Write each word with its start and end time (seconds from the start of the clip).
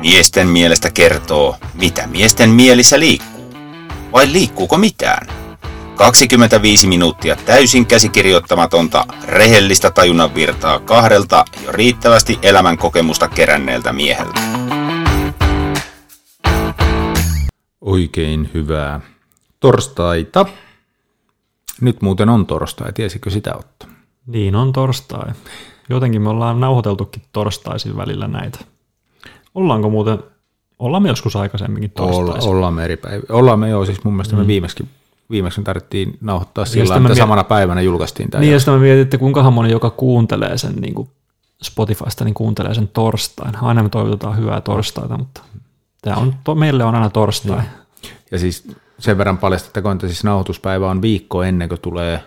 Miesten 0.00 0.48
mielestä 0.48 0.90
kertoo, 0.90 1.56
mitä 1.74 2.06
miesten 2.06 2.50
mielissä 2.50 3.00
liikkuu. 3.00 3.54
Vai 4.12 4.32
liikkuuko 4.32 4.78
mitään? 4.78 5.26
25 5.96 6.86
minuuttia 6.86 7.36
täysin 7.36 7.86
käsikirjoittamatonta, 7.86 9.04
rehellistä 9.24 9.90
tajunnan 9.90 10.34
virtaa 10.34 10.80
kahdelta 10.80 11.44
jo 11.64 11.72
riittävästi 11.72 12.38
elämän 12.42 12.78
kokemusta 12.78 13.28
keränneeltä 13.28 13.92
mieheltä. 13.92 14.40
Oikein 17.80 18.50
hyvää 18.54 19.00
torstaita. 19.60 20.46
Nyt 21.80 22.02
muuten 22.02 22.28
on 22.28 22.46
torstai, 22.46 22.92
tiesikö 22.92 23.30
sitä 23.30 23.54
Otto? 23.54 23.86
Niin 24.26 24.56
on 24.56 24.72
torstai. 24.72 25.32
Jotenkin 25.88 26.22
me 26.22 26.28
ollaan 26.28 26.60
nauhoiteltukin 26.60 27.22
torstaisin 27.32 27.96
välillä 27.96 28.28
näitä. 28.28 28.58
Ollaanko 29.54 29.90
muuten, 29.90 30.18
ollaan 30.78 31.02
me 31.02 31.08
joskus 31.08 31.36
aikaisemminkin 31.36 31.90
torstaisin? 31.90 32.50
Olla, 32.50 32.56
ollaan 32.56 32.74
me 32.74 32.84
eri 32.84 32.96
päivä. 32.96 33.22
Ollaan 33.28 33.58
me 33.58 33.68
joo, 33.68 33.84
siis 33.84 34.04
mun 34.04 34.14
mielestä 34.14 34.36
mm. 34.36 34.42
me 34.42 34.46
viimeksi, 34.46 34.88
viimeksi 35.30 35.62
tarvittiin 35.62 36.18
nauhoittaa 36.20 36.64
sillä 36.64 36.96
että 36.96 37.08
miet... 37.08 37.18
samana 37.18 37.44
päivänä 37.44 37.80
julkaistiin 37.80 38.30
tämä. 38.30 38.40
Niin, 38.40 38.52
ja 38.52 38.58
sitten 38.58 38.74
mä 38.74 38.80
mietin, 38.80 39.02
että 39.02 39.18
kuinkahan 39.18 39.52
moni, 39.52 39.70
joka 39.70 39.90
kuuntelee 39.90 40.58
sen 40.58 40.74
niin 40.74 40.94
kuin 40.94 41.08
Spotifysta, 41.62 42.24
niin 42.24 42.34
kuuntelee 42.34 42.74
sen 42.74 42.88
torstain. 42.88 43.62
Aina 43.62 43.82
me 43.82 43.88
toivotetaan 43.88 44.36
hyvää 44.36 44.60
torstaita, 44.60 45.18
mutta 45.18 45.40
tämä 46.02 46.16
on, 46.16 46.34
to, 46.44 46.54
meille 46.54 46.84
on 46.84 46.94
aina 46.94 47.10
torstai. 47.10 47.58
Niin. 47.58 47.70
Ja 48.30 48.38
siis 48.38 48.68
sen 48.98 49.18
verran 49.18 49.38
paljastettakoon, 49.38 49.96
että 49.96 50.06
siis 50.06 50.24
nauhoituspäivä 50.24 50.90
on 50.90 51.02
viikko 51.02 51.42
ennen 51.42 51.68
kuin 51.68 51.80
tulee 51.80 52.24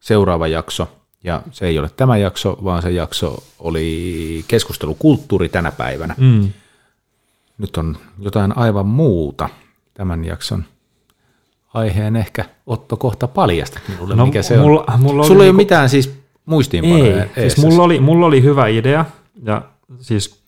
seuraava 0.00 0.46
jakso. 0.46 0.88
Ja 1.24 1.42
se 1.52 1.66
ei 1.66 1.78
ole 1.78 1.90
tämä 1.96 2.16
jakso, 2.16 2.58
vaan 2.64 2.82
se 2.82 2.90
jakso 2.90 3.42
oli 3.58 4.44
keskustelukulttuuri 4.48 5.48
tänä 5.48 5.72
päivänä. 5.72 6.14
Mm. 6.18 6.52
Nyt 7.58 7.76
on 7.76 7.96
jotain 8.18 8.58
aivan 8.58 8.86
muuta 8.86 9.48
tämän 9.94 10.24
jakson 10.24 10.64
aiheen 11.74 12.16
ehkä 12.16 12.44
Otto 12.66 12.96
kohta 12.96 13.28
paljastat 13.28 13.82
minulle, 13.88 14.14
no, 14.14 14.26
mikä 14.26 14.42
se 14.42 14.56
mulla, 14.56 14.84
on. 14.94 15.00
Mulla 15.00 15.24
Sulla 15.24 15.44
ei 15.44 15.46
niinku... 15.46 15.56
ole 15.56 15.62
mitään 15.62 15.88
siis 15.88 16.20
muistiinpanoja 16.46 17.24
Ei, 17.36 17.50
siis 17.50 17.64
mulla 17.64 17.82
oli, 17.82 18.00
mulla 18.00 18.26
oli 18.26 18.42
hyvä 18.42 18.66
idea, 18.66 19.04
ja 19.44 19.62
siis 20.00 20.40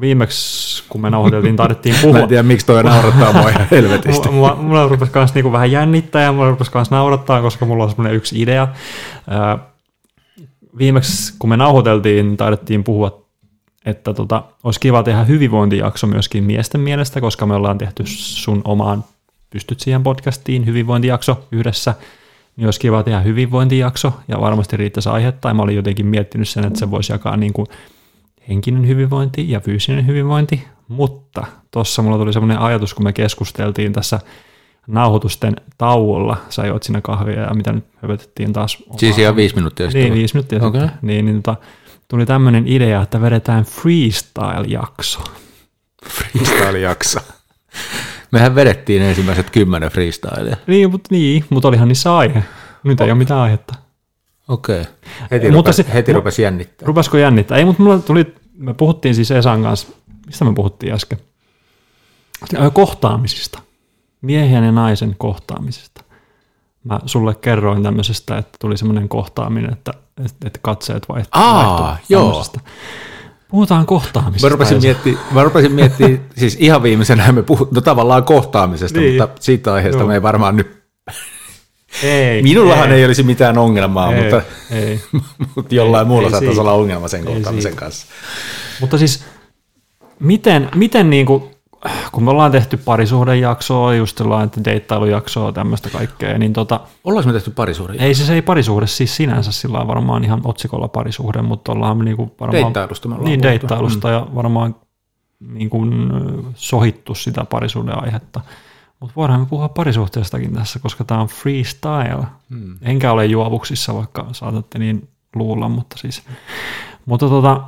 viimeksi, 0.00 0.84
kun 0.88 1.00
me 1.00 1.10
nauhoiteltiin, 1.10 1.56
taidettiin 1.56 1.94
puhua. 2.02 2.12
Mä 2.18 2.22
en 2.22 2.28
tiedä, 2.28 2.42
miksi 2.42 2.66
toi 2.66 2.84
naurattaa 2.84 3.32
mua 3.32 3.48
ihan 3.48 3.66
helvetisti. 3.70 4.28
mulla, 4.28 4.54
mulla 4.54 4.88
rupesi 4.88 5.12
myös 5.14 5.34
niinku 5.34 5.52
vähän 5.52 5.70
jännittää 5.70 6.22
ja 6.22 6.32
mulla 6.32 6.50
rupesi 6.50 6.70
myös 6.74 6.90
naurattaa, 6.90 7.42
koska 7.42 7.66
mulla 7.66 7.84
on 7.84 7.90
semmoinen 7.90 8.16
yksi 8.16 8.42
idea. 8.42 8.68
Viimeksi, 10.78 11.34
kun 11.38 11.50
me 11.50 11.56
nauhoiteltiin, 11.56 12.36
taidettiin 12.36 12.84
puhua, 12.84 13.26
että 13.86 14.14
tota, 14.14 14.42
olisi 14.64 14.80
kiva 14.80 15.02
tehdä 15.02 15.24
hyvinvointijakso 15.24 16.06
myöskin 16.06 16.44
miesten 16.44 16.80
mielestä, 16.80 17.20
koska 17.20 17.46
me 17.46 17.54
ollaan 17.54 17.78
tehty 17.78 18.02
sun 18.06 18.62
omaan 18.64 19.04
Pystyt 19.50 19.80
siihen 19.80 20.02
podcastiin 20.02 20.66
hyvinvointijakso 20.66 21.48
yhdessä, 21.52 21.94
niin 22.56 22.66
olisi 22.66 22.80
kiva 22.80 23.02
tehdä 23.02 23.20
hyvinvointijakso, 23.20 24.12
ja 24.28 24.40
varmasti 24.40 24.76
riittäisi 24.76 25.08
aihetta, 25.08 25.48
ja 25.48 25.54
mä 25.54 25.62
olin 25.62 25.76
jotenkin 25.76 26.06
miettinyt 26.06 26.48
sen, 26.48 26.64
että 26.64 26.78
se 26.78 26.90
voisi 26.90 27.12
jakaa 27.12 27.36
niin 27.36 27.52
kuin 27.52 27.66
henkinen 28.48 28.88
hyvinvointi 28.88 29.50
ja 29.50 29.60
fyysinen 29.60 30.06
hyvinvointi, 30.06 30.64
mutta 30.88 31.46
tuossa 31.70 32.02
mulla 32.02 32.18
tuli 32.18 32.32
semmoinen 32.32 32.58
ajatus, 32.58 32.94
kun 32.94 33.04
me 33.04 33.12
keskusteltiin 33.12 33.92
tässä 33.92 34.20
nauhoitusten 34.88 35.56
tauolla, 35.78 36.36
sä 36.48 36.66
joit 36.66 36.82
siinä 36.82 37.00
kahvia 37.00 37.40
ja 37.40 37.54
mitä 37.54 37.72
nyt 37.72 37.84
höpötettiin 38.02 38.52
taas. 38.52 38.78
Siis 38.96 39.18
ihan 39.18 39.36
viisi 39.36 39.54
minuuttia 39.54 39.86
sitten? 39.86 40.02
Niin, 40.02 40.14
viisi 40.14 40.34
minuuttia 40.34 40.66
okay. 40.66 40.80
sitten. 40.80 40.98
Niin, 41.02 41.24
niin 41.24 41.42
tota, 41.42 41.56
tuli 42.08 42.26
tämmöinen 42.26 42.68
idea, 42.68 43.02
että 43.02 43.20
vedetään 43.20 43.64
freestyle-jakso. 43.64 45.20
Freestyle-jakso. 46.08 47.20
Mehän 48.32 48.54
vedettiin 48.54 49.02
ensimmäiset 49.02 49.50
kymmenen 49.50 49.90
freestyleja. 49.90 50.56
Niin, 50.66 50.90
mutta 50.90 51.08
niin, 51.10 51.44
mut 51.50 51.64
olihan 51.64 51.88
niissä 51.88 52.16
aihe. 52.16 52.44
Nyt 52.84 53.00
ei 53.00 53.10
ole 53.10 53.18
mitään 53.18 53.40
aihetta. 53.40 53.74
Okei. 54.48 54.80
Okay. 54.80 54.92
Heti, 55.30 55.50
mutta 55.50 55.70
rupesi, 55.70 55.92
heti 55.94 56.12
rupesi 56.12 56.42
jännittää. 56.42 56.86
Rupesko 56.86 57.16
jännittää? 57.16 57.58
Ei, 57.58 57.64
mutta 57.64 57.82
mulla 57.82 57.98
tuli, 57.98 58.34
me 58.56 58.74
puhuttiin 58.74 59.14
siis 59.14 59.30
Esan 59.30 59.62
kanssa, 59.62 59.88
mistä 60.26 60.44
me 60.44 60.52
puhuttiin 60.54 60.92
äsken? 60.92 61.18
Kohtaamisista. 62.72 63.58
Miehen 64.22 64.64
ja 64.64 64.72
naisen 64.72 65.14
kohtaamisesta. 65.18 66.04
Mä 66.84 67.00
sulle 67.06 67.34
kerroin 67.34 67.82
tämmöisestä, 67.82 68.38
että 68.38 68.56
tuli 68.60 68.76
semmoinen 68.76 69.08
kohtaaminen, 69.08 69.72
että, 69.72 69.92
että 70.44 70.58
katseet 70.62 71.08
vaihtuivat. 71.08 71.46
Aa, 71.46 71.96
joo. 72.08 72.44
Puhutaan 73.48 73.86
kohtaamisesta. 73.86 74.46
Mä 74.46 74.50
rupesin 74.50 74.82
miettimään, 74.82 75.24
mä 75.30 75.44
rupesin 75.44 75.72
miettimään 75.72 76.20
siis 76.36 76.56
ihan 76.60 76.82
viimeisenä 76.82 77.32
me 77.32 77.42
puhutaan 77.42 77.74
no 77.74 77.80
tavallaan 77.80 78.24
kohtaamisesta, 78.24 79.00
niin. 79.00 79.22
mutta 79.22 79.42
siitä 79.42 79.74
aiheesta 79.74 80.00
Joo. 80.00 80.08
me 80.08 80.14
ei 80.14 80.22
varmaan 80.22 80.56
nyt 80.56 80.78
ei, 82.02 82.42
Minullahan 82.42 82.92
ei. 82.92 82.98
ei 82.98 83.04
olisi 83.04 83.22
mitään 83.22 83.58
ongelmaa, 83.58 84.14
ei, 84.14 84.22
mutta, 84.22 84.42
ei. 84.70 85.00
mutta 85.56 85.74
jollain 85.74 86.06
ei, 86.06 86.08
muulla 86.08 86.30
saattaisi 86.30 86.60
olla 86.60 86.72
ongelma 86.72 87.08
sen 87.08 87.24
kohtaamisen 87.24 87.76
kanssa. 87.76 88.06
Mutta 88.80 88.98
siis, 88.98 89.24
miten, 90.20 90.68
miten 90.74 91.10
niin 91.10 91.26
kuin, 91.26 91.42
kun 92.12 92.24
me 92.24 92.30
ollaan 92.30 92.52
tehty 92.52 92.76
parisuhdejaksoa, 92.76 93.94
just 93.94 94.18
sellainen 94.18 94.64
deittailujaksoa, 94.64 95.52
tämmöistä 95.52 95.90
kaikkea, 95.90 96.38
niin 96.38 96.52
tota... 96.52 96.80
Ollaanko 97.04 97.26
me 97.26 97.32
tehty 97.32 97.50
parisuhde? 97.50 97.94
Ei 97.98 98.14
se, 98.14 98.24
se 98.24 98.34
ei 98.34 98.42
parisuhde 98.42 98.86
siis 98.86 99.16
sinänsä, 99.16 99.52
sillä 99.52 99.78
on 99.78 99.88
varmaan 99.88 100.24
ihan 100.24 100.40
otsikolla 100.44 100.88
parisuhde, 100.88 101.42
mutta 101.42 101.72
ollaan 101.72 101.98
niinku 101.98 102.34
varmaan... 102.40 102.62
Deittailusta 102.62 103.08
me 103.08 103.14
ollaan 103.14 103.30
Niin, 103.30 103.42
deittailusta 103.42 104.08
mm. 104.08 104.14
ja 104.14 104.26
varmaan 104.34 104.74
niin 105.40 105.70
kuin 105.70 106.12
sohittu 106.54 107.14
sitä 107.14 107.44
parisuuden 107.44 108.02
aihetta. 108.04 108.40
Mutta 109.00 109.12
voidaan 109.16 109.40
me 109.40 109.46
puhua 109.46 109.68
parisuhteestakin 109.68 110.54
tässä, 110.54 110.78
koska 110.78 111.04
tämä 111.04 111.20
on 111.20 111.28
freestyle. 111.28 112.26
Hmm. 112.50 112.76
Enkä 112.82 113.12
ole 113.12 113.26
juovuksissa, 113.26 113.94
vaikka 113.94 114.26
saatatte 114.32 114.78
niin 114.78 115.08
luulla, 115.34 115.68
mutta 115.68 115.96
siis. 115.98 116.22
Mutta 117.06 117.28
tota, 117.28 117.60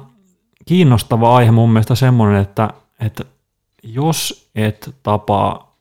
kiinnostava 0.66 1.37
aihe 1.37 1.50
mun 1.50 1.71
mielestä 1.71 1.94
semmoinen, 1.94 2.42
että, 2.42 2.71
että 3.00 3.25
jos 3.83 4.51
et 4.55 4.95
tapaa 5.03 5.77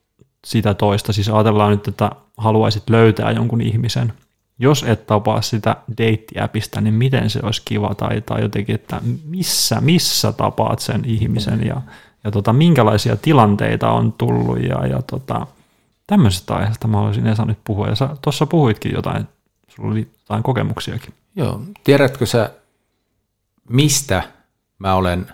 sitä 0.46 0.74
toista, 0.74 1.14
siis 1.14 1.30
ajatellaan 1.30 1.72
nyt, 1.72 1.88
että 1.88 2.12
haluaisit 2.38 2.90
löytää 2.90 3.32
jonkun 3.32 3.62
ihmisen, 3.62 4.14
jos 4.60 4.84
et 4.84 5.08
tapaa 5.08 5.42
sitä 5.42 5.76
deittiäpistä, 5.98 6.82
niin 6.82 6.94
miten 6.94 7.30
se 7.30 7.40
olisi 7.44 7.62
kiva 7.66 7.96
tai, 7.96 8.22
tai 8.22 8.42
jotenkin, 8.42 8.76
että 8.76 9.02
missä, 9.26 9.82
missä 9.82 10.32
tapaat 10.32 10.80
sen 10.80 11.06
ihmisen 11.06 11.66
ja, 11.68 11.82
ja 12.24 12.32
tota, 12.32 12.54
minkälaisia 12.54 13.16
tilanteita 13.16 13.92
on 13.92 14.14
tullut 14.14 14.64
ja, 14.64 14.88
ja 14.88 15.02
tota, 15.02 15.48
tämmöisestä 16.08 16.56
aiheesta 16.56 16.88
mä 16.88 17.00
olisin 17.00 17.28
Esa 17.28 17.46
nyt 17.46 17.60
puhua. 17.64 17.88
Ja 17.88 17.94
tuossa 18.22 18.46
puhuitkin 18.46 18.94
jotain, 18.94 19.28
sulla 19.68 19.92
oli 19.92 20.08
jotain 20.20 20.44
kokemuksiakin. 20.44 21.14
Joo, 21.36 21.62
tiedätkö 21.84 22.26
sä, 22.26 22.50
mistä 23.70 24.24
mä 24.80 24.96
olen 24.96 25.28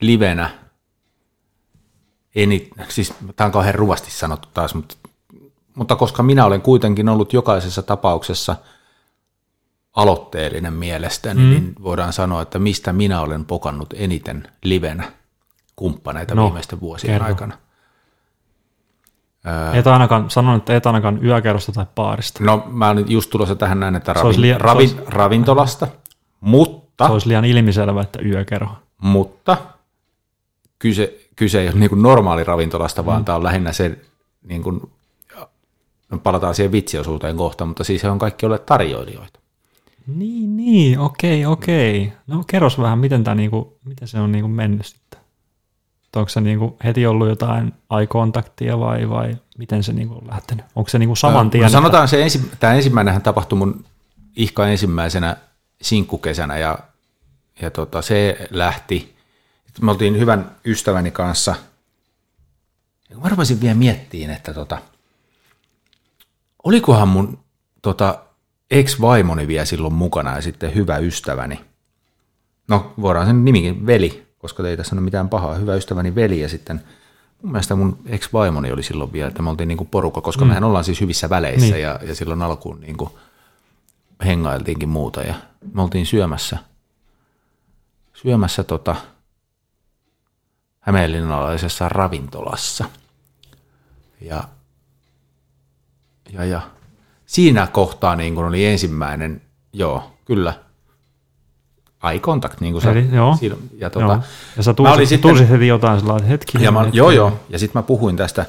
livenä 0.00 0.59
eni, 2.34 2.70
siis 2.88 3.14
tämä 3.36 3.46
on 3.46 3.52
kauhean 3.52 3.74
ruvasti 3.74 4.10
sanottu 4.10 4.48
taas, 4.54 4.74
mutta, 4.74 4.94
mutta 5.74 5.96
koska 5.96 6.22
minä 6.22 6.44
olen 6.44 6.62
kuitenkin 6.62 7.08
ollut 7.08 7.32
jokaisessa 7.32 7.82
tapauksessa 7.82 8.56
aloitteellinen 9.96 10.72
mielestäni, 10.72 11.40
mm. 11.40 11.50
niin 11.50 11.74
voidaan 11.82 12.12
sanoa, 12.12 12.42
että 12.42 12.58
mistä 12.58 12.92
minä 12.92 13.20
olen 13.20 13.44
pokannut 13.44 13.94
eniten 13.96 14.48
livenä 14.64 15.12
kumppaneita 15.76 16.34
no, 16.34 16.44
viimeisten 16.44 16.80
vuosien 16.80 17.14
kerro. 17.14 17.26
aikana. 17.26 17.54
Et 19.72 19.86
ainakaan, 19.86 20.30
sanon, 20.30 20.56
että 20.56 20.76
et 20.76 20.86
ainakaan 20.86 21.24
yökerrosta 21.24 21.72
tai 21.72 21.86
baarista. 21.94 22.44
No 22.44 22.66
mä 22.66 22.90
olen 22.90 23.10
just 23.10 23.30
tulossa 23.30 23.56
tähän 23.56 23.80
näin, 23.80 23.96
että 23.96 24.12
ravin, 24.12 24.40
liian, 24.40 24.60
ravin, 24.60 24.76
olisi, 24.76 24.96
ravintolasta, 25.06 25.88
mutta... 26.40 27.06
Se 27.06 27.12
olisi 27.12 27.28
liian 27.28 27.44
ilmiselvä, 27.44 28.02
että 28.02 28.18
yökerho. 28.24 28.74
Mutta 29.02 29.56
kyse, 30.80 31.18
kyse 31.36 31.60
ei 31.60 31.68
ole 31.68 31.76
niin 31.76 31.88
kuin 31.88 32.02
normaali 32.02 32.44
ravintolasta, 32.44 33.06
vaan 33.06 33.20
mm. 33.20 33.24
tämä 33.24 33.36
on 33.36 33.44
lähinnä 33.44 33.72
se, 33.72 33.98
niin 34.42 34.62
kuin, 34.62 34.80
no 36.10 36.18
palataan 36.18 36.54
siihen 36.54 36.72
vitsiosuuteen 36.72 37.36
kohta, 37.36 37.66
mutta 37.66 37.84
siis 37.84 38.00
se 38.00 38.10
on 38.10 38.18
kaikki 38.18 38.46
olleet 38.46 38.66
tarjoilijoita. 38.66 39.40
Niin, 40.06 40.56
niin, 40.56 40.98
okei, 40.98 41.46
okei. 41.46 42.12
No 42.26 42.44
kerros 42.46 42.78
vähän, 42.78 42.98
miten, 42.98 43.24
tämä, 43.24 43.34
niin 43.34 43.50
kuin, 43.50 43.68
miten 43.84 44.08
se 44.08 44.20
on 44.20 44.32
niin 44.32 44.42
kuin 44.42 44.52
mennyt 44.52 44.86
sitten? 44.86 45.20
Onko 46.16 46.28
se 46.28 46.40
niin 46.40 46.58
kuin 46.58 46.74
heti 46.84 47.06
ollut 47.06 47.28
jotain 47.28 47.72
eye-kontaktia 47.98 48.78
vai, 48.78 49.08
vai 49.10 49.36
miten 49.58 49.82
se 49.82 49.92
niin 49.92 50.08
kuin 50.08 50.18
on 50.18 50.28
lähtenyt? 50.30 50.64
Onko 50.74 50.90
se 50.90 50.98
niin 50.98 51.08
kuin 51.08 51.16
saman 51.16 51.50
tien? 51.50 51.62
No, 51.62 51.68
sanotaan 51.68 52.08
se, 52.08 52.22
ensi, 52.22 52.50
tämä 52.60 52.74
ensimmäinen 52.74 53.22
tapahtui 53.22 53.58
mun 53.58 53.84
ihka 54.36 54.68
ensimmäisenä 54.68 55.36
sinkkukesänä 55.82 56.58
ja, 56.58 56.78
ja 57.62 57.70
tota, 57.70 58.02
se 58.02 58.48
lähti– 58.50 59.14
me 59.82 59.90
oltiin 59.90 60.18
hyvän 60.18 60.56
ystäväni 60.64 61.10
kanssa. 61.10 61.54
Mä 63.22 63.28
rupesin 63.28 63.60
vielä 63.60 63.74
miettiin, 63.74 64.30
että 64.30 64.54
tota, 64.54 64.78
olikohan 66.64 67.08
mun 67.08 67.38
tota, 67.82 68.18
ex-vaimoni 68.70 69.48
vielä 69.48 69.64
silloin 69.64 69.94
mukana 69.94 70.36
ja 70.36 70.42
sitten 70.42 70.74
hyvä 70.74 70.98
ystäväni. 70.98 71.60
No, 72.68 72.92
voidaan 73.00 73.26
sen 73.26 73.44
nimikin, 73.44 73.86
veli, 73.86 74.26
koska 74.38 74.68
ei 74.68 74.76
tässä 74.76 74.96
ole 74.96 75.00
mitään 75.00 75.28
pahaa. 75.28 75.54
Hyvä 75.54 75.74
ystäväni 75.74 76.14
veli 76.14 76.40
ja 76.40 76.48
sitten 76.48 76.82
mun 77.42 77.52
mielestä 77.52 77.74
mun 77.74 77.98
ex-vaimoni 78.06 78.72
oli 78.72 78.82
silloin 78.82 79.12
vielä, 79.12 79.28
että 79.28 79.42
me 79.42 79.50
oltiin 79.50 79.68
niin 79.68 79.78
kuin 79.78 79.88
porukka, 79.88 80.20
koska 80.20 80.44
mm. 80.44 80.48
mehän 80.48 80.64
ollaan 80.64 80.84
siis 80.84 81.00
hyvissä 81.00 81.30
väleissä 81.30 81.74
niin. 81.74 81.82
ja, 81.82 82.00
ja 82.02 82.14
silloin 82.14 82.42
alkuun 82.42 82.80
niin 82.80 82.96
kuin 82.96 83.10
hengailtiinkin 84.24 84.88
muuta 84.88 85.22
ja 85.22 85.34
me 85.74 85.82
oltiin 85.82 86.06
syömässä, 86.06 86.58
syömässä 88.14 88.64
tota, 88.64 88.96
Hämeenlinnalaisessa 90.80 91.88
ravintolassa. 91.88 92.84
Ja, 94.20 94.44
ja, 96.32 96.44
ja 96.44 96.60
siinä 97.26 97.66
kohtaa 97.66 98.16
niin 98.16 98.34
kun 98.34 98.44
oli 98.44 98.66
ensimmäinen, 98.66 99.42
joo, 99.72 100.12
kyllä, 100.24 100.52
eye 102.10 102.18
contact, 102.18 102.60
niin 102.60 102.72
kuin 102.72 102.82
sä, 102.82 102.90
Eli, 102.90 103.08
joo. 103.12 103.36
Siinä, 103.36 103.56
ja, 103.78 103.90
tota, 103.90 104.06
Joo. 104.06 104.20
Ja 104.56 104.62
sä 104.62 104.74
tunsit, 104.74 105.08
sitten- 105.08 105.30
tunsit 105.30 105.50
heti 105.50 105.66
jotain 105.66 106.00
sellainen, 106.00 106.28
hetki. 106.28 106.62
ja 106.62 106.72
mä, 106.72 106.82
hetki. 106.82 106.98
joo, 106.98 107.10
joo. 107.10 107.40
Ja 107.48 107.58
sitten 107.58 107.78
mä 107.78 107.82
puhuin 107.82 108.16
tästä 108.16 108.46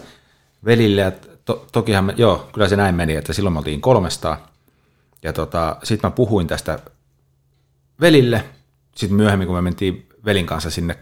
velille, 0.66 1.08
että 1.08 1.28
to, 1.46 1.66
tokihan 1.72 2.06
me, 2.06 2.14
joo, 2.18 2.50
kyllä 2.54 2.68
se 2.70 2.76
näin 2.76 2.96
meni, 2.96 3.16
että 3.16 3.34
silloin 3.34 3.54
me 3.54 3.60
oltiin 3.60 3.82
kolmestaan. 3.82 4.38
Ja 5.24 5.34
tota, 5.34 5.76
sitten 5.84 6.08
mä 6.10 6.16
puhuin 6.16 6.48
tästä 6.48 6.80
velille. 8.02 8.44
Sitten 8.96 9.16
myöhemmin, 9.16 9.48
kun 9.48 9.56
me 9.56 9.62
mentiin 9.62 10.10
velin 10.26 10.46
kanssa 10.46 10.70
sinne 10.70 10.98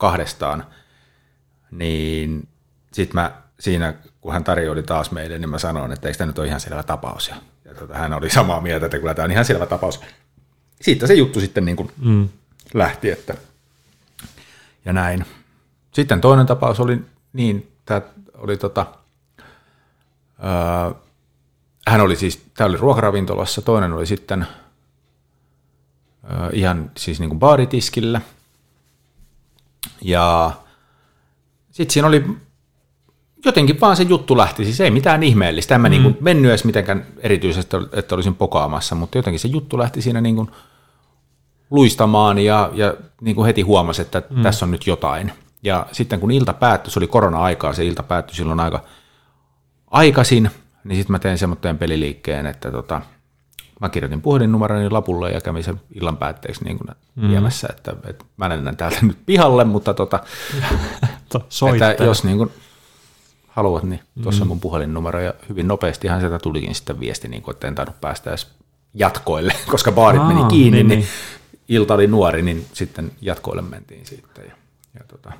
kahdestaan, 0.00 0.64
niin 1.70 2.48
sitten 2.92 3.14
mä 3.20 3.32
siinä, 3.60 3.94
kun 4.20 4.32
hän 4.32 4.44
tarjoili 4.44 4.82
taas 4.82 5.10
meille, 5.10 5.38
niin 5.38 5.50
mä 5.50 5.58
sanoin, 5.58 5.92
että 5.92 6.08
eikö 6.08 6.18
tämä 6.18 6.26
nyt 6.26 6.38
ole 6.38 6.46
ihan 6.46 6.60
selvä 6.60 6.82
tapaus. 6.82 7.28
Ja, 7.28 7.36
ja 7.64 7.74
tota, 7.74 7.94
hän 7.94 8.12
oli 8.12 8.30
samaa 8.30 8.60
mieltä, 8.60 8.86
että 8.86 8.98
kyllä 8.98 9.14
tämä 9.14 9.24
on 9.24 9.30
ihan 9.32 9.44
selvä 9.44 9.66
tapaus. 9.66 10.00
Siitä 10.80 11.06
se 11.06 11.14
juttu 11.14 11.40
sitten 11.40 11.64
niin 11.64 11.76
kuin 11.76 11.92
Mm. 11.98 12.28
lähti, 12.74 13.10
että 13.10 13.34
ja 14.84 14.92
näin. 14.92 15.24
Sitten 15.92 16.20
toinen 16.20 16.46
tapaus 16.46 16.80
oli 16.80 17.00
niin, 17.32 17.72
tämä 17.86 18.02
oli 18.34 18.56
tota, 18.56 18.86
öö, 20.44 20.94
hän 21.88 22.00
oli 22.00 22.16
siis, 22.16 22.42
tämä 22.56 22.68
oli 22.68 22.76
ruokaravintolassa, 22.76 23.62
toinen 23.62 23.92
oli 23.92 24.06
sitten 24.06 24.46
öö, 26.30 26.50
ihan 26.52 26.90
siis 26.96 27.20
niin 27.20 27.30
kuin 27.30 27.38
baaritiskillä. 27.38 28.20
Ja 30.02 30.50
sitten 31.70 31.92
siinä 31.92 32.08
oli 32.08 32.24
jotenkin 33.44 33.80
vaan 33.80 33.96
se 33.96 34.02
juttu 34.02 34.36
lähti, 34.36 34.64
siis 34.64 34.80
ei 34.80 34.90
mitään 34.90 35.22
ihmeellistä, 35.22 35.74
en 35.74 35.80
mä 35.80 35.88
mm. 35.88 35.90
niin 35.90 36.02
kuin 36.02 36.16
mennyt 36.20 36.50
edes 36.50 36.64
mitenkään 36.64 37.06
erityisesti, 37.18 37.76
että 37.92 38.14
olisin 38.14 38.34
pokaamassa, 38.34 38.94
mutta 38.94 39.18
jotenkin 39.18 39.40
se 39.40 39.48
juttu 39.48 39.78
lähti 39.78 40.02
siinä 40.02 40.20
niin 40.20 40.36
kuin 40.36 40.50
luistamaan 41.70 42.38
ja, 42.38 42.70
ja 42.74 42.94
niin 43.20 43.36
kuin 43.36 43.46
heti 43.46 43.62
huomasi, 43.62 44.02
että 44.02 44.22
mm. 44.30 44.42
tässä 44.42 44.64
on 44.66 44.70
nyt 44.70 44.86
jotain. 44.86 45.32
Ja 45.62 45.86
sitten 45.92 46.20
kun 46.20 46.30
ilta 46.30 46.52
päättyi, 46.52 46.92
se 46.92 46.98
oli 46.98 47.06
korona-aikaa, 47.06 47.72
se 47.72 47.84
ilta 47.84 48.02
päättyi 48.02 48.36
silloin 48.36 48.60
aika 48.60 48.84
aikaisin, 49.90 50.50
niin 50.84 50.96
sitten 50.96 51.12
mä 51.12 51.18
tein 51.18 51.38
semmoinen 51.38 51.78
peliliikkeen, 51.78 52.46
että 52.46 52.70
tota, 52.70 53.02
kirjoitin 53.88 54.22
puhelinnumeroni 54.22 54.90
lapulle 54.90 55.30
ja 55.30 55.40
kävin 55.40 55.64
sen 55.64 55.80
illan 55.94 56.16
päätteeksi 56.16 56.64
niin 56.64 56.78
kuin 56.78 56.88
mm. 57.14 57.28
viemässä, 57.28 57.68
että, 57.70 57.96
että 58.06 58.24
mä 58.36 58.48
lennän 58.48 58.76
täältä 58.76 58.98
nyt 59.02 59.18
pihalle, 59.26 59.64
mutta 59.64 59.94
tota, 59.94 60.20
että 61.90 62.04
jos 62.04 62.24
niin 62.24 62.36
kuin 62.36 62.50
haluat, 63.48 63.82
niin 63.82 64.00
tuossa 64.22 64.44
on 64.44 64.48
mun 64.48 64.60
puhelinnumero 64.60 65.20
ja 65.20 65.34
hyvin 65.48 65.68
nopeastihan 65.68 66.20
sieltä 66.20 66.38
tulikin 66.38 66.74
sitten 66.74 67.00
viesti, 67.00 67.28
niin 67.28 67.42
kuin, 67.42 67.54
että 67.54 67.68
en 67.68 67.74
tainnut 67.74 68.00
päästä 68.00 68.30
edes 68.30 68.48
jatkoille, 68.94 69.52
koska 69.70 69.92
baarit 69.92 70.20
Aa, 70.20 70.28
meni 70.28 70.44
kiinni, 70.44 70.76
niin, 70.78 70.88
niin, 70.88 70.98
niin. 70.98 71.08
niin 71.68 71.78
ilta 71.78 71.94
oli 71.94 72.06
nuori, 72.06 72.42
niin 72.42 72.66
sitten 72.72 73.12
jatkoille 73.20 73.62
mentiin 73.62 74.06
sitten. 74.06 74.44
Ja, 74.44 74.54
ja 74.94 75.04
tota, 75.08 75.32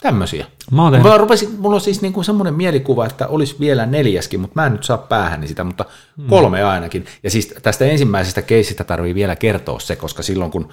tämmöisiä. 0.00 0.46
Mä 0.70 0.82
oon 0.82 0.92
tehnyt- 0.92 1.02
Mulla, 1.04 1.18
rupesin, 1.18 1.50
mulla 1.58 1.74
on 1.74 1.80
siis 1.80 2.02
niin 2.02 2.12
kuin 2.12 2.24
semmoinen 2.24 2.54
mielikuva, 2.54 3.06
että 3.06 3.26
olisi 3.26 3.56
vielä 3.60 3.86
neljäskin, 3.86 4.40
mutta 4.40 4.60
mä 4.60 4.66
en 4.66 4.72
nyt 4.72 4.84
saa 4.84 4.98
päähäni 4.98 5.48
sitä, 5.48 5.64
mutta 5.64 5.84
Hmm. 6.16 6.26
kolme 6.28 6.62
ainakin. 6.62 7.06
Ja 7.22 7.30
siis 7.30 7.54
tästä 7.62 7.84
ensimmäisestä 7.84 8.42
keisistä 8.42 8.84
tarvii 8.84 9.14
vielä 9.14 9.36
kertoa 9.36 9.80
se, 9.80 9.96
koska 9.96 10.22
silloin 10.22 10.50
kun 10.50 10.68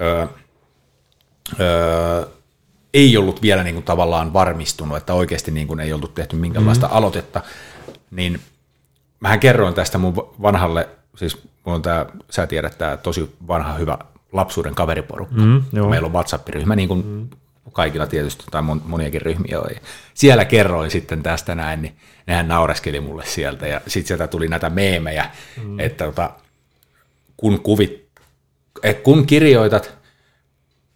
öö, 0.00 0.26
öö, 1.60 2.26
ei 2.94 3.16
ollut 3.16 3.42
vielä 3.42 3.62
niin 3.64 3.74
kuin 3.74 3.84
tavallaan 3.84 4.32
varmistunut, 4.32 4.96
että 4.96 5.14
oikeasti 5.14 5.50
niin 5.50 5.66
kuin 5.66 5.80
ei 5.80 5.92
oltu 5.92 6.08
tehty 6.08 6.36
minkäänlaista 6.36 6.86
mm. 6.86 6.92
aloitetta, 6.96 7.40
niin 8.10 8.40
mähän 9.20 9.40
kerroin 9.40 9.74
tästä 9.74 9.98
mun 9.98 10.14
vanhalle, 10.42 10.88
siis 11.16 11.36
mulla 11.64 11.76
on 11.76 11.82
tämä, 11.82 12.06
sä 12.30 12.46
tiedät, 12.46 12.78
tämä 12.78 12.96
tosi 12.96 13.30
vanha 13.48 13.72
hyvä 13.72 13.98
lapsuuden 14.32 14.74
kaveriporukka. 14.74 15.34
Mm, 15.36 15.62
joo. 15.72 15.88
Meillä 15.88 16.06
on 16.06 16.12
WhatsApp-ryhmä, 16.12 16.76
niin 16.76 16.88
kuin 16.88 17.06
mm. 17.06 17.28
Kaikilla 17.72 18.06
tietysti, 18.06 18.44
tai 18.50 18.62
mon, 18.62 18.82
moniakin 18.84 19.22
ryhmiä 19.22 19.60
on. 19.60 19.70
Ja 19.74 19.80
siellä 20.14 20.44
kerroin 20.44 20.90
sitten 20.90 21.22
tästä 21.22 21.54
näin, 21.54 21.82
niin 21.82 21.96
nehän 22.26 22.48
naureskeli 22.48 23.00
mulle 23.00 23.24
sieltä, 23.26 23.66
ja 23.66 23.80
sitten 23.86 24.08
sieltä 24.08 24.26
tuli 24.26 24.48
näitä 24.48 24.70
meemejä, 24.70 25.30
mm. 25.62 25.80
että 25.80 26.04
tota, 26.04 26.30
kun, 27.36 27.60
kuvit, 27.60 28.08
eh, 28.82 29.02
kun 29.02 29.26
kirjoitat 29.26 29.94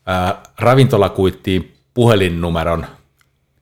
ää, 0.07 0.43
ravintolakuittiin 0.59 1.75
puhelinnumeron 1.95 2.87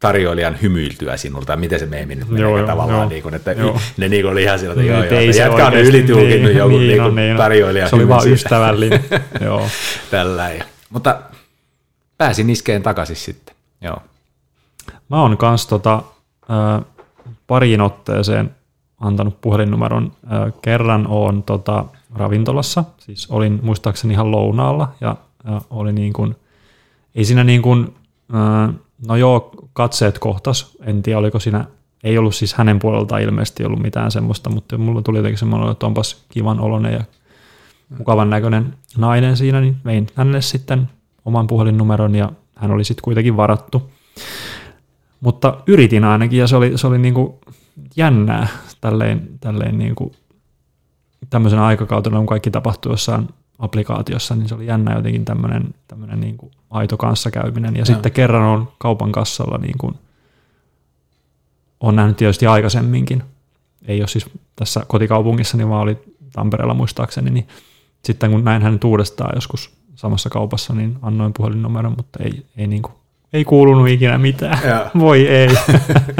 tarjoilijan 0.00 0.58
hymyiltyä 0.62 1.16
sinulta, 1.16 1.56
miten 1.56 1.78
se 1.78 1.86
meemi 1.86 2.14
nyt 2.14 2.28
menee 2.28 2.42
Joo, 2.42 2.58
joo, 2.58 2.66
tavallaan, 2.66 3.00
joo. 3.00 3.08
niin 3.08 3.22
kuin, 3.22 3.34
että 3.34 3.52
Joo. 3.52 3.80
ne 3.96 4.08
niin 4.08 4.22
kuin 4.22 4.32
oli 4.32 4.42
ihan 4.42 4.58
sillä, 4.58 4.72
että 4.72 4.82
Niin, 4.82 4.92
joo, 4.92 5.04
joo, 5.04 5.20
että 5.20 5.38
jätkä 5.38 5.66
on 5.66 5.74
ylitulkinnut 5.74 6.50
niin, 6.50 6.56
joku 6.56 6.78
niin, 6.78 7.02
niin, 7.02 7.14
niin, 7.14 7.36
tarjoilija 7.36 7.88
Se 7.88 7.96
oli 7.96 8.08
vaan 8.08 8.28
ystävällinen. 8.28 9.04
Joo. 9.40 9.68
Tällä 10.10 10.48
ei. 10.48 10.60
Mutta 10.90 11.20
pääsin 12.20 12.50
iskeen 12.50 12.82
takaisin 12.82 13.16
sitten. 13.16 13.54
Joo. 13.80 14.02
Mä 15.08 15.22
oon 15.22 15.36
kans 15.36 15.66
tota, 15.66 16.02
ö, 16.50 16.84
pariin 17.46 17.80
otteeseen 17.80 18.56
antanut 18.98 19.40
puhelinnumeron. 19.40 20.12
Ö, 20.32 20.52
kerran 20.62 21.06
oon 21.06 21.42
tota, 21.42 21.84
ravintolassa, 22.14 22.84
siis 22.98 23.30
olin 23.30 23.60
muistaakseni 23.62 24.14
ihan 24.14 24.30
lounaalla 24.30 24.92
ja, 25.00 25.16
ja 25.44 25.60
oli 25.70 25.92
niin 25.92 26.12
kuin, 26.12 26.36
ei 27.14 27.24
siinä 27.24 27.44
niin 27.44 27.62
kuin, 27.62 27.94
ö, 28.34 28.72
no 29.06 29.16
joo, 29.16 29.50
katseet 29.72 30.18
kohtas, 30.18 30.76
en 30.84 31.02
tiedä 31.02 31.18
oliko 31.18 31.40
siinä, 31.40 31.64
ei 32.04 32.18
ollut 32.18 32.34
siis 32.34 32.54
hänen 32.54 32.78
puoleltaan 32.78 33.22
ilmeisesti 33.22 33.64
ollut 33.64 33.82
mitään 33.82 34.10
semmoista, 34.10 34.50
mutta 34.50 34.78
mulla 34.78 35.02
tuli 35.02 35.18
jotenkin 35.18 35.38
semmoinen, 35.38 35.70
että 35.70 35.86
onpas 35.86 36.24
kivan 36.28 36.60
oloinen 36.60 36.92
ja 36.92 37.04
mukavan 37.98 38.30
näköinen 38.30 38.74
nainen 38.96 39.36
siinä, 39.36 39.60
niin 39.60 39.76
vein 39.84 40.06
hänelle 40.14 40.42
sitten 40.42 40.88
oman 41.30 41.46
puhelinnumeron 41.46 42.14
ja 42.14 42.32
hän 42.54 42.70
oli 42.70 42.84
sitten 42.84 43.02
kuitenkin 43.02 43.36
varattu. 43.36 43.90
Mutta 45.20 45.60
yritin 45.66 46.04
ainakin 46.04 46.38
ja 46.38 46.46
se 46.46 46.56
oli, 46.56 46.78
se 46.78 46.86
oli 46.86 46.98
niin 46.98 47.14
kuin 47.14 47.34
jännää 47.96 48.48
tälleen, 48.80 49.28
tälleen 49.40 49.78
niin 49.78 49.94
kuin 49.94 50.12
tämmöisenä 51.30 51.66
aikakautena, 51.66 52.16
kun 52.16 52.26
kaikki 52.26 52.50
tapahtui 52.50 52.92
jossain 52.92 53.28
applikaatiossa, 53.58 54.36
niin 54.36 54.48
se 54.48 54.54
oli 54.54 54.66
jännä 54.66 54.94
jotenkin 54.94 55.24
tämmöinen, 55.24 55.74
tämmöinen 55.88 56.20
niin 56.20 56.36
kuin 56.36 56.52
aito 56.70 56.96
kanssakäyminen. 56.96 57.76
Ja 57.76 57.84
sitten 57.84 58.12
kerran 58.12 58.42
on 58.42 58.68
kaupan 58.78 59.12
kassalla 59.12 59.58
niin 59.58 59.78
kuin, 59.78 59.94
on 61.80 61.96
nähnyt 61.96 62.16
tietysti 62.16 62.46
aikaisemminkin, 62.46 63.22
ei 63.88 64.00
ole 64.00 64.08
siis 64.08 64.30
tässä 64.56 64.84
kotikaupungissani, 64.88 65.68
vaan 65.68 65.82
oli 65.82 65.98
Tampereella 66.32 66.74
muistaakseni, 66.74 67.30
niin 67.30 67.48
sitten 68.04 68.30
kun 68.30 68.44
näin 68.44 68.62
hänet 68.62 68.84
uudestaan 68.84 69.32
joskus 69.34 69.79
samassa 70.00 70.30
kaupassa, 70.30 70.74
niin 70.74 70.96
annoin 71.02 71.32
puhelinnumeron, 71.36 71.94
mutta 71.96 72.22
ei, 72.22 72.46
ei, 72.56 72.66
niin 72.66 72.82
kuin, 72.82 72.92
ei 73.32 73.44
kuulunut 73.44 73.88
ikinä 73.88 74.18
mitään. 74.18 74.58
Joo. 74.68 74.86
Voi 75.06 75.28
ei. 75.28 75.48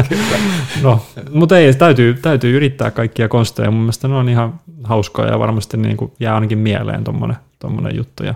no, 0.82 1.02
mutta 1.32 1.58
ei, 1.58 1.74
täytyy, 1.74 2.14
täytyy 2.14 2.56
yrittää 2.56 2.90
kaikkia 2.90 3.28
konsteja. 3.28 3.70
Mun 3.70 3.80
mielestä 3.80 4.08
ne 4.08 4.14
on 4.14 4.28
ihan 4.28 4.60
hauskoja 4.84 5.30
ja 5.30 5.38
varmasti 5.38 5.76
niin 5.76 5.96
kuin 5.96 6.12
jää 6.20 6.34
ainakin 6.34 6.58
mieleen 6.58 7.04
tommonen 7.58 7.96
juttu. 7.96 8.24
Ja, 8.24 8.34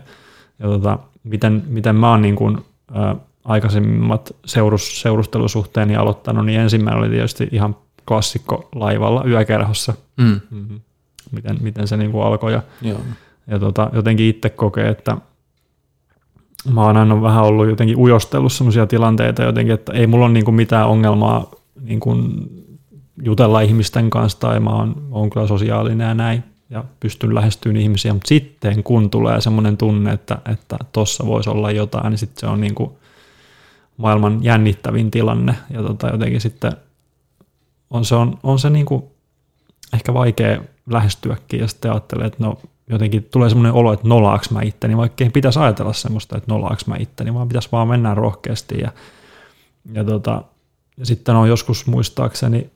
ja 0.59 0.67
tota, 0.69 0.99
miten, 1.25 1.63
miten 1.67 1.97
mä 1.97 2.11
oon 2.11 2.23
niin 2.23 2.37
kuin, 2.37 2.59
ä, 2.97 3.17
aikaisemmat 3.45 4.37
seurus, 4.47 5.01
seurustelusuhteeni 5.01 5.97
aloittanut, 5.97 6.47
niin 6.47 6.61
ensimmäinen 6.61 7.03
oli 7.03 7.11
tietysti 7.11 7.49
ihan 7.53 7.77
klassikko 8.09 8.69
laivalla 8.75 9.25
yökerhossa, 9.25 9.95
Mm. 10.17 10.41
mm-hmm. 10.51 10.81
miten, 11.33 11.57
miten 11.61 11.89
se 11.89 11.97
niin 11.97 12.13
kuin 12.13 12.25
alkoi. 12.25 12.53
Ja, 12.53 12.63
Joo. 12.83 13.01
ja 13.47 13.59
tota, 13.59 13.91
jotenkin 13.93 14.27
itse 14.27 14.51
kokee, 14.51 14.89
että 14.89 15.17
mä 16.73 16.83
oon 16.83 16.97
aina 16.97 17.23
vähän 17.23 17.45
ollut 17.45 17.69
jotenkin 17.69 17.97
ujostellut 17.97 18.53
sellaisia 18.53 18.87
tilanteita 18.87 19.43
jotenkin, 19.43 19.75
että 19.75 19.93
ei 19.93 20.07
mulla 20.07 20.25
ole 20.25 20.33
niin 20.33 20.45
kuin 20.45 20.55
mitään 20.55 20.89
ongelmaa 20.89 21.51
niin 21.81 22.01
kuin 22.01 22.33
jutella 23.23 23.61
ihmisten 23.61 24.11
kanssa 24.11 24.41
tai 24.41 24.61
mä 24.61 24.71
oon, 24.71 25.03
oon 25.11 25.31
kyllä 25.31 25.47
sosiaalinen 25.47 26.09
ja 26.09 26.15
näin 26.15 26.45
ja 26.71 26.85
pystyn 27.01 27.35
lähestymään 27.35 27.83
ihmisiä, 27.83 28.13
mutta 28.13 28.29
sitten 28.29 28.83
kun 28.83 29.11
tulee 29.11 29.41
semmoinen 29.41 29.77
tunne, 29.77 30.13
että 30.13 30.39
että 30.53 30.79
voisi 31.27 31.51
olla 31.51 31.71
jotain, 31.71 32.11
niin 32.11 32.19
sitten 32.19 32.41
se 32.41 32.47
on 32.47 32.61
niin 32.61 32.75
kuin 32.75 32.91
maailman 33.97 34.45
jännittävin 34.45 35.11
tilanne 35.11 35.55
ja 35.71 35.83
tota, 35.83 36.09
jotenkin 36.09 36.41
sitten 36.41 36.73
on 37.91 38.05
se, 38.05 38.15
on, 38.15 38.39
on 38.43 38.59
se 38.59 38.71
niin 38.71 38.87
kuin 38.87 39.05
ehkä 39.93 40.15
vaikea 40.15 40.61
lähestyäkin 40.87 41.61
ja 41.61 41.69
sitten 41.69 41.91
ajattelee, 41.91 42.27
että 42.27 42.45
no 42.45 42.59
jotenkin 42.91 43.25
tulee 43.25 43.49
semmoinen 43.49 43.73
olo, 43.73 43.93
että 43.93 44.09
nolaaks 44.09 44.51
mä 44.51 44.63
itteni, 44.63 44.97
vaikka 44.97 45.25
ei 45.25 45.31
pitäisi 45.31 45.59
ajatella 45.59 45.93
semmoista, 45.93 46.37
että 46.37 46.53
nolaaks 46.53 46.87
mä 46.87 46.97
itteni, 46.99 47.35
vaan 47.35 47.49
pitäisi 47.49 47.69
vaan 47.73 47.89
mennä 47.89 48.15
rohkeasti. 48.15 48.79
Ja, 48.79 48.93
ja, 49.93 50.05
tota, 50.05 50.43
ja 50.97 51.07
sitten 51.07 51.37
on 51.37 51.49
joskus 51.49 51.87
muistaakseni 51.87 52.71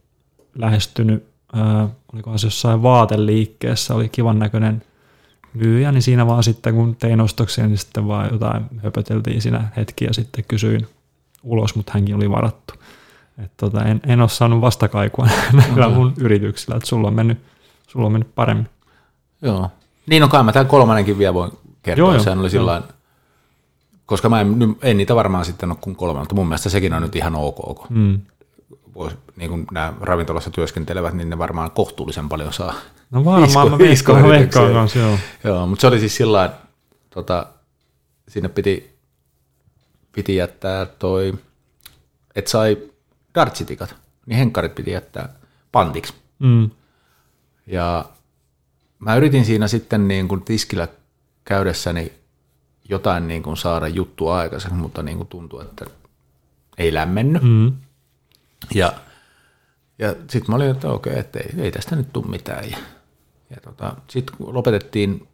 lähestynyt, 0.54 1.24
ää, 1.52 1.88
olikohan 2.12 2.38
se 2.38 2.46
jossain 2.46 2.82
vaateliikkeessä, 2.82 3.94
oli 3.94 4.08
kivan 4.08 4.38
näköinen 4.38 4.82
myyjä, 5.54 5.92
niin 5.92 6.02
siinä 6.02 6.26
vaan 6.26 6.42
sitten 6.42 6.74
kun 6.74 6.96
tein 6.96 7.20
ostoksia, 7.20 7.66
niin 7.66 7.78
sitten 7.78 8.08
vaan 8.08 8.28
jotain 8.32 8.64
höpöteltiin 8.82 9.42
siinä 9.42 9.68
hetki 9.76 10.04
ja 10.04 10.14
sitten 10.14 10.44
kysyin 10.48 10.86
ulos, 11.42 11.74
mutta 11.74 11.92
hänkin 11.94 12.16
oli 12.16 12.30
varattu. 12.30 12.74
Et 13.44 13.52
tota, 13.56 13.84
en, 13.84 14.00
en 14.06 14.20
ole 14.20 14.28
saanut 14.28 14.60
vastakaikua 14.60 15.28
näillä 15.52 15.88
mun 15.88 16.14
yrityksillä, 16.20 16.76
että 16.76 16.88
sulla 16.88 17.08
on 17.08 17.14
mennyt, 17.14 17.38
sulla 17.88 18.06
on 18.06 18.12
mennyt 18.12 18.34
paremmin. 18.34 18.68
Joo. 19.42 19.70
Niin 20.08 20.22
on 20.22 20.28
kai 20.28 20.42
mä 20.42 20.52
tämän 20.52 20.66
kolmannenkin 20.66 21.18
vielä 21.18 21.34
voin 21.34 21.50
kertoa. 21.82 22.14
Joo, 22.14 22.22
Sehän 22.22 22.38
oli 22.38 22.50
sillain, 22.50 22.82
koska 24.06 24.28
mä 24.28 24.40
en, 24.40 24.76
en, 24.82 24.96
niitä 24.96 25.14
varmaan 25.14 25.44
sitten 25.44 25.70
ole 25.70 25.78
kuin 25.80 25.96
kolme, 25.96 26.20
mutta 26.20 26.34
mun 26.34 26.46
mielestä 26.48 26.68
sekin 26.70 26.92
on 26.94 27.02
nyt 27.02 27.16
ihan 27.16 27.34
ok. 27.34 27.56
Kun 27.56 27.86
Mm. 27.90 28.20
vois, 28.94 29.12
niin 29.36 29.50
kuin 29.50 29.66
nämä 29.72 29.92
ravintolassa 30.00 30.50
työskentelevät, 30.50 31.14
niin 31.14 31.30
ne 31.30 31.38
varmaan 31.38 31.70
kohtuullisen 31.70 32.28
paljon 32.28 32.52
saa. 32.52 32.74
No 33.10 33.24
varmaan 33.24 33.70
mä 33.70 33.78
veikkaan, 33.78 34.28
veikkaan 34.28 34.72
kanssa, 34.72 34.98
joo. 34.98 35.18
Joo, 35.44 35.66
mutta 35.66 35.80
se 35.80 35.86
oli 35.86 36.00
siis 36.00 36.16
sillä 36.16 36.50
tota, 37.10 37.46
sinne 38.28 38.48
piti, 38.48 38.98
piti 40.12 40.36
jättää 40.36 40.86
toi, 40.86 41.34
että 42.34 42.50
sai 42.50 42.76
dartsitikat, 43.34 43.94
niin 44.26 44.38
henkkarit 44.38 44.74
piti 44.74 44.90
jättää 44.90 45.28
pantiksi. 45.72 46.14
Mm. 46.38 46.70
Ja 47.66 48.04
mä 48.98 49.16
yritin 49.16 49.44
siinä 49.44 49.68
sitten 49.68 50.08
niin 50.08 50.28
kuin 50.28 50.42
tiskillä 50.42 50.88
käydessäni 51.44 52.12
jotain 52.88 53.28
niin 53.28 53.42
kuin 53.42 53.56
saada 53.56 53.88
juttua 53.88 54.38
aikaiseksi, 54.38 54.76
mutta 54.76 55.02
niin 55.02 55.16
kuin 55.16 55.28
tuntui, 55.28 55.62
että 55.62 55.84
ei 56.78 56.94
lämmennyt. 56.94 57.42
Mm. 57.42 57.72
Ja, 58.74 58.92
ja 59.98 60.10
sitten 60.10 60.44
mä 60.48 60.56
olin, 60.56 60.70
että 60.70 60.88
okei, 60.88 61.18
että 61.18 61.38
ei, 61.38 61.50
ei 61.58 61.70
tästä 61.70 61.96
nyt 61.96 62.12
tule 62.12 62.26
mitään. 62.26 62.70
Ja, 62.70 62.78
ja 63.50 63.56
tota, 63.62 63.96
sitten 64.08 64.36
kun 64.36 64.54
lopetettiin 64.54 65.28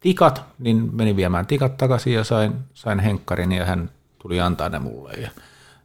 tikat, 0.00 0.44
niin 0.58 0.90
menin 0.94 1.16
viemään 1.16 1.46
tikat 1.46 1.76
takaisin 1.76 2.12
ja 2.12 2.24
sain, 2.24 2.52
sain 2.74 2.98
henkkarin 2.98 3.52
ja 3.52 3.64
hän 3.64 3.90
tuli 4.22 4.40
antaa 4.40 4.68
ne 4.68 4.78
mulle. 4.78 5.12
Ja 5.12 5.30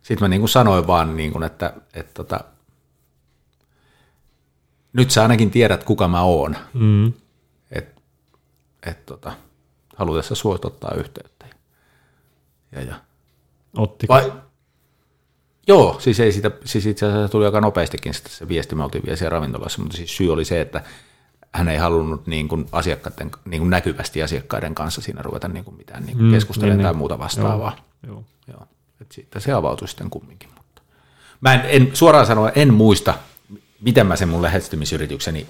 sitten 0.01 0.25
mä 0.25 0.27
niin 0.27 0.41
kuin 0.41 0.49
sanoin 0.49 0.87
vaan, 0.87 1.17
niin 1.17 1.31
kuin, 1.31 1.43
että, 1.43 1.73
että 1.93 2.13
tota, 2.13 2.43
nyt 4.95 5.11
sä 5.11 5.21
ainakin 5.21 5.51
tiedät, 5.51 5.83
kuka 5.83 6.07
mä 6.07 6.21
oon. 6.21 6.55
Mm. 6.73 7.13
Että 7.71 8.01
et, 8.85 9.05
tota, 9.05 9.31
halutessa 9.95 10.35
suosit 10.35 10.65
ottaa 10.65 10.91
yhteyttä. 10.97 11.45
Ja, 12.71 12.81
ja. 12.81 12.95
Otti. 13.77 14.07
Vai, 14.07 14.33
joo, 15.67 15.95
siis, 15.99 16.19
ei 16.19 16.31
sitä, 16.31 16.51
siis 16.65 16.85
itse 16.85 17.05
asiassa 17.05 17.29
tuli 17.29 17.45
aika 17.45 17.61
nopeastikin 17.61 18.13
sitten 18.13 18.33
se 18.33 18.47
viesti, 18.47 18.75
me 18.75 18.83
oltiin 18.83 19.03
vielä 19.05 19.15
siellä 19.15 19.33
ravintolassa, 19.33 19.81
mutta 19.81 19.97
siis 19.97 20.17
syy 20.17 20.33
oli 20.33 20.45
se, 20.45 20.61
että 20.61 20.83
hän 21.53 21.67
ei 21.67 21.77
halunnut 21.77 22.27
niin 22.27 22.47
kuin 22.47 22.65
asiakkaiden, 22.71 23.31
niin 23.45 23.61
kuin 23.61 23.69
näkyvästi 23.69 24.23
asiakkaiden 24.23 24.75
kanssa 24.75 25.01
siinä 25.01 25.21
ruveta 25.21 25.47
niin 25.47 25.65
kuin 25.65 25.77
mitään 25.77 26.05
niin 26.05 26.17
kuin 26.17 26.25
Mm, 26.27 26.31
keskustelemaan 26.33 26.77
niin, 26.77 26.83
tai 26.83 26.91
niin. 26.91 26.97
muuta 26.97 27.19
vastaavaa. 27.19 27.75
Joo. 28.07 28.23
Joo. 28.47 28.67
Et 29.01 29.11
siitä 29.11 29.39
se 29.39 29.51
avautui 29.51 29.87
sitten 29.87 30.09
kumminkin. 30.09 30.49
Mutta. 30.57 30.81
Mä 31.41 31.53
en, 31.53 31.61
en, 31.65 31.95
suoraan 31.95 32.25
sanoen 32.25 32.53
en 32.55 32.73
muista, 32.73 33.13
miten 33.85 34.07
mä 34.07 34.15
sen 34.15 34.29
mun 34.29 34.41
lähestymisyritykseni 34.41 35.47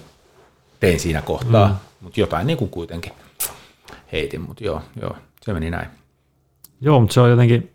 tein 0.80 1.00
siinä 1.00 1.22
kohtaa, 1.22 1.68
mm. 1.68 1.74
mutta 2.00 2.20
jotain 2.20 2.46
niin 2.46 2.56
kuin 2.56 2.70
kuitenkin 2.70 3.12
heitin, 4.12 4.40
mutta 4.40 4.64
joo, 4.64 4.82
joo, 5.00 5.16
se 5.42 5.52
meni 5.52 5.70
näin. 5.70 5.88
Joo, 6.80 7.00
mutta 7.00 7.14
se 7.14 7.20
on 7.20 7.30
jotenkin, 7.30 7.70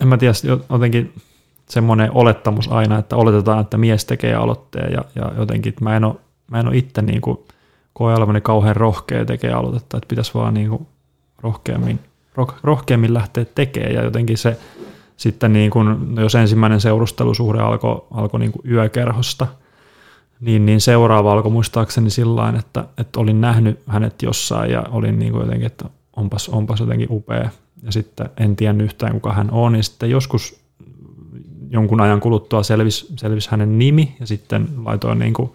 en 0.00 0.08
mä 0.08 0.16
tiedä, 0.16 0.34
jotenkin 0.70 1.12
semmoinen 1.68 2.10
olettamus 2.12 2.68
aina, 2.68 2.98
että 2.98 3.16
oletetaan, 3.16 3.60
että 3.60 3.78
mies 3.78 4.04
tekee 4.04 4.34
aloitteen 4.34 4.92
ja, 4.92 5.04
ja 5.14 5.32
jotenkin, 5.38 5.70
että 5.70 5.84
mä 5.84 5.96
en 5.96 6.04
ole, 6.04 6.14
mä 6.50 6.60
en 6.60 6.68
ole 6.68 6.76
itse 6.76 7.02
niin 7.02 7.20
kuin, 7.20 7.38
koe 7.92 8.14
olevani 8.14 8.40
kauhean 8.40 8.76
rohkea 8.76 9.24
tekee 9.24 9.52
aloitetta, 9.52 9.96
että 9.96 10.08
pitäisi 10.08 10.34
vaan 10.34 10.54
niin 10.54 10.68
kuin 10.68 10.86
rohkeammin, 11.38 12.00
roh, 12.34 12.54
rohkeammin 12.62 13.14
lähteä 13.14 13.44
tekemään 13.54 13.94
ja 13.94 14.02
jotenkin 14.04 14.38
se 14.38 14.58
sitten 15.16 15.52
niin 15.52 15.70
kuin, 15.70 16.14
no 16.14 16.22
jos 16.22 16.34
ensimmäinen 16.34 16.80
seurustelusuhde 16.80 17.60
alkoi 17.60 18.04
alko 18.10 18.38
niin 18.38 18.52
kuin 18.52 18.72
yökerhosta, 18.72 19.46
niin, 20.42 20.66
niin 20.66 20.80
seuraava 20.80 21.32
alkoi 21.32 21.52
muistaakseni 21.52 22.10
sillä 22.10 22.54
että, 22.58 22.84
että 22.98 23.20
olin 23.20 23.40
nähnyt 23.40 23.80
hänet 23.86 24.22
jossain 24.22 24.70
ja 24.70 24.84
olin 24.90 25.18
niin 25.18 25.32
kuin 25.32 25.40
jotenkin, 25.40 25.66
että 25.66 25.84
onpas, 26.16 26.48
onpas 26.48 26.80
jotenkin 26.80 27.08
upea. 27.10 27.50
Ja 27.82 27.92
sitten 27.92 28.30
en 28.36 28.56
tiennyt 28.56 28.84
yhtään 28.84 29.12
kuka 29.12 29.32
hän 29.32 29.50
on, 29.50 29.72
niin 29.72 29.84
sitten 29.84 30.10
joskus 30.10 30.60
jonkun 31.70 32.00
ajan 32.00 32.20
kuluttua 32.20 32.62
selvisi, 32.62 33.06
selvisi 33.16 33.50
hänen 33.50 33.78
nimi 33.78 34.16
ja 34.20 34.26
sitten 34.26 34.68
laitoin 34.84 35.18
niin 35.18 35.34
kuin, 35.34 35.50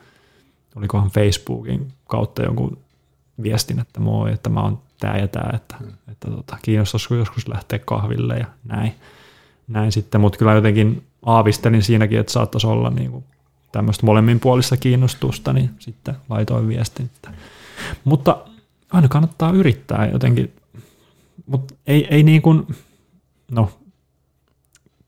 olikohan 0.75 1.09
Facebookin 1.09 1.87
kautta 2.07 2.43
jonkun 2.43 2.77
viestin, 3.43 3.79
että 3.79 3.99
moi, 3.99 4.31
että 4.31 4.49
mä 4.49 4.61
oon 4.61 4.79
tää 4.99 5.17
ja 5.17 5.27
tää, 5.27 5.51
että, 5.55 5.75
hmm. 5.79 5.91
että 6.11 6.31
tota, 6.31 6.57
kiinnostaisiko 6.61 7.15
joskus 7.15 7.47
lähteä 7.47 7.79
kahville 7.79 8.37
ja 8.37 8.45
näin. 8.63 8.93
näin 9.67 9.91
sitten, 9.91 10.21
mutta 10.21 10.39
kyllä 10.39 10.53
jotenkin 10.53 11.03
aavistelin 11.25 11.83
siinäkin, 11.83 12.19
että 12.19 12.33
saattaisi 12.33 12.67
olla 12.67 12.89
niin 12.89 13.11
kuin 13.11 13.23
tämmöistä 13.71 14.05
molemminpuolista 14.05 14.77
kiinnostusta, 14.77 15.53
niin 15.53 15.69
sitten 15.79 16.15
laitoin 16.29 16.67
viestin. 16.67 17.05
Että. 17.15 17.29
Mutta 18.03 18.37
aina 18.91 19.07
kannattaa 19.07 19.51
yrittää 19.51 20.09
jotenkin, 20.11 20.53
mutta 21.45 21.73
ei, 21.87 22.07
ei 22.09 22.23
niin 22.23 22.41
kuin, 22.41 22.67
no 23.51 23.69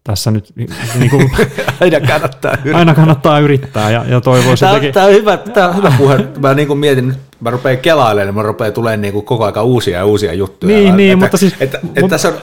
tässä 0.03 0.31
nyt 0.31 0.53
niin 0.55 1.09
kuin, 1.09 1.31
Aina 1.81 1.99
kannattaa 2.07 2.51
yrittää. 2.51 2.77
aina 2.79 2.93
kannattaa 2.95 3.39
yrittää 3.39 3.91
ja, 3.91 4.05
ja 4.07 4.21
toivoisin 4.21 4.59
Tämä, 4.65 4.71
jotenkin, 4.71 4.93
tämä, 4.93 5.05
on 5.05 5.11
hyvä, 5.13 5.37
tämä 5.37 5.67
on 5.69 5.75
hyvä 5.75 5.93
puhe. 5.97 6.17
Mä 6.41 6.53
niin 6.53 6.67
kuin 6.67 6.79
mietin, 6.79 7.07
nyt 7.07 7.17
mä 7.39 7.49
rupean 7.49 7.77
kelailemaan, 7.77 8.35
mä 8.35 8.41
rupean 8.47 8.73
tulemaan 8.73 9.01
niin 9.01 9.13
kuin 9.13 9.25
koko 9.25 9.45
aika 9.45 9.63
uusia 9.63 9.97
ja 9.97 10.05
uusia 10.05 10.33
juttuja. 10.33 10.75
Niin, 10.75 10.85
että, 10.87 10.97
niin, 10.97 11.11
että, 11.11 11.25
mutta 11.25 11.37
siis- 11.37 11.53
Että, 11.59 11.77
että, 11.77 12.01
mutta- 12.01 12.07
tässä 12.15 12.27
on, 12.29 12.35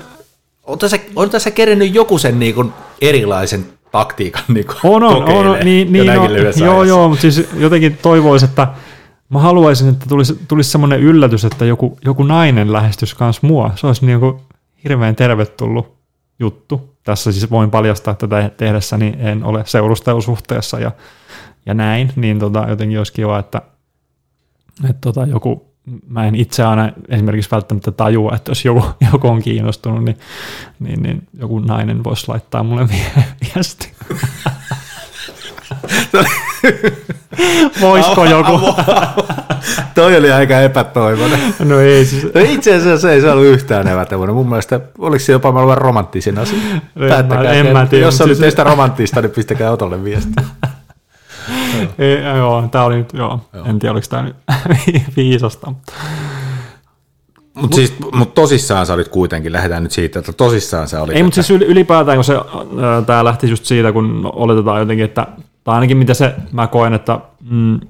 on, 0.65 0.79
tässä, 0.79 0.99
on 1.17 1.31
tässä 1.31 1.51
kerennyt 1.51 1.95
joku 1.95 2.19
sen 2.19 2.39
niin 2.39 2.55
kuin 2.55 2.73
erilaisen 3.01 3.67
taktiikan 3.99 4.43
niin 4.49 4.65
On, 4.85 5.03
on, 5.03 5.25
on, 5.29 5.57
niin, 5.65 5.93
niin 5.93 6.07
no, 6.07 6.65
joo, 6.65 6.85
joo, 6.85 7.09
mutta 7.09 7.23
siis 7.23 7.49
jotenkin 7.55 7.99
toivoisin, 8.03 8.49
että 8.49 8.69
mä 9.29 9.39
haluaisin, 9.39 9.89
että 9.89 10.07
tulisi, 10.09 10.39
tulisi 10.49 10.71
semmoinen 10.71 11.01
yllätys, 11.01 11.45
että 11.45 11.65
joku, 11.65 11.99
joku 12.05 12.23
nainen 12.23 12.73
lähestyisi 12.73 13.17
myös 13.21 13.43
mua. 13.43 13.71
Se 13.75 13.87
olisi 13.87 14.07
niin 14.07 14.21
kuin 14.21 14.37
hirveän 14.85 15.17
tervetullut 15.17 15.97
juttu. 16.39 16.97
Tässä 17.05 17.33
siis 17.33 17.51
voin 17.51 17.71
paljastaa, 17.71 18.13
että 18.13 18.29
tätä 18.29 18.51
tehdessäni 18.57 19.15
en 19.19 19.45
ole 19.45 19.63
seurustelusuhteessa 19.67 20.81
ja, 20.81 20.91
ja 21.67 21.75
näin, 21.75 22.13
niin 22.17 22.39
tota, 22.39 22.67
jotenkin 22.69 22.99
olisi 22.99 23.13
kiva, 23.13 23.39
että, 23.39 23.63
että 24.85 25.01
tota, 25.01 25.27
joku, 25.27 25.66
mä 26.09 26.27
en 26.27 26.35
itse 26.35 26.63
aina 26.65 26.93
esimerkiksi 27.09 27.51
välttämättä 27.51 27.91
tajua, 27.93 28.33
että 28.37 28.51
jos 28.51 28.65
joku, 28.65 28.85
joku 29.13 29.29
on 29.29 29.43
kiinnostunut, 29.43 30.05
niin, 30.05 30.19
niin, 30.81 31.03
niin 31.03 31.23
joku 31.41 31.59
nainen 31.59 32.05
voisi 32.05 32.25
laittaa 32.29 32.63
mulle 32.63 32.89
vie- 32.89 33.25
viesti. 33.55 33.93
Voisiko 37.81 38.25
joku? 38.25 38.61
Toi 39.95 40.17
oli 40.17 40.33
aika 40.33 40.61
epätoivoinen. 40.61 41.41
No 41.59 41.81
ei 41.81 42.05
siis. 42.05 42.25
No 42.25 42.41
itse 42.45 42.75
asiassa 42.77 43.09
se 43.09 43.13
ei 43.13 43.21
se 43.21 43.31
ollut 43.31 43.47
yhtään 43.47 43.89
epätoivoinen. 43.89 44.35
Mun 44.37 44.49
mielestä 44.49 44.81
oliko 44.99 45.19
se 45.25 45.33
jopa 45.33 45.53
maailman 45.53 45.79
romanttisin 45.79 46.39
asia. 46.39 46.59
mä- 46.95 47.09
Päättäkää, 47.09 47.53
en 47.53 47.73
mä 47.73 47.87
tiedä, 47.87 48.05
jos 48.07 48.21
oli 48.21 48.29
siis- 48.29 48.39
teistä 48.41 48.65
romanttista, 48.65 49.23
niin 49.23 49.31
pistäkää 49.31 49.71
Otolle 49.71 50.05
viesti. 50.05 50.33
Ei, 51.99 52.37
joo, 52.37 52.69
tää 52.71 52.85
oli 52.85 52.97
nyt, 52.97 53.13
joo. 53.13 53.41
joo. 53.53 53.65
En 53.67 53.79
tiedä, 53.79 53.93
oliko 53.93 54.07
tää 54.11 54.23
nyt 54.23 54.37
viisasta. 55.17 55.67
mutta- 55.67 55.93
Mutta 57.61 57.75
siis, 57.77 57.95
mut 58.15 58.35
tosissaan 58.35 58.87
sä 58.87 58.95
olit 58.95 59.09
kuitenkin, 59.09 59.53
lähdetään 59.53 59.83
nyt 59.83 59.93
siitä, 59.93 60.19
että 60.19 60.33
tosissaan 60.33 60.89
sä 60.89 61.03
olit. 61.03 61.17
Ei, 61.17 61.23
mutta 61.23 61.43
siis 61.43 61.61
yl- 61.61 61.65
ylipäätään, 61.65 62.17
kun 62.17 62.25
se, 62.25 62.35
tämä 63.07 63.25
lähti 63.25 63.51
just 63.51 63.65
siitä, 63.65 63.93
kun 63.93 64.31
oletetaan 64.33 64.81
jotenkin, 64.81 65.05
että, 65.05 65.27
tai 65.65 65.75
ainakin 65.75 65.97
mitä 65.97 66.15
se, 66.15 66.35
mä 66.53 66.67
koen, 66.67 66.95
että 66.95 67.21
mm, 67.51 67.81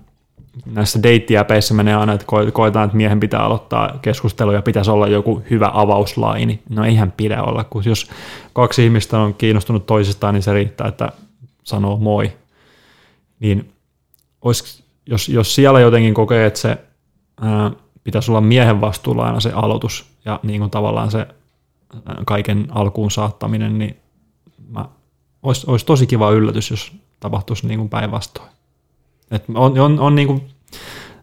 näissä 0.66 1.02
deittijäpeissä 1.02 1.75
menee 1.75 1.95
aina, 1.95 2.12
että 2.12 2.26
ko- 2.33 2.50
koetaan, 2.52 2.85
että 2.85 2.97
miehen 2.97 3.21
pitää 3.21 3.40
aloittaa 3.40 3.99
keskustelu 4.02 4.52
ja 4.52 4.62
pitäisi 4.62 4.90
olla 4.90 5.09
joku 5.09 5.42
hyvä 5.50 5.71
avauslaini. 5.75 6.62
No 6.68 6.85
eihän 6.85 7.12
pidä 7.16 7.42
olla, 7.42 7.64
kun 7.64 7.83
jos 7.87 8.11
kaksi 8.52 8.85
ihmistä 8.85 9.18
on 9.18 9.35
kiinnostunut 9.35 9.87
toisistaan, 9.87 10.35
niin 10.35 10.42
se 10.42 10.52
riittää, 10.52 10.88
että 10.88 11.12
sanoo 11.64 11.97
moi. 11.97 12.33
Niin 13.40 13.73
olis, 14.43 14.85
jos, 15.07 15.28
jos 15.28 15.55
siellä 15.55 15.81
jotenkin 15.81 16.14
kokee, 16.14 16.47
että 16.47 16.61
se 16.61 16.78
ää, 17.40 17.71
pitäisi 18.05 18.31
olla 18.31 18.40
miehen 18.40 18.81
vastuulla 18.81 19.26
aina 19.26 19.40
se 19.40 19.52
aloitus 19.52 20.07
ja 20.25 20.40
niin 20.43 20.61
kuin 20.61 20.71
tavallaan 20.71 21.11
se 21.11 21.19
ää, 21.19 22.23
kaiken 22.26 22.66
alkuun 22.71 23.11
saattaminen, 23.11 23.78
niin 23.78 23.97
mä, 24.69 24.85
olisi, 25.43 25.71
olisi 25.71 25.87
tosi 25.87 26.07
kiva 26.07 26.31
yllätys, 26.31 26.71
jos 26.71 26.93
tapahtuisi 27.21 27.66
niin 27.66 27.78
kuin 27.78 27.88
päinvastoin. 27.88 28.49
Et 29.31 29.45
on, 29.55 29.78
on, 29.78 30.00
on 30.00 30.14
niin 30.14 30.28
kuin, 30.28 30.43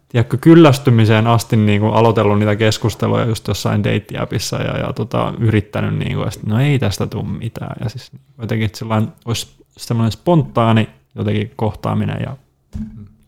tiedätkö, 0.10 0.38
kyllästymiseen 0.38 1.28
asti 1.28 1.58
niin 1.58 1.82
kuin 1.82 1.94
aloitellut 1.94 2.40
niitä 2.40 2.56
keskusteluja 2.56 3.26
just 3.26 3.48
jossain 3.48 3.84
deittiäpissä 3.84 4.58
ja, 4.58 4.78
ja 4.78 4.94
tota, 4.94 5.34
yrittänyt, 5.40 5.96
niin 5.98 6.16
kuin, 6.16 6.28
että 6.28 6.40
no 6.46 6.60
ei 6.60 6.80
tästä 6.80 7.08
tule 7.08 7.24
mitään. 7.24 7.76
Ja 7.84 7.90
siis 7.90 8.12
jotenkin 8.42 8.70
sellainen, 8.74 9.14
olisi 9.26 9.48
semmoinen 9.78 10.12
spontaani 10.12 10.90
jotenkin 11.16 11.54
kohtaaminen 11.56 12.18
ja 12.26 12.38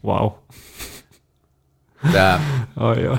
wow. 0.06 0.32
Tämä 2.12 2.40
Oi, 2.80 3.08
oi. 3.08 3.18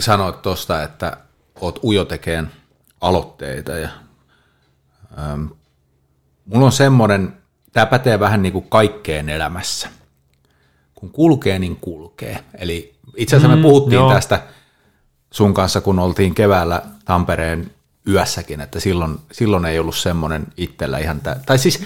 sanoit 0.00 0.42
tuosta, 0.42 0.82
että 0.82 1.16
oot 1.60 1.78
ujo 1.84 2.04
tekeen 2.04 2.50
aloitteita 3.00 3.72
ja 3.72 3.88
ähm, 5.18 5.44
mulla 6.44 6.66
on 6.66 6.72
semmoinen, 6.72 7.36
tämä 7.72 7.86
pätee 7.86 8.20
vähän 8.20 8.42
niin 8.42 8.52
kuin 8.52 8.66
kaikkeen 8.68 9.28
elämässä. 9.28 9.88
Kun 10.94 11.10
kulkee, 11.10 11.58
niin 11.58 11.76
kulkee. 11.76 12.44
Eli 12.58 12.94
itse 13.16 13.36
asiassa 13.36 13.56
me 13.56 13.62
Mm, 13.62 13.62
puhuttiin 13.62 13.94
joo. 14.00 14.12
tästä 14.14 14.42
sun 15.30 15.54
kanssa, 15.54 15.80
kun 15.80 15.98
oltiin 15.98 16.34
keväällä 16.34 16.82
Tampereen 17.04 17.70
yössäkin, 18.08 18.60
että 18.60 18.80
silloin, 18.80 19.18
silloin 19.32 19.64
ei 19.64 19.78
ollut 19.78 19.96
semmoinen 19.96 20.46
itsellä 20.56 20.98
ihan, 20.98 21.20
tä- 21.20 21.36
tai 21.46 21.58
siis 21.58 21.82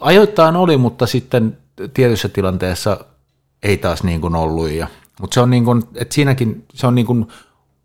ajoittain 0.00 0.56
oli, 0.56 0.76
mutta 0.76 1.06
sitten 1.06 1.58
tietyssä 1.94 2.28
tilanteessa 2.28 3.04
ei 3.62 3.76
taas 3.76 4.02
niin 4.02 4.20
kuin 4.20 4.34
ollut. 4.34 4.70
Ja, 4.70 4.86
mutta 5.20 5.34
se 5.34 5.40
on 5.40 5.50
niin 5.50 5.64
kuin, 5.64 5.82
että 5.94 6.14
siinäkin 6.14 6.64
se 6.74 6.86
on 6.86 6.94
niin 6.94 7.06
kuin 7.06 7.26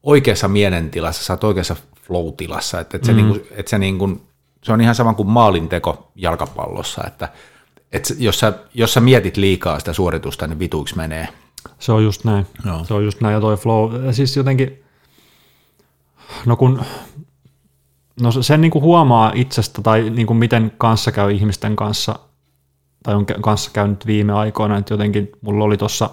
oikeassa 0.04 0.48
mielentilassa, 0.48 1.24
sä 1.24 1.34
oot 1.34 1.44
oikeassa 1.44 1.76
flow-tilassa, 2.08 2.80
että, 2.80 2.98
että, 2.98 3.06
se, 3.06 3.14
niin 3.14 3.28
kuin, 3.28 3.42
että 3.52 3.70
se, 3.70 3.78
niin 3.78 3.98
kuin, 3.98 4.22
se 4.64 4.74
on 4.74 4.82
ihan 4.82 4.96
sama 4.96 5.14
kuin 5.14 5.30
maalinteko 5.30 6.12
jalkapallossa, 6.16 7.04
että, 7.08 7.30
että 7.92 8.14
jos, 8.18 8.40
sä, 8.40 8.54
jos 8.74 8.94
sä 8.94 9.02
mietit 9.02 9.38
liikaa 9.38 9.80
sitä 9.80 9.94
suoritusta, 9.94 10.48
niin 10.48 10.60
vituiksi 10.60 10.98
menee. 10.98 11.28
Se 11.80 11.92
on 11.92 12.04
just 12.04 12.24
näin. 12.24 12.48
Joo. 12.66 12.86
Se 12.86 12.94
on 12.94 13.06
just 13.06 13.22
näin 13.22 13.34
ja 13.34 13.42
toi 13.42 13.58
flow. 13.58 13.92
Siis 14.12 14.38
jotenkin, 14.38 14.84
no 16.46 16.56
kun, 16.56 16.82
no 18.22 18.32
sen 18.32 18.62
niin 18.62 18.72
kuin 18.72 18.84
huomaa 18.84 19.32
itsestä 19.36 19.82
tai 19.82 20.10
niin 20.10 20.28
kuin 20.28 20.38
miten 20.38 20.72
kanssa 20.78 21.12
käy 21.12 21.32
ihmisten 21.32 21.76
kanssa, 21.76 22.20
tai 23.04 23.16
on 23.16 23.26
kanssa 23.26 23.72
käynyt 23.74 24.08
viime 24.08 24.34
aikoina, 24.34 24.78
että 24.78 24.94
jotenkin 24.94 25.30
mulla 25.42 25.64
oli 25.64 25.78
tuossa, 25.78 26.10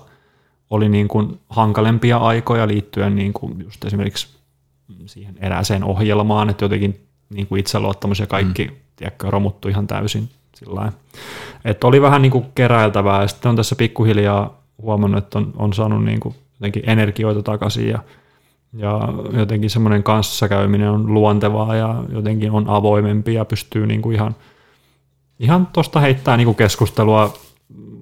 oli 0.70 0.88
niin 0.88 1.08
kuin 1.08 1.40
hankalempia 1.48 2.16
aikoja 2.16 2.68
liittyen 2.68 3.16
niin 3.16 3.32
kuin 3.32 3.60
just 3.64 3.84
esimerkiksi 3.84 4.28
siihen 5.06 5.36
erääseen 5.40 5.84
ohjelmaan, 5.84 6.50
että 6.50 6.64
jotenkin 6.64 7.00
niin 7.30 7.46
kuin 7.46 7.60
itseluottamus 7.60 8.18
ja 8.18 8.26
kaikki, 8.26 8.64
mm. 8.64 8.74
tiedätkö, 8.96 9.30
romuttu 9.30 9.68
ihan 9.68 9.86
täysin 9.86 10.28
sillä. 10.54 10.92
Että 11.64 11.86
oli 11.86 12.02
vähän 12.02 12.22
niin 12.22 12.32
kuin 12.32 12.44
keräiltävää, 12.54 13.22
ja 13.22 13.28
sitten 13.28 13.48
on 13.48 13.56
tässä 13.56 13.76
pikkuhiljaa 13.76 14.62
huomannut, 14.82 15.24
että 15.24 15.38
on, 15.38 15.52
on 15.56 15.72
saanut 15.72 16.04
niin 16.04 16.20
kuin 16.20 16.34
jotenkin 16.60 16.90
energioita 16.90 17.42
takaisin, 17.42 17.88
ja, 17.88 17.98
ja 18.72 19.00
jotenkin 19.32 19.70
semmoinen 19.70 20.02
kanssakäyminen 20.02 20.90
on 20.90 21.14
luontevaa, 21.14 21.74
ja 21.76 22.04
jotenkin 22.08 22.50
on 22.50 22.68
avoimempi, 22.68 23.34
ja 23.34 23.44
pystyy 23.44 23.86
niin 23.86 24.02
kuin 24.02 24.14
ihan, 24.14 24.36
ihan 25.38 25.66
tuosta 25.66 26.00
heittää 26.00 26.36
niin 26.36 26.44
kuin 26.44 26.56
keskustelua 26.56 27.32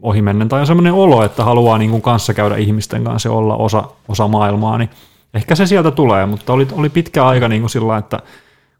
ohimennen, 0.02 0.48
tai 0.48 0.60
on 0.60 0.66
semmoinen 0.66 0.92
olo, 0.92 1.24
että 1.24 1.44
haluaa 1.44 1.78
niin 1.78 1.90
kuin 1.90 2.02
kanssa 2.02 2.34
käydä 2.34 2.56
ihmisten 2.56 3.04
kanssa 3.04 3.28
ja 3.28 3.32
olla 3.32 3.56
osa, 3.56 3.84
osa 4.08 4.28
maailmaa, 4.28 4.78
niin 4.78 4.90
ehkä 5.34 5.54
se 5.54 5.66
sieltä 5.66 5.90
tulee, 5.90 6.26
mutta 6.26 6.52
oli, 6.52 6.66
oli 6.72 6.88
pitkä 6.88 7.26
aika 7.26 7.48
niin 7.48 7.62
kuin 7.62 7.70
sillä, 7.70 7.96
että 7.96 8.18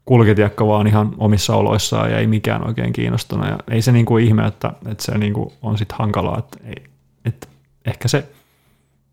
kulki 0.05 0.35
tiekka 0.35 0.67
vaan 0.67 0.87
ihan 0.87 1.11
omissa 1.17 1.55
oloissaan 1.55 2.11
ja 2.11 2.17
ei 2.17 2.27
mikään 2.27 2.67
oikein 2.67 2.93
kiinnostunut. 2.93 3.47
Ja 3.47 3.57
ei 3.71 3.81
se 3.81 3.91
niin 3.91 4.05
kuin 4.05 4.25
ihme, 4.25 4.47
että, 4.47 4.71
että 4.85 5.03
se 5.03 5.17
niin 5.17 5.33
kuin 5.33 5.53
on 5.61 5.77
sitten 5.77 5.97
hankalaa, 5.97 6.39
että, 6.39 6.57
ei, 6.63 6.83
että 7.25 7.47
ehkä 7.85 8.07
se, 8.07 8.29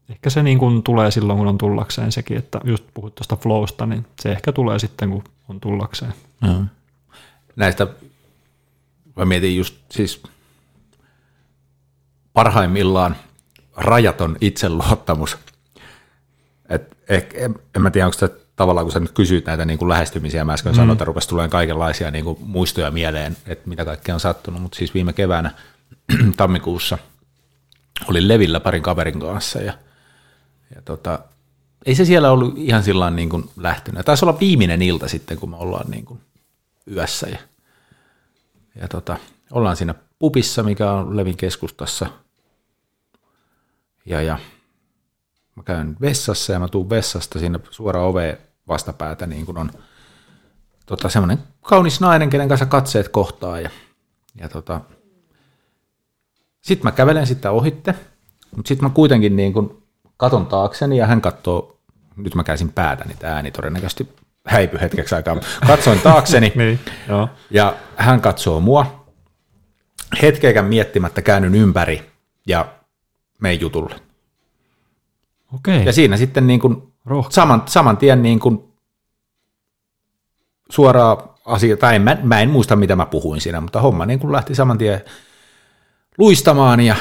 ehkä 0.09 0.31
se 0.31 0.43
niin 0.43 0.59
kuin 0.59 0.83
tulee 0.83 1.11
silloin, 1.11 1.39
kun 1.39 1.49
on 1.49 1.59
tullakseen 1.59 2.13
sekin, 2.13 2.37
että 2.37 2.61
just 2.65 2.85
puhut 2.95 3.15
tuosta 3.15 3.37
flowsta, 3.37 3.87
niin 3.87 4.07
se 4.21 4.33
ehkä 4.33 4.53
tulee 4.53 4.79
sitten, 4.79 5.11
kun 5.11 5.25
on 5.49 5.61
tullakseen. 5.61 6.15
Näistä 7.57 7.87
mä 9.17 9.25
mietin 9.25 9.57
just 9.57 9.75
siis 9.91 10.23
parhaimmillaan 12.33 13.17
rajaton 13.77 14.37
itseluottamus. 14.41 15.39
Et 16.69 16.97
ehkä, 17.09 17.39
en, 17.39 17.55
en 17.77 17.83
mä 17.83 17.91
tiedä, 17.91 18.07
onko 18.07 18.19
se 18.19 18.29
tavallaan, 18.57 18.87
kun 18.87 18.93
sä 18.93 19.01
nyt 19.01 19.13
kysyit 19.13 19.47
näitä 19.47 19.65
niin 19.65 19.79
kuin 19.79 19.89
lähestymisiä, 19.89 20.45
mä 20.45 20.53
äsken 20.53 20.73
mm. 20.73 20.77
sanoin, 20.77 20.93
että 20.93 21.05
rupesi 21.05 21.29
tulemaan 21.29 21.51
kaikenlaisia 21.51 22.11
niin 22.11 22.25
kuin 22.25 22.39
muistoja 22.41 22.91
mieleen, 22.91 23.37
että 23.47 23.69
mitä 23.69 23.85
kaikkea 23.85 24.15
on 24.15 24.21
sattunut, 24.21 24.63
mutta 24.63 24.79
siis 24.79 24.95
viime 24.95 25.13
keväänä 25.13 25.51
tammikuussa 26.37 26.99
olin 28.09 28.29
Levillä 28.29 28.61
parin 28.61 28.83
kaverin 28.83 29.21
kanssa 29.21 29.59
ja, 29.59 29.73
ja 30.75 30.83
tota, 30.83 31.19
ei 31.87 31.95
se 31.95 32.05
siellä 32.05 32.31
ollut 32.31 32.55
ihan 32.57 32.83
sillä 32.83 33.11
niin 33.11 33.29
kuin 33.29 33.51
lähtenyt. 33.57 34.07
Taisi 34.07 34.25
olla 34.25 34.41
viimeinen 34.41 34.83
ilta 34.83 35.09
sitten, 35.09 35.39
kun 35.39 35.51
me 35.51 35.57
ollaan 35.57 35.91
niin 35.91 36.05
kuin 36.05 36.21
yössä 36.91 37.29
ja, 37.29 37.39
ja 38.81 38.89
tota, 38.89 39.17
ollaan 39.51 39.77
siinä 39.77 39.95
pupissa, 40.19 40.63
mikä 40.63 40.93
on 40.93 41.17
Levin 41.17 41.37
keskustassa 41.37 42.07
ja, 44.07 44.23
ja 44.23 44.39
mä 45.55 45.63
käyn 45.63 45.97
vessassa 46.01 46.53
ja 46.53 46.59
mä 46.59 46.69
tuun 46.69 46.91
vessasta 46.91 47.39
sinne 47.39 47.61
suora 47.71 48.03
ove 48.03 48.39
vastapäätä, 48.69 49.27
niin 49.27 49.47
kun 49.47 49.59
on 49.59 49.71
tota, 50.87 51.09
semmoinen 51.09 51.39
kaunis 51.63 52.01
nainen, 52.01 52.31
kenen 52.31 52.49
kanssa 52.49 52.67
katseet 52.67 53.09
kohtaa. 53.09 53.61
Ja, 53.61 53.71
ja 54.35 54.49
tota, 54.49 54.81
sitten 56.61 56.85
mä 56.85 56.93
kävelen 56.93 57.27
sitä 57.27 57.51
ohitte, 57.51 57.95
mutta 58.57 58.69
sitten 58.69 58.89
mä 58.89 58.95
kuitenkin 58.95 59.37
niin 59.37 59.53
kun 59.53 59.84
katon 60.25 60.47
taakseni 60.47 60.97
ja 60.97 61.07
hän 61.07 61.21
katsoo, 61.21 61.79
nyt 62.17 62.35
mä 62.35 62.45
käsin 62.45 62.73
päätä, 62.73 63.05
niin 63.05 63.19
tämä 63.19 63.35
ääni 63.35 63.51
todennäköisesti 63.51 64.09
häipy 64.47 64.79
hetkeksi 64.81 65.15
aikaa. 65.15 65.37
Katsoin 65.67 66.01
taakseni 66.01 66.53
Niin, 66.57 66.81
joo. 67.09 67.29
ja 67.51 67.75
hän 67.97 68.21
katsoo 68.21 68.61
mua. 68.61 69.05
Hetkeäkään 70.23 70.67
miettimättä 70.67 71.23
käännyn 71.23 71.55
ympäri 71.55 72.11
ja 72.47 72.67
menen 73.41 73.61
jutulle. 73.61 73.95
Okei. 75.55 75.85
Ja 75.85 75.93
siinä 75.93 76.17
sitten 76.17 76.47
niin 76.47 76.61
kuin 76.61 76.93
saman, 77.29 77.63
saman 77.67 77.97
tien 77.97 78.23
niin 78.23 78.41
kuin 78.41 78.65
suoraa 80.71 81.39
asia, 81.45 81.77
tai 81.77 81.95
en, 81.95 82.03
mä, 82.03 82.17
mä 82.23 82.41
en 82.41 82.51
muista 82.51 82.77
mitä 82.77 82.97
mä 82.97 83.07
puhuin 83.07 83.41
siinä, 83.41 83.61
mutta 83.61 83.81
homma 83.81 84.07
niin 84.07 84.19
kuin 84.19 84.33
lähti 84.33 84.55
saman 84.55 84.79
tien 84.79 85.01
luistamaan 86.19 86.81
ja 86.81 86.97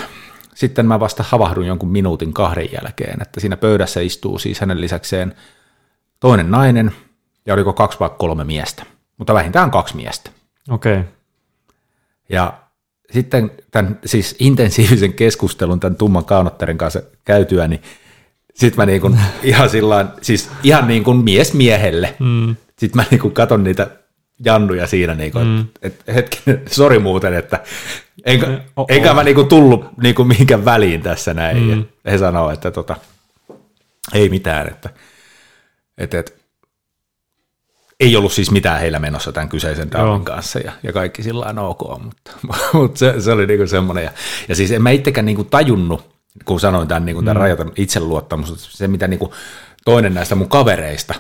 sitten 0.56 0.86
mä 0.86 1.00
vasta 1.00 1.24
havahdun 1.28 1.68
jonkun 1.68 1.89
minuutin 1.89 2.34
kahden 2.34 2.70
jälkeen, 2.74 3.22
että 3.22 3.39
siinä 3.39 3.58
pöydässä 3.58 4.02
istuu 4.02 4.39
siis 4.39 4.60
hänen 4.60 4.82
lisäkseen 4.82 5.36
toinen 6.20 6.52
nainen 6.52 6.92
ja 7.46 7.54
oliko 7.54 7.74
kaksi 7.74 8.00
vai 8.00 8.10
kolme 8.18 8.44
miestä, 8.44 8.84
mutta 9.18 9.34
vähintään 9.34 9.72
kaksi 9.72 9.96
miestä. 9.96 10.32
Okei. 10.70 11.00
Ja 12.30 12.54
sitten 13.12 13.52
tämän 13.72 14.00
siis 14.06 14.36
intensiivisen 14.39 15.13
keskustelun 15.13 15.80
tämän 15.80 15.96
tumman 15.96 16.26
kaunottarin 16.26 16.78
kanssa 16.78 17.02
käytyä, 17.26 17.68
niin 17.68 17.82
sitten 18.54 18.78
mä 18.82 18.86
niin 18.86 19.02
kuin 19.02 19.20
ihan 19.44 19.70
sillain, 19.70 20.08
siis 20.22 20.50
ihan 20.63 20.88
niin 20.88 21.04
kuin 21.04 21.18
mies 21.18 21.54
miehelle. 21.54 22.16
Mm. 22.20 22.56
Sitten 22.78 23.02
mä 23.02 23.06
niin 23.12 23.22
kuin 23.22 23.34
katon 23.34 23.63
niitä 23.63 23.88
jannuja 24.46 24.88
siinä, 24.88 25.16
niin 25.16 25.32
kuin, 25.32 25.48
mm. 25.48 25.66
että 25.82 26.04
et, 26.08 26.16
hetkinen, 26.16 26.62
sori 26.72 27.00
muuten, 27.00 27.34
että 27.34 27.64
enkä, 28.26 28.48
Oh-oh. 28.48 28.86
enkä 28.90 29.14
mä 29.14 29.24
niin 29.24 29.36
kuin 29.36 29.48
tullut 29.48 29.86
niin 30.02 30.16
kuin 30.16 30.28
mihinkään 30.28 30.66
väliin 30.66 31.02
tässä 31.02 31.34
näin. 31.34 31.58
Mm. 31.58 31.86
Ja 32.04 32.12
he 32.12 32.18
sanoo, 32.18 32.52
että 32.52 32.72
tota, 32.72 32.96
ei 34.14 34.30
mitään, 34.30 34.68
että, 34.68 34.90
että, 35.98 36.20
että 36.20 36.32
ei 38.00 38.16
ollut 38.16 38.34
siis 38.34 38.52
mitään 38.52 38.80
heillä 38.80 39.00
menossa 39.00 39.32
tämän 39.32 39.50
kyseisen 39.50 39.92
damin 39.92 40.26
kanssa 40.26 40.60
ja, 40.60 40.72
ja 40.84 40.94
kaikki 40.94 41.24
sillä 41.24 41.46
lailla 41.46 41.62
ok, 41.62 42.04
mutta, 42.04 42.32
mutta 42.74 43.00
se, 43.00 43.22
se, 43.22 43.32
oli 43.32 43.48
niinku 43.48 43.68
semmoinen. 43.68 44.04
Ja, 44.04 44.12
ja 44.48 44.56
siis 44.56 44.72
en 44.72 44.84
mä 44.84 44.90
itsekään 44.90 45.26
niinku 45.26 45.44
tajunnut, 45.44 46.14
kun 46.46 46.60
sanoin 46.60 46.88
tämän, 46.88 47.06
niinku, 47.06 47.22
tämän 47.22 47.38
mm. 47.38 47.42
rajoitan 47.42 47.72
itseluottamus, 47.76 48.78
se 48.78 48.88
mitä 48.88 49.08
niinku 49.08 49.34
toinen 49.86 50.14
näistä 50.14 50.36
mun 50.36 50.50
kavereista 50.50 51.14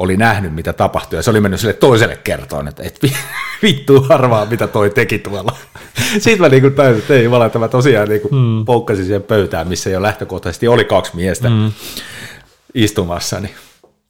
oli 0.00 0.16
nähnyt, 0.16 0.54
mitä 0.54 0.72
tapahtui, 0.72 1.18
ja 1.18 1.22
se 1.22 1.30
oli 1.30 1.40
mennyt 1.40 1.60
sille 1.60 1.72
toiselle 1.72 2.16
kertoon, 2.16 2.68
että 2.68 2.82
et 2.82 2.98
vi- 3.02 3.16
vittu 3.62 4.02
harvaa, 4.08 4.46
mitä 4.46 4.66
toi 4.66 4.90
teki 4.90 5.18
tuolla. 5.18 5.56
Sitten 6.18 6.40
mä 6.40 6.48
niinku 6.48 6.70
tajusin, 6.70 7.00
että 7.00 7.14
ei 7.14 7.24
jumala, 7.24 7.46
että 7.46 7.58
mä 7.58 7.68
tosiaan 7.68 8.08
niinku 8.08 8.28
mm. 8.28 8.64
poukkasin 8.64 9.04
siihen 9.04 9.22
pöytään, 9.22 9.68
missä 9.68 9.90
jo 9.90 10.02
lähtökohtaisesti 10.02 10.68
oli 10.68 10.84
kaksi 10.84 11.16
miestä 11.16 11.50
mm. 11.50 11.72
istumassa, 12.74 13.40
niin 13.40 13.54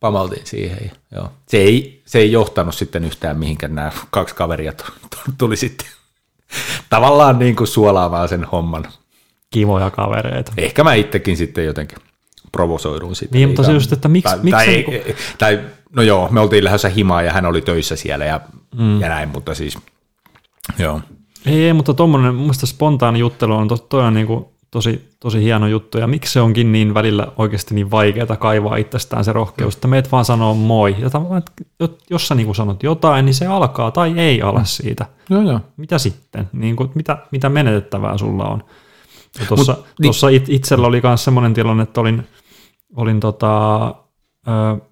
pamaltiin 0.00 0.46
siihen. 0.46 0.78
Ja, 0.84 1.18
joo. 1.18 1.32
Se, 1.48 1.56
ei, 1.56 2.02
se 2.06 2.18
ei 2.18 2.32
johtanut 2.32 2.74
sitten 2.74 3.04
yhtään 3.04 3.38
mihinkään 3.38 3.74
nämä 3.74 3.92
kaksi 4.10 4.34
kaveria 4.34 4.72
tu- 4.72 4.84
tu- 5.10 5.32
tuli 5.38 5.56
sitten 5.56 5.86
tavallaan 6.90 7.38
niin 7.38 7.56
kuin 7.56 7.68
suolaamaan 7.68 8.28
sen 8.28 8.44
homman. 8.44 8.84
Kivoja 9.50 9.90
kavereita. 9.90 10.52
Ehkä 10.56 10.84
mä 10.84 10.94
itsekin 10.94 11.36
sitten 11.36 11.64
jotenkin 11.64 11.98
provosoiduin 12.52 13.16
sitten. 13.16 13.38
Niin, 13.38 13.48
mutta 13.48 13.62
se 13.64 13.72
just, 13.72 13.92
että 13.92 14.08
miksi- 14.08 14.30
tai, 14.30 14.38
miksi 14.42 14.50
tai, 14.50 14.66
ei- 14.68 14.86
niinku- 14.86 15.12
tai, 15.38 15.60
no 15.96 16.02
joo, 16.02 16.28
me 16.30 16.40
oltiin 16.40 16.64
lähdössä 16.64 16.88
himaan 16.88 17.24
ja 17.24 17.32
hän 17.32 17.46
oli 17.46 17.60
töissä 17.60 17.96
siellä 17.96 18.24
ja, 18.24 18.40
mm. 18.74 19.00
ja 19.00 19.08
näin, 19.08 19.28
mutta 19.28 19.54
siis 19.54 19.78
joo. 20.78 21.00
Ei, 21.46 21.64
ei 21.64 21.72
mutta 21.72 21.94
tuommoinen, 21.94 22.34
mun 22.34 22.42
mielestä 22.42 22.66
spontaani 22.66 23.18
juttelu 23.18 23.54
on, 23.54 23.68
to, 23.68 23.76
toi 23.76 24.02
on 24.02 24.14
niinku, 24.14 24.54
tosi, 24.70 25.08
tosi 25.20 25.42
hieno 25.42 25.66
juttu. 25.66 25.98
Ja 25.98 26.06
miksi 26.06 26.32
se 26.32 26.40
onkin 26.40 26.72
niin 26.72 26.94
välillä 26.94 27.32
oikeasti 27.36 27.74
niin 27.74 27.90
vaikeaa 27.90 28.36
kaivaa 28.36 28.76
itsestään 28.76 29.24
se 29.24 29.32
rohkeus, 29.32 29.74
että 29.74 29.88
meet 29.88 30.12
vaan 30.12 30.24
sanoo 30.24 30.54
moi. 30.54 30.96
Ja 30.98 31.10
tavallaan, 31.10 31.42
että 31.80 32.04
jos 32.10 32.28
sä 32.28 32.34
niin 32.34 32.54
sanot 32.54 32.82
jotain, 32.82 33.24
niin 33.24 33.34
se 33.34 33.46
alkaa 33.46 33.90
tai 33.90 34.18
ei 34.18 34.42
ala 34.42 34.64
siitä. 34.64 35.06
Joo, 35.30 35.42
joo. 35.42 35.60
Mitä 35.76 35.98
sitten? 35.98 36.48
Niin 36.52 36.76
kuin, 36.76 36.90
mitä, 36.94 37.18
mitä 37.30 37.48
menetettävää 37.48 38.18
sulla 38.18 38.44
on? 38.44 38.64
Tuossa 40.02 40.26
niin- 40.26 40.36
it, 40.36 40.48
itsellä 40.48 40.86
oli 40.86 41.00
myös 41.04 41.24
semmoinen 41.24 41.54
tilanne, 41.54 41.82
että 41.82 42.00
olin, 42.00 42.28
olin 42.96 43.20
tota, 43.20 43.86
ö, 44.48 44.89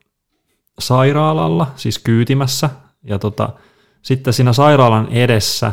sairaalalla, 0.78 1.66
siis 1.76 1.98
kyytimässä, 1.98 2.70
ja 3.04 3.18
tota, 3.18 3.48
sitten 4.02 4.32
siinä 4.32 4.52
sairaalan 4.52 5.08
edessä 5.10 5.72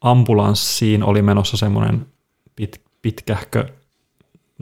ambulanssiin 0.00 1.02
oli 1.02 1.22
menossa 1.22 1.56
semmoinen 1.56 2.06
pit, 2.56 2.80
pitkähkö 3.02 3.68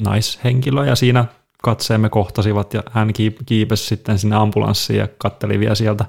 naishenkilö, 0.04 0.86
ja 0.86 0.96
siinä 0.96 1.24
katseemme 1.62 2.08
kohtasivat, 2.08 2.74
ja 2.74 2.82
hän 2.90 3.08
kiip- 3.08 3.42
kiipesi 3.46 3.86
sitten 3.86 4.18
sinne 4.18 4.36
ambulanssiin 4.36 4.98
ja 4.98 5.08
katteli 5.18 5.58
vielä 5.58 5.74
sieltä 5.74 6.04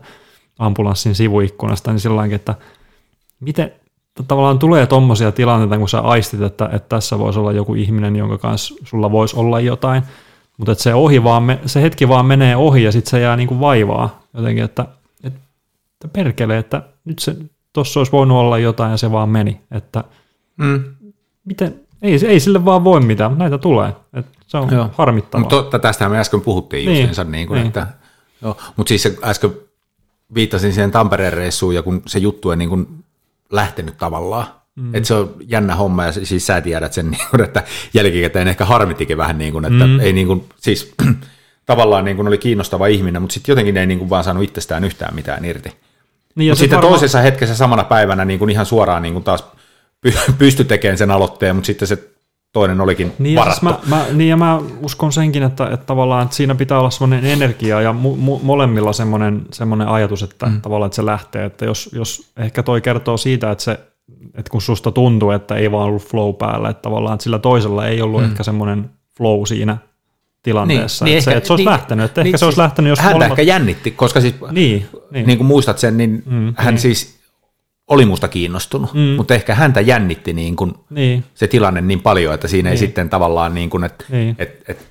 ambulanssin 0.60 1.15
sivuikkunasta, 1.15 1.91
niin 1.91 1.99
sillä 1.99 2.25
että 2.32 2.55
miten 3.39 3.73
tavallaan 4.27 4.60
tulee 4.60 4.88
tommosia 4.88 5.32
tilanteita, 5.32 5.77
kun 5.77 5.89
sä 5.89 5.99
aistit, 5.99 6.41
että, 6.41 6.65
että 6.65 6.89
tässä 6.89 7.19
voisi 7.19 7.39
olla 7.39 7.51
joku 7.51 7.75
ihminen, 7.75 8.15
jonka 8.15 8.38
kanssa 8.38 8.75
sulla 8.84 9.12
voisi 9.12 9.36
olla 9.36 9.60
jotain, 9.60 10.03
mutta 10.60 10.76
se, 10.76 10.93
ohi 10.93 11.24
vaan, 11.24 11.60
se 11.65 11.82
hetki 11.82 12.08
vaan 12.08 12.26
menee 12.26 12.56
ohi 12.56 12.84
ja 12.84 12.91
sitten 12.91 13.12
se 13.12 13.19
jää 13.19 13.36
niinku 13.36 13.60
vaivaa 13.60 14.22
jotenkin, 14.34 14.63
että, 14.63 14.86
että, 15.24 15.39
perkele, 16.13 16.58
että 16.58 16.84
nyt 17.06 17.19
se 17.19 17.36
tuossa 17.74 18.00
olisi 18.00 18.12
voinut 18.12 18.38
olla 18.38 18.58
jotain 18.58 18.91
ja 18.91 18.98
se 18.98 19.12
vaan 19.12 19.30
meni, 19.30 19.62
että 19.72 20.04
Mm. 20.58 20.84
miten, 21.45 21.80
ei, 22.02 22.19
ei 22.28 22.39
sille 22.39 22.65
vaan 22.65 22.84
voi 22.84 23.00
mitään, 23.00 23.38
näitä 23.38 23.58
tulee, 23.58 23.93
että 24.13 24.32
se 24.48 24.58
on 24.58 24.69
Joo. 24.72 24.89
harmittavaa. 24.98 25.39
Mutta 25.41 25.56
totta, 25.56 25.80
tästähän 25.80 26.12
me 26.12 26.19
äsken 26.19 26.41
puhuttiin 26.41 26.86
Niin, 26.86 26.98
justiinsa, 26.98 27.24
niin 27.24 27.48
kuin, 27.48 27.58
niin. 27.58 27.67
että, 27.67 27.88
joo, 28.41 28.58
mutta 28.76 28.89
siis 28.89 29.17
äsken 29.24 29.52
viittasin 30.34 30.74
siihen 30.74 30.91
Tampereen 30.91 31.34
reissuun, 31.34 31.76
ja 31.76 31.84
kun 31.84 32.02
se 32.08 32.19
juttu 32.19 32.52
ei 32.52 32.58
niin 32.58 32.69
kuin 32.69 33.04
lähtenyt 33.52 33.98
tavallaan, 33.98 34.45
mm. 34.75 34.95
että 34.95 35.08
se 35.08 35.13
on 35.13 35.36
jännä 35.47 35.75
homma, 35.75 36.05
ja 36.05 36.12
siis 36.12 36.47
sä 36.47 36.62
tiedät 36.62 36.93
sen, 36.93 37.10
niin 37.12 37.27
kuin, 37.32 37.41
että 37.41 37.63
jälkikäteen 37.93 38.47
ehkä 38.47 38.65
harmittikin 38.65 39.17
vähän 39.17 39.38
niin 39.38 39.53
kuin, 39.53 39.65
että 39.65 39.88
mm. 39.88 39.99
ei 39.99 40.13
niin 40.13 40.27
kuin, 40.27 40.45
siis 40.58 40.93
tavallaan 41.65 42.05
niin 42.05 42.15
kuin 42.17 42.27
oli 42.27 42.38
kiinnostava 42.38 42.88
ihminen, 42.88 43.21
mutta 43.21 43.34
sitten 43.34 43.51
jotenkin 43.51 43.77
ei 43.77 43.88
niin 43.88 43.99
kuin 43.99 44.10
vaan 44.10 44.23
saanut 44.23 44.43
itsestään 44.43 44.84
yhtään 44.84 45.15
mitään 45.15 45.45
irti. 45.45 45.69
niin, 46.36 46.51
Mutta 46.51 46.60
sitten 46.60 46.77
varmaan- 46.77 46.93
toisessa 46.93 47.21
hetkessä 47.21 47.55
samana 47.55 47.84
päivänä 47.84 48.25
niin 48.25 48.39
kuin 48.39 48.49
ihan 48.49 48.65
suoraan 48.65 49.01
niin 49.01 49.13
kuin 49.13 49.23
taas 49.23 49.43
py- 50.08 50.34
pysty 50.38 50.63
tekemään 50.63 50.97
sen 50.97 51.12
aloitteen, 51.12 51.55
mutta 51.55 51.67
sitten 51.67 51.88
se 51.88 52.10
toinen 52.53 52.82
olikin 52.82 53.13
Niin 53.19 53.36
ja, 53.36 53.43
siis 53.43 53.63
varattu. 53.63 53.89
mä, 53.89 53.95
mä, 53.95 54.05
niin 54.13 54.29
ja 54.29 54.38
mä 54.38 54.62
uskon 54.82 55.12
senkin, 55.13 55.43
että, 55.43 55.65
että 55.65 55.86
tavallaan 55.86 56.23
että 56.23 56.36
siinä 56.36 56.55
pitää 56.55 56.79
olla 56.79 56.89
semmoinen 56.89 57.25
energia 57.32 57.82
ja 57.82 57.93
mu, 57.93 58.15
mu, 58.15 58.39
molemmilla 58.43 58.93
semmoinen, 58.93 59.41
semmoinen 59.53 59.88
ajatus, 59.88 60.23
että 60.23 60.45
mm. 60.45 60.62
tavallaan 60.62 60.88
että 60.88 60.95
se 60.95 61.05
lähtee. 61.05 61.45
Että 61.45 61.65
jos, 61.65 61.89
jos 61.93 62.32
ehkä 62.38 62.63
toi 62.63 62.82
kertoo 62.82 63.17
siitä, 63.17 63.51
että, 63.51 63.63
se, 63.63 63.79
että 64.36 64.52
kun 64.52 64.62
susta 64.62 64.91
tuntuu, 64.91 65.32
että 65.32 65.56
ei 65.56 65.72
vaan 65.72 65.86
ollut 65.86 66.04
flow 66.04 66.36
päällä, 66.36 66.69
että 66.69 66.82
tavallaan 66.82 67.13
että 67.13 67.24
sillä 67.24 67.39
toisella 67.39 67.88
ei 67.88 68.02
ollut 68.02 68.22
mm. 68.22 68.28
ehkä 68.28 68.43
semmoinen 68.43 68.89
flow 69.17 69.45
siinä 69.45 69.78
tilanteessa. 70.43 71.06
Niin, 71.06 71.17
että, 71.17 71.32
se, 71.32 71.38
että 71.38 71.48
se 71.48 71.54
olisi 71.54 71.65
lähtenyt. 71.65 72.06
Että 72.06 72.22
ehkä 72.22 72.38
se 72.38 72.45
olisi 72.45 72.60
lähtenyt, 72.60 72.89
jos 72.89 73.00
Häntä 73.00 73.15
molemmat... 73.15 73.39
ehkä 73.39 73.52
jännitti, 73.52 73.91
koska 73.91 74.22
siis, 74.22 74.36
Niin, 74.52 74.86
niin. 75.12 75.28
niin 75.28 75.38
kuin 75.38 75.48
muistat 75.48 75.78
sen, 75.78 75.98
niin 75.98 76.24
mm, 76.26 76.54
hän 76.58 76.74
niin. 76.74 76.82
siis 76.82 77.19
oli 77.88 78.06
musta 78.06 78.28
kiinnostunut, 78.28 78.93
mm. 78.93 79.00
mutta 79.00 79.34
ehkä 79.34 79.56
häntä 79.56 79.82
jännitti 79.82 80.34
niin 80.34 80.56
kuin 80.56 80.74
niin. 80.89 81.24
se 81.34 81.48
tilanne 81.48 81.82
niin 81.82 82.02
paljon, 82.02 82.34
että 82.34 82.48
siinä 82.48 82.69
ei 82.69 82.74
Niin. 82.74 82.80
sitten 82.80 83.10
tavallaan, 83.10 83.54
niin 83.54 83.69
kuin, 83.69 83.84
että 83.84 84.06
Niin. 84.10 84.36
et, 84.39 84.63
et, 84.67 84.88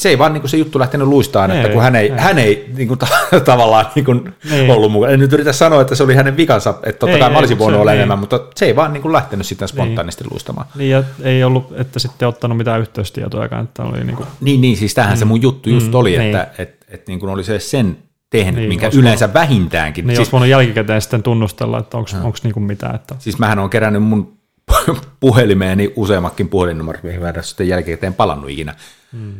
se 0.00 0.08
ei 0.08 0.18
vaan 0.18 0.32
niin 0.32 0.40
kuin 0.40 0.50
se 0.50 0.56
juttu 0.56 0.78
lähtenyt 0.78 1.08
luistaan, 1.08 1.50
että 1.50 1.68
Ei, 1.68 1.72
kun 1.74 1.82
hän 1.82 1.96
ei, 1.96 2.10
ei. 2.12 2.18
hän 2.18 2.38
ei 2.38 2.70
niin 2.76 2.88
kuin, 2.88 2.98
ta- 2.98 3.06
tavallaan 3.44 3.86
niin 3.94 4.04
kuin 4.04 4.34
Niin. 4.50 4.70
ollut 4.70 4.92
mukana. 4.92 5.12
En 5.12 5.20
nyt 5.20 5.32
yritä 5.32 5.52
sanoa, 5.52 5.80
että 5.80 5.94
se 5.94 6.02
oli 6.02 6.14
hänen 6.14 6.36
vikansa, 6.36 6.70
että 6.70 6.98
totta 6.98 7.14
Ei, 7.14 7.20
kai 7.20 7.30
mä 7.30 7.34
ei, 7.36 7.38
olisin 7.38 7.58
voinut 7.58 7.76
se- 7.78 7.80
olla 7.80 7.90
niin. 7.90 7.96
enemmän, 7.98 8.18
mutta 8.18 8.40
se 8.54 8.66
ei 8.66 8.76
vaan 8.76 8.92
niin 8.92 9.02
kuin 9.02 9.12
lähtenyt 9.12 9.46
sitten 9.46 9.68
spontaanisti 9.68 10.24
luistamaan. 10.30 10.66
Niin, 10.74 10.90
ja 10.90 11.02
ei 11.22 11.44
ollut, 11.44 11.72
että 11.76 11.98
sitten 11.98 12.28
ottanut 12.28 12.56
mitään 12.58 12.80
yhteystietojakaan, 12.80 13.64
että 13.64 13.82
oli 13.82 14.04
niin 14.04 14.16
kuin, 14.16 14.26
Niin, 14.40 14.60
niin 14.60 14.76
siis 14.76 14.94
tämähän 14.94 15.16
se 15.16 15.24
mun 15.24 15.42
juttu 15.42 15.70
just 15.70 15.86
Mm, 15.86 15.94
oli, 15.94 16.10
niin. 16.18 16.22
että 16.36 16.62
et, 16.62 16.76
et 16.88 17.08
niin 17.08 17.20
kuin 17.20 17.30
oli 17.32 17.44
se 17.44 17.58
sen 17.58 17.96
tehnyt, 18.30 18.54
Niin, 18.54 18.68
minkä 18.68 18.90
yleensä 18.94 19.34
vähintäänkin. 19.34 20.04
niin 20.06 20.10
siis, 20.10 20.18
olisi 20.18 20.32
voinut 20.32 20.48
jälkikäteen 20.48 21.02
sitten 21.02 21.22
tunnustella, 21.22 21.78
että 21.78 21.96
onko 21.96 22.10
niinku 22.42 22.60
mitään. 22.60 22.94
Että, 22.94 23.14
siis 23.18 23.38
mähän 23.38 23.58
on 23.58 23.70
kerännyt 23.70 24.02
mun 24.02 24.32
puhelimeeni 25.20 25.92
useammatkin 25.96 26.48
puhelinnumerot, 26.48 27.02
mihin 27.02 27.20
mä 27.20 27.28
en 27.28 27.44
sitten 27.44 27.68
jälkikäteen 27.68 28.14
palannut 28.14 28.50
ikinä. 28.50 28.74
Mm. 29.12 29.32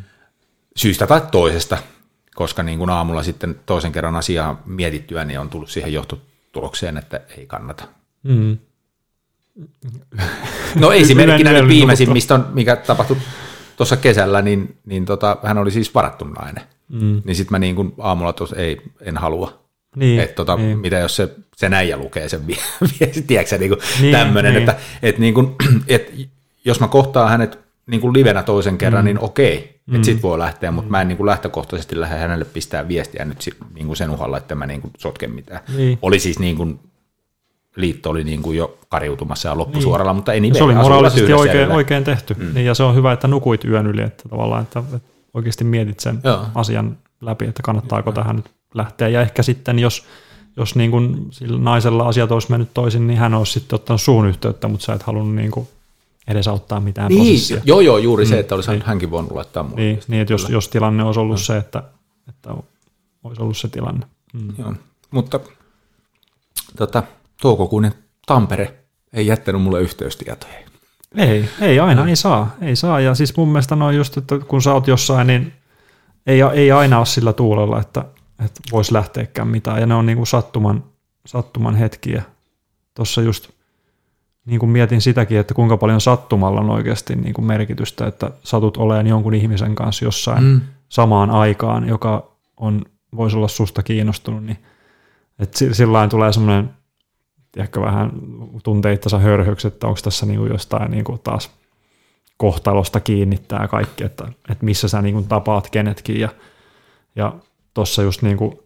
Syystä 0.80 1.06
tai 1.06 1.20
toisesta, 1.32 1.78
koska 2.34 2.62
niin 2.62 2.78
kuin 2.78 2.90
aamulla 2.90 3.22
sitten 3.22 3.60
toisen 3.66 3.92
kerran 3.92 4.16
asiaa 4.16 4.62
mietittyä, 4.66 5.24
niin 5.24 5.40
on 5.40 5.48
tullut 5.50 5.70
siihen 5.70 5.92
johtotulokseen, 5.92 6.96
että 6.96 7.20
ei 7.38 7.46
kannata. 7.46 7.84
mm. 8.22 8.58
No 10.74 10.92
esimerkkinä 10.92 11.52
nyt 11.52 11.68
viimeisimmistä, 11.68 12.34
on, 12.34 12.46
mikä 12.52 12.76
tapahtui 12.76 13.16
tuossa 13.76 13.96
kesällä, 13.96 14.42
niin, 14.42 14.76
niin 14.86 15.04
tota, 15.04 15.36
hän 15.42 15.58
oli 15.58 15.70
siis 15.70 15.94
varattu 15.94 16.24
nainen. 16.24 16.64
Mm. 16.88 17.22
Niin 17.24 17.36
sitten 17.36 17.52
mä 17.52 17.58
niin 17.58 17.76
kuin 17.76 17.94
aamulla 17.98 18.32
tos, 18.32 18.52
ei, 18.52 18.80
en 19.00 19.16
halua. 19.16 19.60
Niin, 19.96 20.20
Että 20.20 20.34
tota, 20.34 20.56
niin. 20.56 20.78
mitä 20.78 20.98
jos 20.98 21.16
se, 21.16 21.28
se 21.56 21.68
näijä 21.68 21.96
lukee 21.96 22.28
sen 22.28 22.46
vi- 22.46 22.58
viestin, 23.00 23.26
tiedätkö 23.26 23.58
niin 23.58 23.72
Niin, 24.00 24.12
tämmöinen, 24.16 24.54
niin. 24.54 24.68
että 24.68 24.82
et 25.02 25.18
niin 25.18 25.34
kuin, 25.34 25.54
et 25.88 26.12
jos 26.64 26.80
mä 26.80 26.88
kohtaan 26.88 27.30
hänet 27.30 27.58
niin 27.90 28.00
kuin 28.00 28.12
livenä 28.12 28.42
toisen 28.42 28.78
kerran, 28.78 29.02
mm. 29.02 29.06
niin 29.06 29.18
okei, 29.20 29.80
mm. 29.86 29.94
että 29.94 30.06
sit 30.06 30.22
voi 30.22 30.38
lähteä, 30.38 30.70
mutta 30.70 30.90
mä 30.90 31.00
en 31.00 31.08
niin 31.08 31.16
kuin 31.16 31.26
lähtökohtaisesti 31.26 32.00
lähde 32.00 32.18
hänelle 32.18 32.44
pistää 32.44 32.88
viestiä 32.88 33.24
nyt 33.24 33.56
niin 33.74 33.86
kuin 33.86 33.96
sen 33.96 34.10
uhalla, 34.10 34.36
että 34.36 34.54
mä 34.54 34.66
niin 34.66 34.80
kuin 34.80 34.92
sotken 34.98 35.30
mitään. 35.30 35.60
Niin. 35.76 35.98
Oli 36.02 36.18
siis 36.18 36.38
niin 36.38 36.56
kuin, 36.56 36.80
liitto 37.76 38.10
oli 38.10 38.24
niin 38.24 38.42
kuin 38.42 38.56
jo 38.56 38.78
kariutumassa 38.88 39.48
ja 39.48 39.58
loppusuoralla, 39.58 40.14
mutta 40.14 40.32
ei 40.32 40.40
niin 40.40 40.54
se 40.54 40.64
oli 40.64 40.74
moraalisesti 40.74 41.32
oikein, 41.32 41.70
oikein 41.70 42.04
tehty. 42.04 42.34
Mm. 42.34 42.54
Niin, 42.54 42.66
ja 42.66 42.74
se 42.74 42.82
on 42.82 42.94
hyvä, 42.94 43.12
että 43.12 43.28
nukuit 43.28 43.64
yön 43.64 43.86
yli, 43.86 44.02
että 44.02 44.28
tavallaan, 44.28 44.62
että, 44.62 44.78
että 44.78 45.08
oikeasti 45.34 45.64
mietit 45.64 46.00
sen 46.00 46.20
Joo. 46.24 46.46
asian 46.54 46.98
läpi, 47.20 47.44
että 47.44 47.62
kannattaako 47.62 48.12
tähän 48.12 48.36
nyt 48.36 48.50
lähteä. 48.74 49.08
Ja 49.08 49.20
ehkä 49.20 49.42
sitten, 49.42 49.78
jos, 49.78 50.04
jos 50.56 50.76
niin 50.76 50.90
kuin 50.90 51.26
sillä 51.30 51.58
naisella 51.58 52.08
asiat 52.08 52.32
olisi 52.32 52.50
mennyt 52.50 52.68
toisin, 52.74 53.06
niin 53.06 53.18
hän 53.18 53.34
olisi 53.34 53.52
sitten 53.52 53.74
ottanut 53.74 54.00
suun 54.00 54.26
yhteyttä, 54.26 54.68
mutta 54.68 54.84
sä 54.84 54.92
et 54.92 55.02
halunnut 55.02 55.34
niin 55.34 55.50
kuin 55.50 55.68
edesauttaa 56.30 56.80
mitään 56.80 57.08
Niin, 57.08 57.24
prosessia. 57.24 57.62
joo 57.64 57.80
joo, 57.80 57.98
juuri 57.98 58.26
se, 58.26 58.38
että 58.38 58.54
olisi 58.54 58.70
hänkin 58.84 59.10
voinut 59.10 59.32
laittaa 59.32 59.62
mulle. 59.62 59.76
Niin, 59.80 60.00
niin 60.08 60.22
että 60.22 60.32
jos, 60.32 60.48
jos 60.48 60.68
tilanne 60.68 61.04
olisi 61.04 61.20
ollut 61.20 61.40
se, 61.40 61.56
että, 61.56 61.82
että 62.28 62.50
olisi 63.24 63.42
ollut 63.42 63.56
se 63.56 63.68
tilanne. 63.68 64.06
Mm. 64.32 64.52
Joo. 64.58 64.74
Mutta 65.10 65.40
tota, 66.76 67.02
toukokuinen 67.42 67.94
Tampere 68.26 68.74
ei 69.12 69.26
jättänyt 69.26 69.62
mulle 69.62 69.80
yhteystietoja. 69.80 70.52
Ei, 71.16 71.48
ei 71.60 71.80
aina, 71.80 72.08
ei 72.08 72.16
saa, 72.16 72.56
ei 72.62 72.76
saa. 72.76 73.00
Ja 73.00 73.14
siis 73.14 73.36
mun 73.36 73.48
mielestä 73.48 73.76
noin 73.76 73.96
just, 73.96 74.16
että 74.16 74.38
kun 74.38 74.62
sä 74.62 74.72
oot 74.74 74.86
jossain, 74.88 75.26
niin 75.26 75.52
ei, 76.26 76.40
ei 76.54 76.72
aina 76.72 76.98
ole 76.98 77.06
sillä 77.06 77.32
tuulella, 77.32 77.80
että, 77.80 78.04
että 78.44 78.60
voisi 78.72 78.92
lähteäkään 78.92 79.48
mitään. 79.48 79.80
Ja 79.80 79.86
ne 79.86 79.94
on 79.94 80.06
niin 80.06 80.16
kuin 80.16 80.26
sattuman, 80.26 80.84
sattuman 81.26 81.74
hetkiä. 81.74 82.22
Tuossa 82.94 83.22
just 83.22 83.50
niin 84.50 84.60
kuin 84.60 84.70
mietin 84.70 85.00
sitäkin, 85.00 85.38
että 85.38 85.54
kuinka 85.54 85.76
paljon 85.76 86.00
sattumalla 86.00 86.60
on 86.60 86.70
oikeasti 86.70 87.16
niin 87.16 87.34
kuin 87.34 87.44
merkitystä, 87.44 88.06
että 88.06 88.30
satut 88.42 88.76
olemaan 88.76 89.06
jonkun 89.06 89.34
ihmisen 89.34 89.74
kanssa 89.74 90.04
jossain 90.04 90.44
mm. 90.44 90.60
samaan 90.88 91.30
aikaan, 91.30 91.88
joka 91.88 92.30
on, 92.56 92.82
voisi 93.16 93.36
olla 93.36 93.48
susta 93.48 93.82
kiinnostunut, 93.82 94.44
niin 94.44 94.58
että 95.38 95.58
si- 95.58 95.74
sillä 95.74 96.08
tulee 96.08 96.32
semmoinen 96.32 96.70
ehkä 97.56 97.80
vähän 97.80 98.12
tuntee 98.62 98.92
itsensä 98.92 99.18
hörhöksi, 99.18 99.68
että 99.68 99.86
onko 99.86 100.00
tässä 100.04 100.26
niinku 100.26 100.46
jostain 100.46 100.90
niinku 100.90 101.18
taas 101.18 101.50
kohtalosta 102.36 103.00
kiinni 103.00 103.38
tämä 103.48 103.68
kaikki, 103.68 104.04
että, 104.04 104.24
että 104.50 104.64
missä 104.64 104.88
sä 104.88 105.02
niinku 105.02 105.22
tapaat 105.22 105.70
kenetkin. 105.70 106.20
Ja, 106.20 106.28
ja 107.16 107.32
tuossa 107.74 108.02
just 108.02 108.22
niinku, 108.22 108.64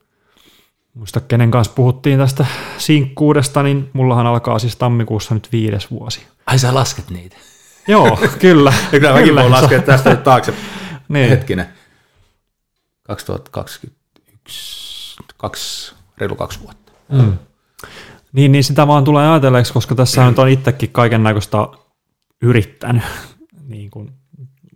muista 0.94 1.20
kenen 1.20 1.50
kanssa 1.50 1.74
puhuttiin 1.74 2.18
tästä 2.18 2.46
sinkkuudesta, 2.78 3.62
niin 3.62 3.90
mullahan 3.92 4.26
alkaa 4.26 4.58
siis 4.58 4.76
tammikuussa 4.76 5.34
nyt 5.34 5.48
viides 5.52 5.90
vuosi. 5.90 6.26
Ai 6.46 6.58
sä 6.58 6.74
lasket 6.74 7.10
niitä. 7.10 7.36
Joo, 7.88 8.18
kyllä. 8.38 8.72
Ja 8.92 9.00
kyllä 9.00 9.12
mäkin 9.12 9.34
voin 9.34 9.50
laskea 9.50 9.82
tästä 9.82 10.10
nyt 10.10 10.24
taakse. 10.24 10.54
Niin. 11.08 11.28
Hetkinen. 11.28 11.66
2021, 13.02 15.16
kaksi, 15.36 15.94
reilu 16.18 16.34
kaksi 16.34 16.60
vuotta. 16.60 16.92
Mm. 17.12 17.38
Niin, 18.32 18.52
niin 18.52 18.64
sitä 18.64 18.86
vaan 18.86 19.04
tulee 19.04 19.28
ajatelleeksi, 19.28 19.72
koska 19.72 19.94
tässä 19.94 20.28
nyt 20.28 20.38
on 20.38 20.48
itsekin 20.48 20.90
kaiken 20.90 21.22
näköistä 21.22 21.56
yrittänyt 22.42 23.02
niin 23.68 23.90
kuin 23.90 24.12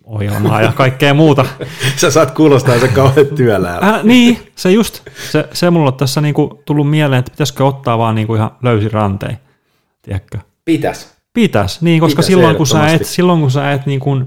ohjelmaa 0.08 0.62
ja 0.62 0.72
kaikkea 0.72 1.14
muuta. 1.14 1.44
Sä 1.96 2.10
saat 2.10 2.30
kuulostaa 2.30 2.78
se 2.78 2.88
kauhean 2.88 3.26
työläältä. 3.26 3.86
Äh, 3.86 4.04
niin, 4.04 4.38
se 4.56 4.70
just, 4.70 5.00
se, 5.30 5.48
se 5.52 5.70
mulla 5.70 5.90
on 5.90 5.94
tässä 5.96 6.20
niinku 6.20 6.62
tullut 6.64 6.90
mieleen, 6.90 7.18
että 7.18 7.30
pitäisikö 7.30 7.66
ottaa 7.66 7.98
vaan 7.98 8.14
niinku 8.14 8.34
ihan 8.34 8.50
löysin 8.62 8.92
rantein, 8.92 9.38
tiedätkö? 10.02 10.38
Pitäis. 10.64 11.18
Pitäisi, 11.32 11.78
niin, 11.84 12.00
koska 12.00 12.10
Pitäisi 12.16 12.26
silloin, 12.26 12.56
kun 12.56 12.66
sä 12.66 12.88
et, 12.88 13.04
silloin 13.06 13.40
kun 13.40 13.50
sä 13.50 13.72
et 13.72 13.86
niin 13.86 14.00
kuin 14.00 14.26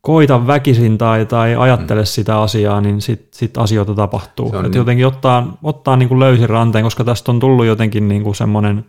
koita 0.00 0.46
väkisin 0.46 0.98
tai, 0.98 1.26
tai 1.26 1.56
ajattele 1.56 2.00
mm. 2.00 2.06
sitä 2.06 2.40
asiaa, 2.40 2.80
niin 2.80 3.00
sit, 3.00 3.28
sit 3.30 3.58
asioita 3.58 3.94
tapahtuu. 3.94 4.56
Et 4.56 4.62
niin. 4.62 4.74
jotenkin 4.74 5.06
ottaa, 5.06 5.56
ottaa 5.62 5.96
niin 5.96 6.08
kuin 6.08 6.20
löysin 6.20 6.48
ranteen, 6.48 6.84
koska 6.84 7.04
tästä 7.04 7.32
on 7.32 7.40
tullut 7.40 7.66
jotenkin 7.66 8.08
niin 8.08 8.22
kuin 8.22 8.34
semmoinen, 8.34 8.84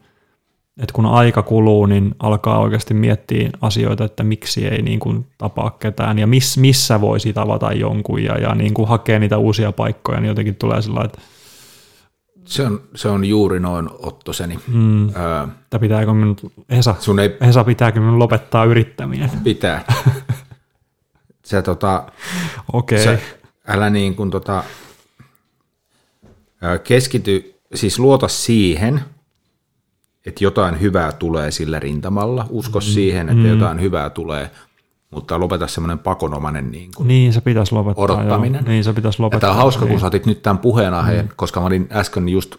että 0.81 0.93
kun 0.93 1.05
aika 1.05 1.41
kuluu, 1.41 1.85
niin 1.85 2.15
alkaa 2.19 2.59
oikeasti 2.59 2.93
miettiä 2.93 3.49
asioita, 3.61 4.03
että 4.03 4.23
miksi 4.23 4.67
ei 4.67 4.81
niin 4.81 4.99
kuin 4.99 5.27
tapaa 5.37 5.69
ketään 5.79 6.19
ja 6.19 6.27
miss, 6.27 6.57
missä 6.57 7.01
voisi 7.01 7.33
tavata 7.33 7.73
jonkun 7.73 8.23
ja, 8.23 8.37
ja 8.39 8.55
niin 8.55 8.73
kuin 8.73 8.87
hakee 8.87 9.19
niitä 9.19 9.37
uusia 9.37 9.71
paikkoja, 9.71 10.19
niin 10.19 10.27
jotenkin 10.27 10.55
tulee 10.55 10.81
sillä 10.81 11.01
että, 11.05 11.21
Se 12.45 12.63
on, 12.65 12.81
se 12.95 13.09
on 13.09 13.25
juuri 13.25 13.59
noin 13.59 13.89
Ottoseni. 13.99 14.59
mm, 14.67 15.09
Öö, 15.15 15.43
että 15.63 15.79
pitääkö 15.79 16.13
minun, 16.13 16.35
Esa, 16.69 16.95
sun 16.99 17.19
ei 17.19 17.37
Esa, 17.41 17.63
pitääkö 17.63 17.99
minun 17.99 18.19
lopettaa 18.19 18.65
yrittäminen? 18.65 19.29
pitää. 19.43 19.83
Sä 21.45 21.61
tota, 21.61 22.03
Okei. 22.73 23.03
Sä, 23.03 23.17
älä 23.67 23.89
niin 23.89 24.15
kuin 24.15 24.31
tota, 24.31 24.63
keskity, 26.83 27.53
siis 27.73 27.99
luota 27.99 28.27
siihen, 28.27 29.01
että 30.25 30.43
jotain 30.43 30.81
hyvää 30.81 31.11
tulee 31.11 31.51
sillä 31.51 31.79
rintamalla. 31.79 32.45
Usko 32.49 32.79
mm. 32.79 32.83
siihen, 32.83 33.29
että 33.29 33.43
mm. 33.43 33.49
jotain 33.49 33.81
hyvää 33.81 34.09
tulee, 34.09 34.49
mutta 35.11 35.39
lopeta 35.39 35.67
semmoinen 35.67 35.99
pakonomainen 35.99 36.71
niin 36.71 36.89
kuin 36.95 37.07
Niin, 37.07 37.33
se 37.33 37.41
pitäisi 37.41 37.75
lopettaa. 37.75 38.03
odottaminen. 38.03 38.61
Joo. 38.65 38.69
Niin, 38.71 38.83
se 38.83 38.93
pitäisi 38.93 39.21
Ja 39.21 39.23
lopettaa. 39.23 39.39
tämä 39.39 39.51
on 39.51 39.57
hauska, 39.57 39.85
niin. 39.85 39.91
kun 39.91 39.99
sä 39.99 40.07
otit 40.07 40.25
nyt 40.25 40.41
tämän 40.41 40.57
puheenaiheen, 40.57 41.25
mm. 41.25 41.31
koska 41.35 41.59
mä 41.59 41.65
olin 41.65 41.87
äsken 41.91 42.29
just, 42.29 42.55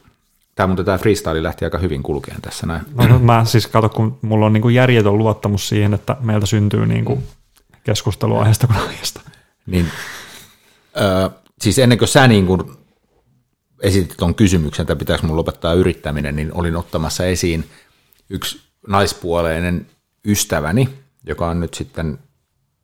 tämä 0.55 0.67
muuten 0.67 0.85
tämä 0.85 0.99
freestyle 0.99 1.43
lähti 1.43 1.65
aika 1.65 1.79
hyvin 1.79 2.03
kulkeen 2.03 2.41
tässä 2.43 2.67
näin. 2.67 2.83
No, 3.09 3.19
mä 3.19 3.45
siis 3.45 3.67
kato, 3.67 3.89
kun 3.89 4.19
mulla 4.23 4.47
on 4.47 4.53
niin 4.53 4.63
kuin 4.63 4.75
järjetön 4.75 5.19
luottamus 5.19 5.69
siihen, 5.69 5.95
että 5.95 6.17
meiltä 6.21 6.47
syntyy 6.47 6.87
niin 6.87 7.05
kuin 7.05 7.23
keskustelua 7.85 8.39
aiheesta 8.39 8.67
kuin 8.67 8.79
aiheesta. 8.79 9.21
Niin, 9.67 9.87
ö, 11.01 11.31
siis 11.61 11.79
ennen 11.79 11.99
kuin 11.99 12.09
sä 12.09 12.27
niin 12.29 12.47
kuin 12.47 12.63
esitit 13.83 14.15
tuon 14.17 14.35
kysymyksen, 14.35 14.83
että 14.83 14.97
pitäisi 14.97 15.27
mun 15.27 15.37
lopettaa 15.37 15.73
yrittäminen, 15.73 16.37
niin 16.37 16.55
olin 16.55 16.77
ottamassa 16.77 17.27
esiin 17.27 17.65
yksi 18.31 18.61
naispuoleinen 18.89 19.87
ystäväni, 20.25 20.89
joka 21.27 21.49
on 21.49 21.61
nyt 21.61 21.75
sitten 21.75 22.19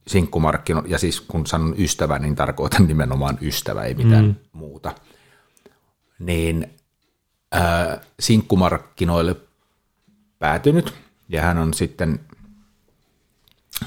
sinkkumarkkino, 0.07 0.83
ja 0.87 0.99
siis 0.99 1.21
kun 1.21 1.47
sanon 1.47 1.75
ystävä, 1.79 2.19
niin 2.19 2.37
tarkoitan 2.37 2.87
nimenomaan 2.87 3.39
ystävä, 3.41 3.83
ei 3.83 3.95
mitään 3.95 4.25
mm. 4.25 4.35
muuta. 4.53 4.95
Niin 6.19 6.67
ää, 7.53 8.01
sinkkumarkkinoille 8.21 9.37
päätynyt, 10.39 10.95
ja 11.29 11.43
hän 11.43 11.59
on 11.59 11.75
sitten 11.75 12.21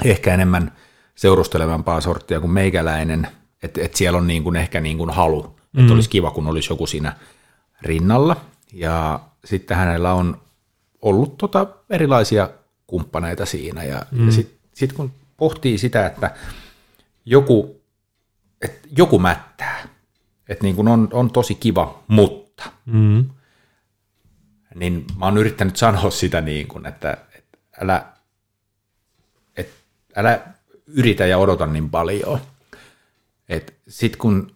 ehkä 0.04 0.34
enemmän 0.34 0.72
seurustelevampaa 1.16 2.02
sorttia 2.02 2.40
kuin 2.40 2.52
meikäläinen, 2.52 3.28
että 3.64 3.82
et 3.82 3.96
siellä 3.96 4.18
on 4.18 4.28
niin 4.28 4.44
kuin 4.44 4.56
ehkä 4.56 4.82
niin 4.82 4.98
kuin 4.98 5.10
halu, 5.10 5.56
että 5.74 5.82
mm. 5.82 5.92
olisi 5.92 6.10
kiva, 6.10 6.32
kun 6.32 6.48
olisi 6.48 6.74
joku 6.74 6.88
siinä 6.88 7.16
rinnalla. 7.82 8.36
Ja 8.74 9.20
sitten 9.46 9.78
hänellä 9.78 10.14
on 10.14 10.42
ollut 11.02 11.38
tota 11.38 11.68
erilaisia 11.90 12.50
kumppaneita 12.88 13.46
siinä. 13.46 13.84
Ja, 13.84 14.06
mm. 14.12 14.26
ja 14.26 14.32
sitten 14.32 14.60
sit 14.74 14.94
kun 14.94 15.12
pohtii 15.38 15.78
sitä, 15.78 16.06
että 16.06 16.36
joku, 17.26 17.82
että 18.62 18.88
joku 18.98 19.20
mättää, 19.20 19.88
että 20.50 20.64
niin 20.64 20.76
kuin 20.76 20.88
on, 20.88 21.10
on 21.14 21.32
tosi 21.32 21.56
kiva, 21.56 22.04
mutta, 22.08 22.44
Mm. 22.86 23.30
niin 24.76 25.06
mä 25.18 25.26
oon 25.26 25.38
yrittänyt 25.38 25.78
sanoa 25.78 26.12
sitä 26.12 26.42
niin 26.42 26.68
kuin, 26.68 26.86
että, 26.86 27.18
että 27.36 27.58
älä, 27.82 28.06
et, 29.58 29.70
älä 30.16 30.42
yritä 30.88 31.26
ja 31.26 31.38
odota 31.38 31.68
niin 31.68 31.90
paljon. 31.90 32.40
Et 33.50 33.74
sit 33.88 34.16
kun 34.16 34.56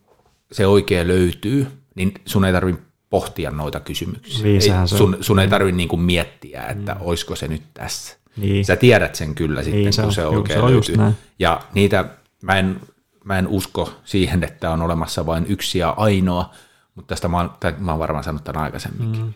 se 0.52 0.68
oikea 0.68 1.08
löytyy, 1.08 1.68
niin 1.96 2.14
sun 2.26 2.46
ei 2.46 2.54
tarvitse 2.54 2.82
pohtia 3.10 3.52
noita 3.52 3.80
kysymyksiä. 3.80 4.44
Niin, 4.44 4.56
ei, 4.56 4.62
se 4.62 4.74
on. 4.74 4.88
sun, 4.88 5.18
sun 5.22 5.40
ei 5.40 5.48
tarvitse 5.48 5.78
niinku 5.78 5.98
miettiä, 5.98 6.64
että 6.68 6.94
mm. 6.94 7.02
olisiko 7.02 7.36
se 7.36 7.48
nyt 7.48 7.64
tässä. 7.74 8.18
Niin. 8.38 8.66
Sä 8.66 8.76
tiedät 8.76 9.16
sen 9.16 9.36
kyllä 9.36 9.64
sitten, 9.64 9.82
Niin, 9.82 9.94
se 9.94 10.02
kun 10.02 10.08
on- 10.08 10.14
se 10.14 10.22
juu, 10.22 10.34
oikein 10.36 10.60
se 10.60 10.64
on 10.64 10.74
just 10.74 10.90
löytyy. 10.90 11.16
Ja 11.40 11.62
niitä, 11.74 12.06
mä 12.42 12.60
en, 12.60 12.80
mä 13.24 13.40
en 13.40 13.48
usko 13.48 13.94
siihen, 14.06 14.44
että 14.44 14.72
on 14.72 14.82
olemassa 14.82 15.26
vain 15.26 15.46
yksi 15.50 15.80
ja 15.80 15.90
ainoa, 15.98 16.54
mutta 16.96 17.08
tästä 17.16 17.28
mä 17.28 17.38
oon, 17.38 17.50
mä 17.78 17.92
oon 17.92 18.00
varmaan 18.00 18.24
sanonut 18.24 18.44
tämän 18.44 18.64
aikaisemminkin. 18.64 19.22
Mm. 19.22 19.34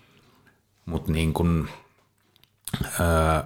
Mutta 0.85 1.11
niin 1.11 1.33
kun, 1.33 1.69
öö, 2.99 3.43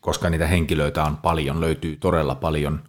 koska 0.00 0.30
niitä 0.30 0.46
henkilöitä 0.46 1.04
on 1.04 1.16
paljon, 1.16 1.60
löytyy 1.60 1.96
todella 1.96 2.34
paljon 2.34 2.82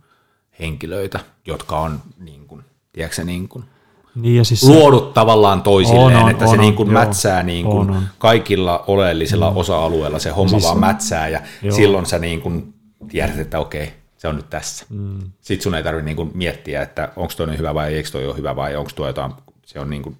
henkilöitä, 0.59 1.19
jotka 1.45 1.79
on 1.79 2.01
niin 2.19 2.47
kun, 2.47 2.63
tiedätkö, 2.93 3.23
niin 3.23 3.47
kun, 3.49 3.65
Niin, 4.15 4.35
ja 4.35 4.43
siis 4.43 4.61
se- 4.61 4.67
luodut 4.67 5.13
tavallaan 5.13 5.61
toisilleen, 5.61 6.17
On, 6.17 6.23
on, 6.23 6.31
että 6.31 6.45
se 6.45 6.51
on, 6.51 6.59
niin 6.59 6.75
kuin 6.75 6.87
on, 6.87 6.93
mätsää 6.93 7.43
niin 7.43 7.65
kuin 7.65 7.77
on, 7.77 7.89
on. 7.91 8.03
kaikilla 8.17 8.83
oleellisilla 8.87 9.51
mm. 9.51 9.57
osa-alueilla, 9.57 10.19
se 10.19 10.29
homma 10.29 10.49
Siis- 10.49 10.63
vaan 10.63 10.79
mätsää 10.79 11.27
ja 11.27 11.41
Joo. 11.61 11.75
silloin 11.75 12.05
sä 12.05 12.19
niin 12.19 12.41
kuin 12.41 12.73
tiedät, 13.07 13.39
että 13.39 13.59
okei, 13.59 13.93
se 14.17 14.27
on 14.27 14.35
nyt 14.35 14.49
tässä. 14.49 14.85
Mm. 14.89 15.19
Sitten 15.41 15.63
sun 15.63 15.75
ei 15.75 15.83
tarvitse 15.83 16.05
niin 16.05 16.15
kuin 16.15 16.31
miettiä, 16.33 16.81
että 16.81 17.09
onko 17.15 17.33
toinen 17.37 17.57
hyvä 17.57 17.73
vai 17.73 17.93
eikö 17.93 18.09
toi 18.11 18.25
ole 18.27 18.37
hyvä 18.37 18.55
vai 18.55 18.75
onko 18.75 18.91
tuo 18.95 19.07
jotain, 19.07 19.31
se 19.65 19.79
on 19.79 19.89
niin 19.89 20.03
kuin, 20.03 20.17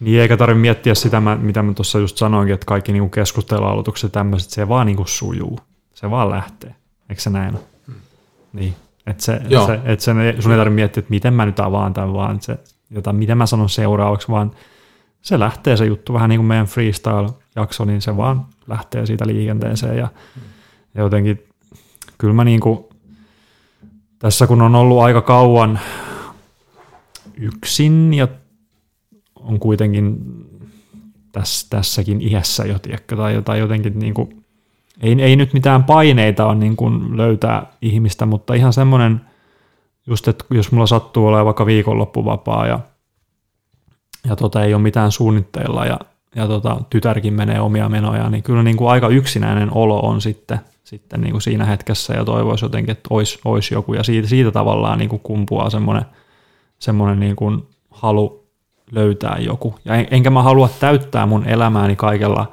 Niin, 0.00 0.20
eikä 0.20 0.36
tarvitse 0.36 0.60
miettiä 0.60 0.94
sitä, 0.94 1.20
mitä 1.20 1.62
mä 1.62 1.74
tuossa 1.74 1.98
just 1.98 2.16
sanoinkin, 2.16 2.54
että 2.54 2.66
kaikki 2.66 2.92
niinku 2.92 3.08
keskustelualoitukset 3.08 4.08
ja 4.08 4.12
tämmöiset, 4.12 4.50
se 4.50 4.68
vaan 4.68 4.86
niinku 4.86 5.04
sujuu. 5.06 5.58
Se 5.94 6.10
vaan 6.10 6.30
lähtee. 6.30 6.74
Eikö 7.08 7.22
se 7.22 7.30
näin 7.30 7.54
ole? 7.54 7.62
Niin. 8.52 8.74
Että 9.10 9.24
se, 9.24 9.40
Joo. 9.48 9.66
se, 9.66 9.80
et 9.84 10.00
sen 10.00 10.16
sun 10.38 10.52
ei 10.52 10.58
tarvitse 10.58 10.74
miettiä, 10.74 11.00
että 11.00 11.10
miten 11.10 11.34
mä 11.34 11.46
nyt 11.46 11.60
avaan 11.60 11.94
tämän, 11.94 12.12
vaan 12.12 12.40
se, 12.40 12.58
jota, 12.90 13.12
miten 13.12 13.38
mä 13.38 13.46
sanon 13.46 13.68
seuraavaksi, 13.68 14.28
vaan 14.28 14.50
se 15.22 15.38
lähtee 15.38 15.76
se 15.76 15.84
juttu 15.84 16.12
vähän 16.12 16.28
niin 16.28 16.38
kuin 16.38 16.46
meidän 16.46 16.66
freestyle-jakso, 16.66 17.84
niin 17.84 18.02
se 18.02 18.16
vaan 18.16 18.46
lähtee 18.66 19.06
siitä 19.06 19.26
liikenteeseen 19.26 19.96
ja, 19.96 20.08
ja 20.94 21.02
jotenkin 21.02 21.42
kyllä 22.18 22.34
mä 22.34 22.44
niin 22.44 22.60
kuin, 22.60 22.84
tässä 24.18 24.46
kun 24.46 24.62
on 24.62 24.74
ollut 24.74 25.00
aika 25.00 25.22
kauan 25.22 25.80
yksin 27.34 28.14
ja 28.14 28.28
on 29.36 29.60
kuitenkin 29.60 30.18
tässä, 31.32 31.66
tässäkin 31.70 32.20
iässä 32.20 32.64
jo, 32.64 32.78
tiedätkö, 32.78 33.16
tai 33.16 33.34
jotain 33.34 33.60
jotenkin 33.60 33.98
niin 33.98 34.14
kuin, 34.14 34.39
ei, 35.00 35.22
ei 35.22 35.36
nyt 35.36 35.52
mitään 35.52 35.84
paineita 35.84 36.46
on 36.46 36.60
niin 36.60 36.76
kuin 36.76 37.16
löytää 37.16 37.66
ihmistä, 37.82 38.26
mutta 38.26 38.54
ihan 38.54 38.72
semmoinen, 38.72 39.20
just 40.06 40.28
että 40.28 40.44
jos 40.50 40.72
mulla 40.72 40.86
sattuu 40.86 41.26
olemaan 41.26 41.46
vaikka 41.46 41.66
viikonloppuvapaa 41.66 42.66
ja, 42.66 42.80
ja 44.28 44.36
tota, 44.36 44.64
ei 44.64 44.74
ole 44.74 44.82
mitään 44.82 45.12
suunnitteilla 45.12 45.86
ja, 45.86 45.98
ja 46.34 46.46
tota, 46.46 46.76
tytärkin 46.90 47.34
menee 47.34 47.60
omia 47.60 47.88
menoja, 47.88 48.30
niin 48.30 48.42
kyllä 48.42 48.62
niin 48.62 48.76
kuin 48.76 48.90
aika 48.90 49.08
yksinäinen 49.08 49.68
olo 49.72 50.00
on 50.00 50.20
sitten, 50.20 50.60
sitten 50.84 51.20
niin 51.20 51.32
kuin 51.32 51.42
siinä 51.42 51.64
hetkessä 51.64 52.14
ja 52.14 52.24
toivoisi 52.24 52.64
jotenkin, 52.64 52.92
että 52.92 53.08
olisi, 53.10 53.38
olisi 53.44 53.74
joku 53.74 53.94
ja 53.94 54.02
siitä, 54.02 54.28
siitä 54.28 54.50
tavallaan 54.50 54.98
niin 54.98 55.08
kuin 55.08 55.20
kumpuaa 55.22 55.70
semmoinen, 55.70 56.04
semmoinen 56.78 57.20
niin 57.20 57.36
kuin 57.36 57.66
halu 57.90 58.46
löytää 58.92 59.36
joku. 59.40 59.74
Ja 59.84 59.94
en, 59.94 60.06
enkä 60.10 60.30
mä 60.30 60.42
halua 60.42 60.68
täyttää 60.80 61.26
mun 61.26 61.46
elämääni 61.46 61.96
kaikella 61.96 62.52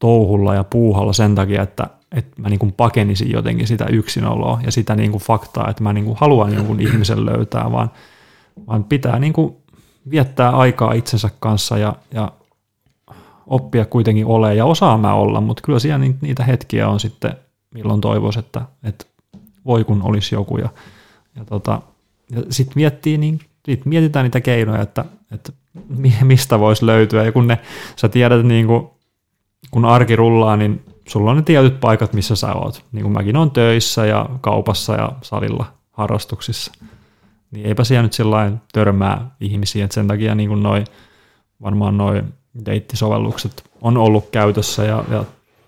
touhulla 0.00 0.54
ja 0.54 0.64
puuhalla 0.64 1.12
sen 1.12 1.34
takia, 1.34 1.62
että, 1.62 1.86
että 2.12 2.42
mä 2.42 2.48
niin 2.48 2.58
kuin 2.58 2.72
pakenisin 2.72 3.30
jotenkin 3.30 3.66
sitä 3.66 3.86
yksinoloa 3.86 4.60
ja 4.64 4.72
sitä 4.72 4.96
niin 4.96 5.10
kuin 5.10 5.22
faktaa, 5.22 5.70
että 5.70 5.82
mä 5.82 5.92
niin 5.92 6.04
kuin 6.04 6.16
haluan 6.20 6.54
jonkun 6.54 6.80
ihmisen 6.80 7.26
löytää, 7.26 7.72
vaan, 7.72 7.90
vaan 8.66 8.84
pitää 8.84 9.18
niin 9.18 9.32
kuin 9.32 9.56
viettää 10.10 10.50
aikaa 10.50 10.92
itsensä 10.92 11.30
kanssa 11.40 11.78
ja, 11.78 11.94
ja 12.14 12.32
oppia 13.46 13.84
kuitenkin 13.84 14.26
ole 14.26 14.54
ja 14.54 14.64
osaa 14.64 14.98
mä 14.98 15.14
olla, 15.14 15.40
mutta 15.40 15.62
kyllä 15.64 15.78
siellä 15.78 15.98
ni- 15.98 16.16
niitä 16.20 16.44
hetkiä 16.44 16.88
on 16.88 17.00
sitten, 17.00 17.34
milloin 17.74 18.00
toivoisi, 18.00 18.38
että, 18.38 18.62
että 18.84 19.04
voi 19.66 19.84
kun 19.84 20.02
olisi 20.02 20.34
joku 20.34 20.58
ja, 20.58 20.68
ja, 21.36 21.44
tota, 21.44 21.82
ja 22.30 22.42
sitten 22.50 22.72
miettii, 22.76 23.18
niin 23.18 23.40
sit 23.66 23.86
mietitään 23.86 24.24
niitä 24.24 24.40
keinoja, 24.40 24.82
että, 24.82 25.04
että 25.32 25.52
mi- 25.88 26.16
mistä 26.22 26.58
voisi 26.58 26.86
löytyä 26.86 27.24
ja 27.24 27.32
kun 27.32 27.46
ne, 27.46 27.58
sä 27.96 28.08
tiedät 28.08 28.46
niin 28.46 28.66
kuin, 28.66 28.90
kun 29.70 29.84
arki 29.84 30.16
rullaa, 30.16 30.56
niin 30.56 30.84
sulla 31.08 31.30
on 31.30 31.36
ne 31.36 31.42
tietyt 31.42 31.80
paikat, 31.80 32.12
missä 32.12 32.36
sä 32.36 32.54
oot. 32.54 32.84
Niin 32.92 33.02
kuin 33.02 33.12
mäkin 33.12 33.36
on 33.36 33.50
töissä 33.50 34.06
ja 34.06 34.28
kaupassa 34.40 34.94
ja 34.94 35.12
salilla 35.22 35.66
harrastuksissa. 35.92 36.72
Niin 37.50 37.66
eipä 37.66 37.84
siellä 37.84 38.02
nyt 38.02 38.12
sillä 38.12 38.52
törmää 38.72 39.30
ihmisiä, 39.40 39.84
että 39.84 39.94
sen 39.94 40.08
takia 40.08 40.34
niin 40.34 40.48
kuin 40.48 40.62
noi, 40.62 40.84
varmaan 41.62 41.98
noin 41.98 42.34
deittisovellukset 42.66 43.70
on 43.80 43.96
ollut 43.96 44.28
käytössä 44.30 44.84
ja, 44.84 45.04
ja 45.10 45.24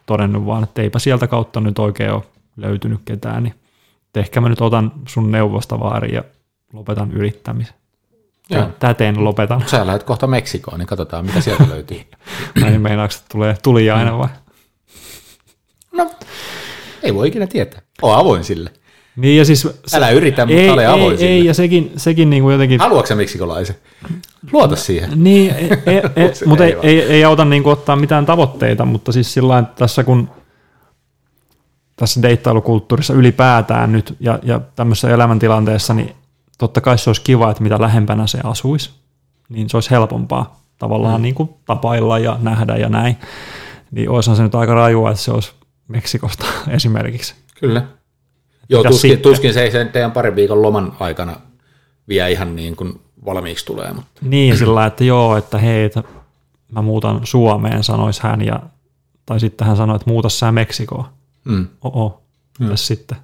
todennut 0.07 0.47
vaan, 0.47 0.63
että 0.63 0.83
eipä 0.83 0.99
sieltä 0.99 1.27
kautta 1.27 1.61
nyt 1.61 1.79
oikein 1.79 2.13
ole 2.13 2.23
löytynyt 2.57 3.01
ketään, 3.05 3.43
niin 3.43 3.55
ehkä 4.15 4.41
mä 4.41 4.49
nyt 4.49 4.61
otan 4.61 4.93
sun 5.09 5.31
neuvosta 5.31 5.81
vaari 5.81 6.15
ja 6.15 6.25
lopetan 6.73 7.13
yrittämisen. 7.13 7.82
Joo. 8.53 8.69
Täten 8.79 9.25
lopetan. 9.25 9.65
sä 9.67 9.87
lähdet 9.87 10.03
kohta 10.03 10.27
Meksikoon, 10.27 10.79
niin 10.79 10.87
katsotaan 10.87 11.27
mitä 11.27 11.41
sieltä 11.41 11.69
löytyy. 11.69 12.01
Ai 12.65 12.79
meinaako, 12.79 13.15
että 13.15 13.27
tulee 13.33 13.57
tuliainen 13.63 14.19
vai? 14.19 14.29
No, 15.93 16.11
ei 17.03 17.15
voi 17.15 17.29
ikinä 17.29 17.47
tietää. 17.47 17.83
Oo 18.03 18.13
avoin 18.13 18.45
sille. 18.45 18.71
Niin 19.17 19.39
ja 19.39 19.45
siis... 19.45 19.69
Älä 19.95 20.11
yritä, 20.11 20.47
mutta 20.47 20.61
ei, 20.61 20.71
ole 20.71 20.87
avoin 20.87 21.13
ei, 21.13 21.19
sille. 21.19 21.31
ei, 21.31 21.45
ja 21.45 21.55
sekin, 21.55 21.93
sekin 21.97 22.31
niin 22.31 22.43
kuin 22.43 22.53
jotenkin... 22.53 22.81
Haluatko 22.81 23.07
sä 23.07 23.15
meksikolaisen? 23.15 23.77
Luota 24.53 24.77
siihen. 24.77 25.11
Niin, 25.15 25.51
e, 25.51 25.65
e, 25.87 25.97
e, 26.25 26.33
mutta 26.47 26.65
ei 26.65 26.77
ei, 26.83 27.03
ei, 27.03 27.25
auta 27.25 27.45
niin 27.45 27.63
kuin 27.63 27.73
ottaa 27.73 27.97
mitään 27.97 28.27
tavoitteita, 28.27 28.85
mutta 28.85 29.13
siis 29.13 29.35
sillä 29.35 29.65
tässä 29.77 30.05
kun 30.05 30.31
tässä 31.97 32.23
deittailukulttuurissa 32.23 33.15
ylipäätään 33.15 33.93
nyt 33.93 34.17
ja, 34.21 34.39
ja 34.43 34.61
tämmöisessä 34.77 35.11
elämäntilanteessa, 35.11 35.95
niin 35.95 36.15
totta 36.59 36.81
kai 36.81 36.99
se 36.99 37.11
olisi 37.11 37.23
kiva, 37.23 37.51
että 37.51 37.63
mitä 37.63 37.81
lähempänä 37.81 38.27
se 38.27 38.39
asuisi, 38.45 38.91
niin 39.49 39.71
se 39.71 39.77
olisi 39.77 39.91
helpompaa 39.91 40.63
tavallaan 40.79 41.21
mm. 41.21 41.23
niin 41.23 41.35
kuin 41.35 41.51
tapailla 41.65 42.19
ja 42.19 42.37
nähdä 42.41 42.77
ja 42.77 42.89
näin. 42.89 43.17
Niin 43.91 44.11
olisihan 44.11 44.37
se 44.37 44.43
nyt 44.43 44.55
aika 44.55 44.75
rajua, 44.75 45.11
että 45.11 45.23
se 45.23 45.31
olisi 45.31 45.53
Meksikosta 45.89 46.45
esimerkiksi. 46.77 47.35
Kyllä. 47.61 47.85
Joo, 48.69 48.83
Ja 48.83 48.91
tuskin, 48.91 49.11
sitten- 49.11 49.31
tuskin 49.31 49.55
se 49.55 49.63
ei 49.63 49.71
sen 49.71 49.89
teidän 49.89 50.13
parin 50.13 50.37
viikon 50.37 50.63
loman 50.63 50.93
aikana 51.01 51.37
vielä 52.09 52.29
ihan 52.29 52.57
niin 52.57 52.77
kuin 52.77 53.01
valmiiksi 53.25 53.67
tulee. 53.67 53.93
Mutta. 53.93 54.21
Niin, 54.23 54.59
sillä 54.59 54.87
että 54.87 55.05
joo, 55.05 55.37
että 55.37 55.59
hei, 55.59 55.85
että 55.85 56.03
mä 56.73 56.83
muutan 56.83 57.21
Suomeen, 57.25 57.85
sanoisi 57.85 58.23
hän, 58.23 58.43
ja, 58.47 58.61
tai 59.27 59.41
sitten 59.41 59.67
hän 59.67 59.77
sanoi, 59.77 59.97
että 59.97 60.11
muuta 60.11 60.29
sä 60.29 60.53
Meksikoon. 60.53 61.05
Mm. 61.45 61.67
Oo, 61.85 62.23
mitäs 62.59 62.87
sitten? 62.87 63.19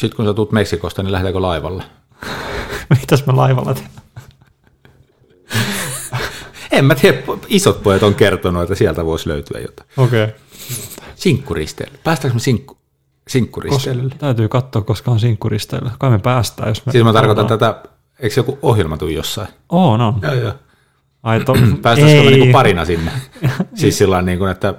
No, 0.00 0.02
sitten 0.02 0.16
kun 0.16 0.26
sä 0.26 0.34
tulet 0.34 0.52
Meksikosta, 0.52 1.02
niin 1.02 1.12
lähdetäänkö 1.12 1.42
laivalle? 1.42 1.84
Mitäs 3.00 3.26
me 3.26 3.32
laivalla 3.32 3.74
tehdään? 3.74 4.02
En 6.72 6.84
mä 6.84 6.94
tiedä, 6.94 7.18
isot 7.48 7.82
pojat 7.82 8.02
on 8.02 8.14
kertonut, 8.14 8.62
että 8.62 8.74
sieltä 8.74 9.06
voisi 9.06 9.28
löytyä 9.28 9.60
jotain. 9.60 9.88
Okei. 9.96 10.24
Okay. 10.24 10.36
Sinkkuristeily. 11.14 11.98
Päästäänkö 12.04 12.34
me 12.34 12.40
sinkku, 12.40 12.78
sinkkuristeilylle? 13.28 14.14
Täytyy 14.18 14.48
katsoa, 14.48 14.82
koska 14.82 15.10
on 15.10 15.20
sinkkuristeillä. 15.20 15.90
Kai 15.98 16.10
me 16.10 16.18
päästään, 16.18 16.68
jos 16.68 16.86
me... 16.86 16.92
Siis 16.92 17.04
mä 17.04 17.12
tarkoitan 17.12 17.44
ollaan- 17.44 17.58
tätä, 17.58 17.90
eikö 18.20 18.40
joku 18.40 18.58
ohjelma 18.62 18.96
tuu 18.96 19.08
jossain? 19.08 19.48
On, 19.68 20.00
on. 20.00 20.14
Joo, 20.22 20.34
joo. 20.34 20.52
Ai, 21.22 21.40
to... 21.40 21.54
Päästäisikö 21.82 22.22
me 22.22 22.30
niinku 22.30 22.52
parina 22.52 22.84
sinne? 22.84 23.12
siis 23.74 23.98
sillä 23.98 24.22
niin 24.22 24.38
kuin, 24.38 24.50
että 24.50 24.74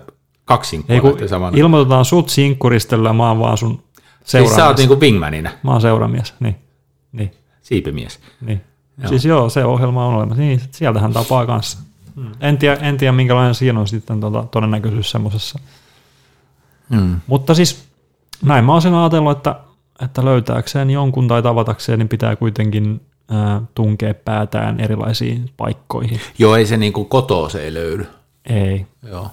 kaksi 0.45 0.69
sinkkua 0.69 1.17
ei, 1.21 1.27
samana. 1.27 1.57
ilmoitetaan 1.57 2.05
sut 2.05 2.29
sinkkuristeillä 2.29 3.09
ja 3.09 3.13
mä 3.13 3.27
oon 3.27 3.39
vaan 3.39 3.57
sun 3.57 3.83
siis 4.23 4.31
sä 4.31 4.39
oot 4.39 4.55
seuramies. 4.55 4.77
niinku 4.77 4.99
wingmanina, 4.99 5.49
Mä 5.63 5.71
oon 5.71 5.81
seuramies, 5.81 6.33
niin. 6.39 6.55
niin. 7.11 7.31
siipimies. 7.61 8.19
Niin. 8.41 8.61
Joo. 8.97 9.09
Siis 9.09 9.25
joo, 9.25 9.49
se 9.49 9.65
ohjelma 9.65 10.05
on 10.05 10.15
olemassa. 10.15 10.41
Niin, 10.41 10.61
sieltähän 10.71 11.13
tapaa 11.13 11.45
kanssa. 11.45 11.77
Hmm. 12.15 12.31
En, 12.39 12.57
tiedä, 12.57 12.75
en 12.75 12.97
tiedä, 12.97 13.11
minkälainen 13.11 13.55
siinä 13.55 13.79
on 13.79 13.87
sitten 13.87 14.19
tota, 14.19 14.43
todennäköisyys 14.51 15.11
semmoisessa. 15.11 15.59
Mm. 16.89 17.19
Mutta 17.27 17.53
siis 17.55 17.83
näin 18.43 18.65
mä 18.65 18.71
oon 18.71 18.81
sen 18.81 18.93
ajatellut, 18.93 19.37
että, 19.37 19.55
että 20.05 20.25
löytääkseen 20.25 20.89
jonkun 20.89 21.27
tai 21.27 21.43
tavatakseen, 21.43 21.99
niin 21.99 22.09
pitää 22.09 22.35
kuitenkin 22.35 23.01
ää, 23.29 23.61
tunkea 23.75 24.13
päätään 24.13 24.79
erilaisiin 24.79 25.49
paikkoihin. 25.57 26.19
Joo, 26.39 26.55
ei 26.55 26.65
se 26.65 26.77
niinku 26.77 27.05
kotoa 27.05 27.49
se 27.49 27.61
ei 27.63 27.73
löydy. 27.73 28.07
Ei. 28.49 28.85
Joo. 29.03 29.31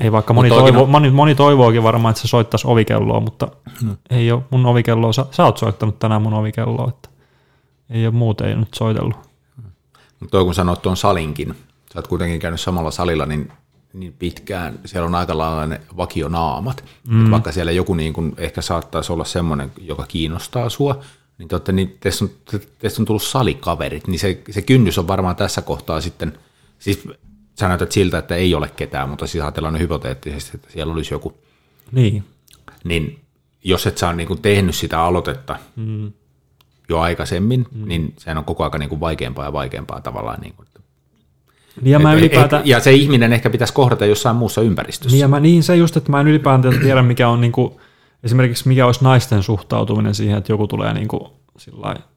Ei 0.00 0.12
vaikka 0.12 0.32
moni, 0.32 0.48
toivo, 0.48 0.64
oikein 0.64 0.90
moni, 0.90 1.10
moni 1.10 1.34
toivookin 1.34 1.82
varmaan, 1.82 2.10
että 2.10 2.22
se 2.22 2.28
soittaisi 2.28 2.66
ovikelloa, 2.66 3.20
mutta 3.20 3.48
hmm. 3.80 3.96
ei 4.10 4.32
ole 4.32 4.42
mun 4.50 4.66
ovikelloa. 4.66 5.12
Sä, 5.12 5.26
sä 5.30 5.44
oot 5.44 5.58
soittanut 5.58 5.98
tänään 5.98 6.22
mun 6.22 6.34
ovikelloa, 6.34 6.88
että 6.88 7.08
ei 7.90 8.06
ole 8.06 8.14
muuten 8.14 8.48
ei 8.48 8.56
nyt 8.56 8.74
soitellut. 8.74 9.16
Mutta 10.20 10.30
toi 10.30 10.44
kun 10.44 10.54
sanoit 10.54 10.82
tuon 10.82 10.96
salinkin, 10.96 11.54
sä 11.92 11.98
oot 11.98 12.08
kuitenkin 12.08 12.40
käynyt 12.40 12.60
samalla 12.60 12.90
salilla 12.90 13.26
niin, 13.26 13.52
niin 13.92 14.14
pitkään, 14.18 14.78
siellä 14.84 15.06
on 15.06 15.14
aika 15.14 15.38
lailla 15.38 15.66
ne 15.66 15.80
vakionaamat. 15.96 16.84
Mm. 17.08 17.24
Et 17.24 17.30
vaikka 17.30 17.52
siellä 17.52 17.72
joku 17.72 17.94
niin 17.94 18.12
kun 18.12 18.34
ehkä 18.36 18.62
saattaisi 18.62 19.12
olla 19.12 19.24
semmoinen, 19.24 19.72
joka 19.80 20.06
kiinnostaa 20.08 20.68
sua, 20.68 21.00
niin, 21.38 21.48
totta, 21.48 21.72
niin 21.72 21.96
teistä, 22.00 22.24
on, 22.24 22.30
te- 22.50 22.66
teistä 22.78 23.02
on 23.02 23.06
tullut 23.06 23.22
salikaverit, 23.22 24.06
niin 24.06 24.18
se, 24.18 24.42
se 24.50 24.62
kynnys 24.62 24.98
on 24.98 25.08
varmaan 25.08 25.36
tässä 25.36 25.62
kohtaa 25.62 26.00
sitten, 26.00 26.38
siis 26.78 27.08
sä 27.60 27.68
näytät 27.68 27.92
siltä, 27.92 28.18
että 28.18 28.34
ei 28.34 28.54
ole 28.54 28.68
ketään, 28.76 29.08
mutta 29.08 29.26
siis 29.26 29.44
ajatellaan 29.44 29.78
hypoteettisesti, 29.78 30.50
että 30.54 30.72
siellä 30.72 30.92
olisi 30.92 31.14
joku, 31.14 31.38
Niin. 31.92 32.24
niin 32.84 33.20
jos 33.64 33.86
et 33.86 33.98
sä 33.98 34.08
ole 34.08 34.16
niin 34.16 34.42
tehnyt 34.42 34.74
sitä 34.74 35.02
aloitetta 35.02 35.56
mm. 35.76 36.12
jo 36.88 36.98
aikaisemmin, 37.00 37.66
mm. 37.72 37.88
niin 37.88 38.14
sehän 38.18 38.38
on 38.38 38.44
koko 38.44 38.64
ajan 38.64 38.80
niin 38.80 38.88
kuin 38.88 39.00
vaikeampaa 39.00 39.44
ja 39.44 39.52
vaikeampaa 39.52 40.00
tavallaan. 40.00 40.40
Niin 40.40 40.54
kuin, 40.54 40.68
Niin 41.80 41.92
ja 41.92 41.98
mä 41.98 42.14
et- 42.14 42.32
ja 42.64 42.80
se 42.80 42.92
ihminen 42.92 43.32
ehkä 43.32 43.50
pitäisi 43.50 43.74
kohdata 43.74 44.06
jossain 44.06 44.36
muussa 44.36 44.60
ympäristössä. 44.60 45.14
Niin, 45.14 45.20
ja 45.20 45.28
mä, 45.28 45.40
niin 45.40 45.62
se 45.62 45.76
just, 45.76 45.96
että 45.96 46.10
mä 46.10 46.20
en 46.20 46.28
ylipäätään 46.28 46.80
tiedä, 46.82 47.02
mikä 47.02 47.28
on 47.28 47.40
niinku, 47.40 47.80
esimerkiksi 48.24 48.68
mikä 48.68 48.86
olisi 48.86 49.04
naisten 49.04 49.42
suhtautuminen 49.42 50.14
siihen, 50.14 50.38
että 50.38 50.52
joku 50.52 50.66
tulee 50.66 50.94
niinku 50.94 51.32
sillä 51.58 51.80
lailla 51.80 52.09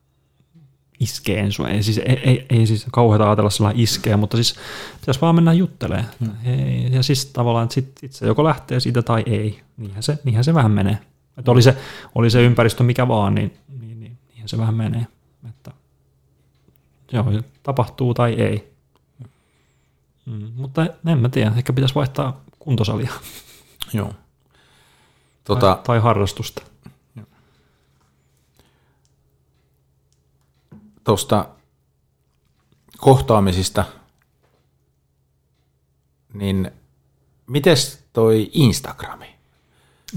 iskeen 1.04 1.52
sua. 1.52 1.70
Ei 1.70 1.84
siis, 1.84 1.98
ei, 1.98 2.20
ei, 2.24 2.46
ei 2.50 2.68
siis 2.68 2.86
kauheata 2.92 3.26
ajatella 3.26 3.50
sillä 3.50 3.66
lailla 3.68 3.84
iskeä, 3.84 4.18
mutta 4.18 4.38
siis 4.38 4.56
pitäisi 5.00 5.22
vaan 5.22 5.36
mennä 5.36 5.54
juttelemaan. 5.54 6.08
Ei, 6.46 6.92
ja 6.92 7.04
siis 7.04 7.26
tavallaan, 7.26 7.64
että 7.64 7.74
sit, 7.74 7.98
sit 7.98 8.14
se 8.14 8.28
joko 8.28 8.44
lähtee 8.44 8.80
siitä 8.80 9.02
tai 9.02 9.24
ei. 9.26 9.62
Niinhän 9.78 10.04
se, 10.04 10.18
niinhän 10.24 10.44
se 10.44 10.54
vähän 10.54 10.72
menee. 10.72 10.98
Että 11.38 11.52
oli, 11.52 11.62
se, 11.62 11.78
oli 12.16 12.30
se 12.30 12.44
ympäristö 12.44 12.84
mikä 12.84 13.08
vaan, 13.08 13.36
niin, 13.36 13.54
niin, 13.80 14.00
niin 14.00 14.18
niinhän 14.30 14.50
se 14.50 14.58
vähän 14.58 14.76
menee. 14.76 15.08
Että, 15.50 15.72
joo, 17.12 17.26
tapahtuu 17.64 18.14
tai 18.14 18.34
ei. 18.34 18.74
Mm, 20.26 20.52
mutta 20.56 20.86
en 21.08 21.18
mä 21.18 21.30
tiedä, 21.30 21.52
ehkä 21.58 21.74
pitäisi 21.74 21.96
vaihtaa 21.96 22.42
kuntosalia 22.60 23.12
Joo. 23.94 24.14
Tota, 25.44 25.60
tai, 25.76 25.84
tai 25.84 26.00
harrastusta. 26.00 26.64
Tuosta 31.04 31.50
kohtaamisista, 32.98 33.86
niin 36.34 36.72
mites 37.48 38.06
toi 38.14 38.50
Instagrami? 38.54 39.34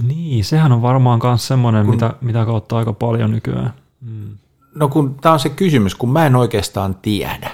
Niin, 0.03 0.45
sehän 0.45 0.73
on 0.73 0.83
varmaan 0.83 1.21
myös 1.23 1.47
semmoinen, 1.47 1.91
mitä, 1.91 2.15
mitä 2.21 2.45
kautta 2.45 2.77
aika 2.77 2.93
paljon 2.93 3.31
nykyään. 3.31 3.75
Mm. 4.01 4.39
No 4.75 4.89
kun 4.89 5.15
tämä 5.15 5.33
on 5.33 5.41
se 5.41 5.49
kysymys, 5.49 5.95
kun 5.95 6.13
mä 6.13 6.27
en 6.27 6.37
oikeastaan 6.37 6.95
tiedä. 6.95 7.51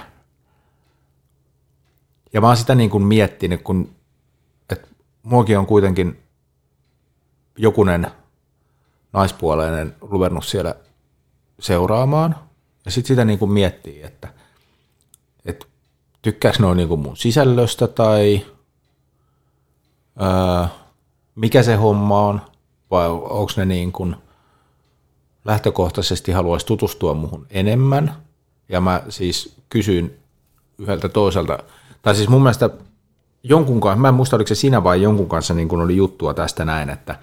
Ja 2.33 2.41
mä 2.41 2.47
oon 2.47 2.57
sitä 2.57 2.75
niin 2.75 2.89
kuin 2.89 3.03
miettinyt, 3.03 3.61
kun 3.61 3.95
että 4.69 4.87
muakin 5.23 5.59
on 5.59 5.65
kuitenkin 5.65 6.19
jokunen 7.57 8.07
naispuoleinen 9.13 9.95
ruvennut 10.01 10.45
siellä 10.45 10.75
seuraamaan. 11.59 12.35
Ja 12.85 12.91
sitten 12.91 13.07
sitä 13.07 13.25
niin 13.25 13.39
kuin 13.39 13.51
miettii, 13.51 14.03
että, 14.03 14.33
että 15.45 15.65
tykkääkö 16.21 16.57
ne 16.59 16.75
niin 16.75 16.87
kuin 16.87 16.99
mun 16.99 17.17
sisällöstä 17.17 17.87
tai 17.87 18.45
ää, 20.19 20.69
mikä 21.35 21.63
se 21.63 21.75
homma 21.75 22.27
on, 22.27 22.41
vai 22.91 23.09
onko 23.09 23.51
ne 23.57 23.65
niin 23.65 23.91
kuin 23.91 24.15
lähtökohtaisesti 25.45 26.31
haluaisi 26.31 26.65
tutustua 26.65 27.13
muhun 27.13 27.47
enemmän. 27.49 28.15
Ja 28.69 28.81
mä 28.81 29.03
siis 29.09 29.55
kysyin 29.69 30.19
yhdeltä 30.77 31.09
toiselta, 31.09 31.59
tai 32.01 32.15
siis 32.15 32.29
mun 32.29 32.43
mielestä 32.43 32.69
jonkun 33.43 33.81
kanssa, 33.81 34.01
mä 34.01 34.07
en 34.07 34.13
muista 34.13 34.35
oliko 34.35 34.47
se 34.47 34.55
sinä 34.55 34.83
vai 34.83 35.01
jonkun 35.01 35.29
kanssa 35.29 35.53
niin 35.53 35.67
kun 35.67 35.81
oli 35.81 35.95
juttua 35.95 36.33
tästä 36.33 36.65
näin, 36.65 36.89
että, 36.89 37.19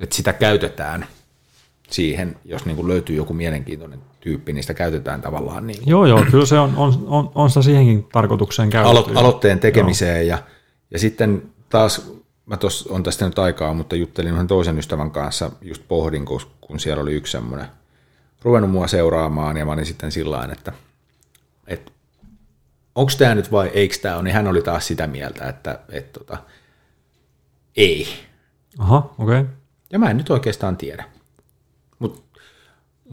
että 0.00 0.16
sitä 0.16 0.32
käytetään 0.32 1.06
siihen, 1.90 2.36
jos 2.44 2.64
niin 2.64 2.76
kuin 2.76 2.88
löytyy 2.88 3.16
joku 3.16 3.34
mielenkiintoinen 3.34 4.11
tyyppi, 4.22 4.62
sitä 4.62 4.74
käytetään 4.74 5.22
tavallaan 5.22 5.66
niin 5.66 5.78
kuin 5.78 5.90
Joo, 5.90 6.06
joo, 6.06 6.24
kyllä 6.30 6.46
se 6.46 6.58
on, 6.58 6.76
on, 6.76 7.04
on, 7.06 7.30
on 7.34 7.50
sitä 7.50 7.62
siihenkin 7.62 8.06
tarkoitukseen 8.12 8.70
käytetty. 8.70 9.12
alo- 9.12 9.18
aloitteen 9.18 9.60
tekemiseen. 9.60 10.26
Ja, 10.26 10.38
ja 10.90 10.98
sitten 10.98 11.42
taas, 11.68 12.12
mä 12.46 12.56
tos, 12.56 12.86
on 12.86 13.02
tästä 13.02 13.24
nyt 13.24 13.38
aikaa, 13.38 13.74
mutta 13.74 13.96
juttelin 13.96 14.32
yhden 14.32 14.46
toisen 14.46 14.78
ystävän 14.78 15.10
kanssa, 15.10 15.50
just 15.62 15.82
pohdin, 15.88 16.24
kun, 16.24 16.40
kun 16.60 16.80
siellä 16.80 17.02
oli 17.02 17.14
yksi 17.14 17.32
semmoinen 17.32 17.66
ruvennut 18.42 18.70
mua 18.70 18.86
seuraamaan, 18.86 19.56
ja 19.56 19.64
mä 19.64 19.72
olin 19.72 19.86
sitten 19.86 20.12
sillä 20.12 20.48
että, 20.52 20.72
että 21.66 21.92
onko 22.94 23.12
tämä 23.18 23.34
nyt 23.34 23.52
vai 23.52 23.70
eikö 23.74 23.96
tämä 24.02 24.14
ole, 24.14 24.22
niin 24.22 24.34
hän 24.34 24.46
oli 24.46 24.62
taas 24.62 24.86
sitä 24.86 25.06
mieltä, 25.06 25.48
että, 25.48 25.78
että 25.88 26.20
tota, 26.20 26.38
ei. 27.76 28.08
Aha, 28.78 28.96
okei. 29.18 29.40
Okay. 29.40 29.46
Ja 29.92 29.98
mä 29.98 30.10
en 30.10 30.16
nyt 30.16 30.30
oikeastaan 30.30 30.76
tiedä. 30.76 31.04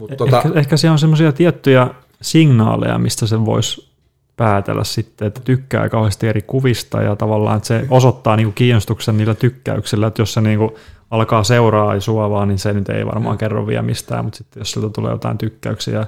Mut, 0.00 0.10
mut 0.10 0.18
tota, 0.18 0.36
Ehkä, 0.36 0.58
ehkä 0.58 0.76
siellä 0.76 0.92
on 0.92 0.98
semmoisia 0.98 1.32
tiettyjä 1.32 1.88
signaaleja, 2.22 2.98
mistä 2.98 3.26
se 3.26 3.44
voisi 3.44 3.90
päätellä 4.36 4.84
sitten, 4.84 5.28
että 5.28 5.40
tykkää 5.44 5.88
kauheasti 5.88 6.28
eri 6.28 6.42
kuvista 6.42 7.02
ja 7.02 7.16
tavallaan, 7.16 7.56
että 7.56 7.66
se 7.66 7.86
osoittaa 7.90 8.36
niinku 8.36 8.52
kiinnostuksen 8.52 9.16
niillä 9.16 9.34
tykkäyksillä, 9.34 10.06
että 10.06 10.22
jos 10.22 10.32
se 10.32 10.40
niinku 10.40 10.78
alkaa 11.10 11.44
seuraa 11.44 11.94
ja 11.94 12.00
sua 12.00 12.30
vaan, 12.30 12.48
niin 12.48 12.58
se 12.58 12.72
nyt 12.72 12.88
ei 12.88 13.06
varmaan 13.06 13.38
kerro 13.38 13.66
vielä 13.66 13.82
mistään, 13.82 14.24
mutta 14.24 14.38
sitten 14.38 14.60
jos 14.60 14.70
siltä 14.70 14.88
tulee 14.88 15.12
jotain 15.12 15.38
tykkäyksiä 15.38 16.06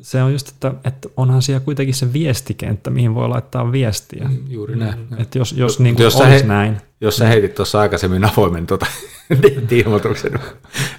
Se 0.00 0.22
on 0.22 0.32
just, 0.32 0.48
että, 0.48 0.74
että 0.84 1.08
onhan 1.16 1.42
siellä 1.42 1.60
kuitenkin 1.60 1.94
se 1.94 2.12
viestikenttä, 2.12 2.90
mihin 2.90 3.14
voi 3.14 3.28
laittaa 3.28 3.72
viestiä. 3.72 4.24
Mm, 4.28 4.38
Juuri 4.48 4.76
näin. 4.76 5.06
Että 5.18 5.38
jos, 5.38 5.52
jos, 5.52 5.80
niin 5.80 5.98
jos 5.98 6.16
olisi 6.16 6.42
he- 6.42 6.48
näin. 6.48 6.76
Jos 7.00 7.16
sä 7.16 7.26
heitit 7.26 7.54
tuossa 7.54 7.80
aikaisemmin 7.80 8.24
avoimen 8.24 8.66
tota, 8.72 8.86
ilmoituksen, 9.70 10.32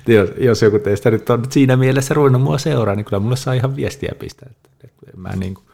jos, 0.08 0.30
jos 0.38 0.62
joku 0.62 0.80
teistä 0.80 1.12
nyt 1.12 1.30
on 1.30 1.44
siinä 1.50 1.78
mielessä 1.78 2.14
ruvennut 2.14 2.42
mua 2.42 2.58
seuraa, 2.58 2.96
niin 2.96 3.06
kyllä 3.06 3.20
mulle 3.20 3.36
saa 3.36 3.54
ihan 3.54 3.76
viestiä 3.76 4.12
pistää. 4.20 4.50
Että, 4.52 4.70
että 4.84 5.18
mä 5.18 5.30
niin 5.36 5.54
kuin, 5.54 5.66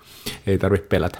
ei 0.47 0.57
tarvitse 0.57 0.87
pelätä. 0.87 1.19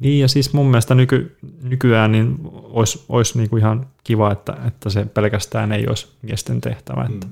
Niin 0.00 0.20
ja 0.20 0.28
siis 0.28 0.52
mun 0.52 0.66
mielestä 0.66 0.94
nyky, 0.94 1.36
nykyään 1.62 2.12
niin 2.12 2.36
olisi, 2.52 3.04
olisi 3.08 3.38
niin 3.38 3.50
kuin 3.50 3.60
ihan 3.60 3.86
kiva, 4.04 4.32
että, 4.32 4.56
että 4.66 4.90
se 4.90 5.04
pelkästään 5.04 5.72
ei 5.72 5.86
olisi 5.88 6.08
miesten 6.22 6.60
tehtävä. 6.60 7.08
Että 7.14 7.26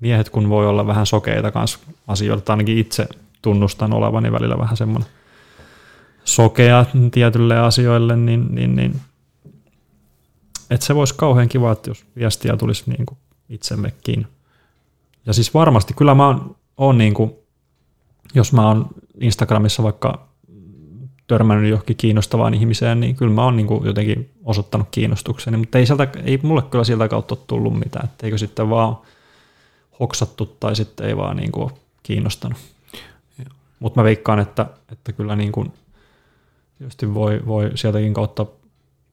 miehet 0.00 0.30
kun 0.30 0.48
voi 0.48 0.66
olla 0.66 0.86
vähän 0.86 1.06
sokeita 1.06 1.50
kanssa 1.50 1.78
asioilta, 2.06 2.52
ainakin 2.52 2.78
itse 2.78 3.08
tunnustan 3.44 3.94
olevani 3.94 4.32
välillä 4.32 4.58
vähän 4.58 4.76
semmoinen 4.76 5.08
sokea 6.24 6.86
tietylle 7.12 7.58
asioille, 7.58 8.16
niin, 8.16 8.54
niin, 8.54 8.76
niin 8.76 9.00
että 10.70 10.86
se 10.86 10.94
voisi 10.94 11.14
kauhean 11.14 11.48
kiva, 11.48 11.72
että 11.72 11.90
jos 11.90 12.04
viestiä 12.16 12.56
tulisi 12.56 12.90
niin 12.90 13.06
kuin 13.06 13.18
itsemmekin. 13.48 14.26
Ja 15.26 15.32
siis 15.32 15.54
varmasti, 15.54 15.94
kyllä 15.94 16.14
mä 16.14 16.26
oon, 16.26 16.56
oon 16.76 16.98
niin 16.98 17.14
kuin, 17.14 17.32
jos 18.34 18.52
mä 18.52 18.68
oon 18.68 18.86
Instagramissa 19.20 19.82
vaikka 19.82 20.28
törmännyt 21.26 21.70
johonkin 21.70 21.96
kiinnostavaan 21.96 22.54
ihmiseen, 22.54 23.00
niin 23.00 23.16
kyllä 23.16 23.34
mä 23.34 23.44
oon 23.44 23.56
niin 23.56 23.66
kuin 23.66 23.86
jotenkin 23.86 24.30
osoittanut 24.44 24.88
kiinnostukseni, 24.90 25.56
mutta 25.56 25.78
ei, 25.78 25.86
sieltä, 25.86 26.08
ei 26.24 26.40
mulle 26.42 26.62
kyllä 26.62 26.84
sieltä 26.84 27.08
kautta 27.08 27.34
ole 27.34 27.44
tullut 27.46 27.78
mitään, 27.78 28.04
että 28.04 28.26
eikö 28.26 28.38
sitten 28.38 28.70
vaan 28.70 28.96
hoksattu 30.00 30.46
tai 30.46 30.76
sitten 30.76 31.06
ei 31.06 31.16
vaan 31.16 31.36
niin 31.36 31.52
kuin 31.52 31.64
ole 31.64 31.72
kiinnostanut. 32.02 32.58
Mutta 33.84 34.00
mä 34.00 34.04
veikkaan, 34.04 34.38
että, 34.38 34.66
että 34.92 35.12
kyllä 35.12 35.36
niin 35.36 35.52
kuin 35.52 35.72
tietysti 36.78 37.14
voi, 37.14 37.40
voi 37.46 37.70
sieltäkin 37.74 38.14
kautta 38.14 38.46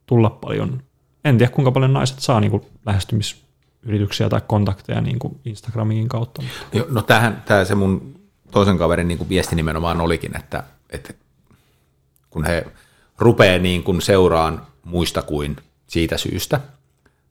tulla 0.06 0.30
paljon, 0.30 0.84
en 1.26 1.38
tiedä 1.38 1.52
kuinka 1.52 1.72
paljon 1.72 1.94
naiset 1.94 2.20
saa 2.20 2.40
niin 2.40 2.52
kuin 2.52 2.64
lähestymisyrityksiä 2.86 4.30
tai 4.30 4.42
kontakteja 4.48 5.02
niin 5.02 5.20
kuin 5.20 5.40
Instagramin 5.46 6.10
kautta. 6.10 6.42
mutta- 6.42 6.78
Jo, 6.78 6.86
No 6.90 7.02
tämähän, 7.02 7.44
tämä 7.46 7.66
se 7.66 7.76
mun 7.76 8.20
toisen 8.52 8.78
kaverin 8.78 9.08
niin 9.08 9.18
kuin 9.18 9.30
viesti 9.30 9.56
nimenomaan 9.56 10.02
olikin, 10.02 10.38
että, 10.38 10.64
että 10.90 11.14
kun 12.30 12.46
he 12.46 12.66
rupeaa 13.18 13.58
niin 13.60 13.84
kuin 13.84 14.02
seuraan 14.02 14.62
muista 14.84 15.22
kuin 15.22 15.56
siitä 15.88 16.18
syystä, 16.18 16.60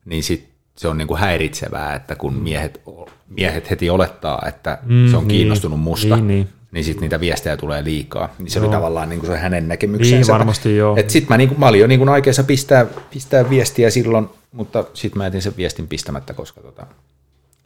niin 0.05 0.23
sit 0.23 0.49
se 0.75 0.87
on 0.87 0.97
niin 0.97 1.07
kuin 1.07 1.19
häiritsevää, 1.19 1.95
että 1.95 2.15
kun 2.15 2.33
miehet, 2.33 2.81
miehet 3.29 3.69
heti 3.69 3.89
olettaa, 3.89 4.41
että 4.47 4.77
Mm, 4.83 5.09
se 5.11 5.17
on 5.17 5.27
niin. 5.27 5.37
kiinnostunut 5.37 5.79
musta, 5.79 6.15
Niin, 6.15 6.27
niin. 6.27 6.49
Niin 6.71 6.83
sitten 6.83 7.01
niitä 7.01 7.19
viestejä 7.19 7.57
tulee 7.57 7.83
liikaa. 7.83 8.29
Niin 8.39 8.51
se 8.51 8.59
oli 8.59 8.65
Joo. 8.67 8.73
tavallaan 8.75 9.09
niin 9.09 9.19
kuin 9.19 9.29
se 9.31 9.37
hänen 9.37 9.67
näkemyksensä. 9.67 10.15
Niin, 10.15 10.27
varmasti 10.27 10.77
joo. 10.77 10.95
Et 10.97 11.09
sit 11.09 11.29
mä, 11.29 11.37
niin 11.37 11.49
kuin, 11.49 11.59
mä 11.59 11.67
olin 11.67 11.81
jo 11.81 11.87
niin 11.87 11.99
kuin 11.99 12.09
aikeissa 12.09 12.43
pistää, 12.43 12.85
pistää 13.13 13.49
viestiä 13.49 13.89
silloin, 13.89 14.29
mutta 14.51 14.83
sitten 14.93 15.17
mä 15.17 15.23
jätin 15.23 15.41
sen 15.41 15.53
viestin 15.57 15.87
pistämättä, 15.87 16.33
koska 16.33 16.61
tota... 16.61 16.85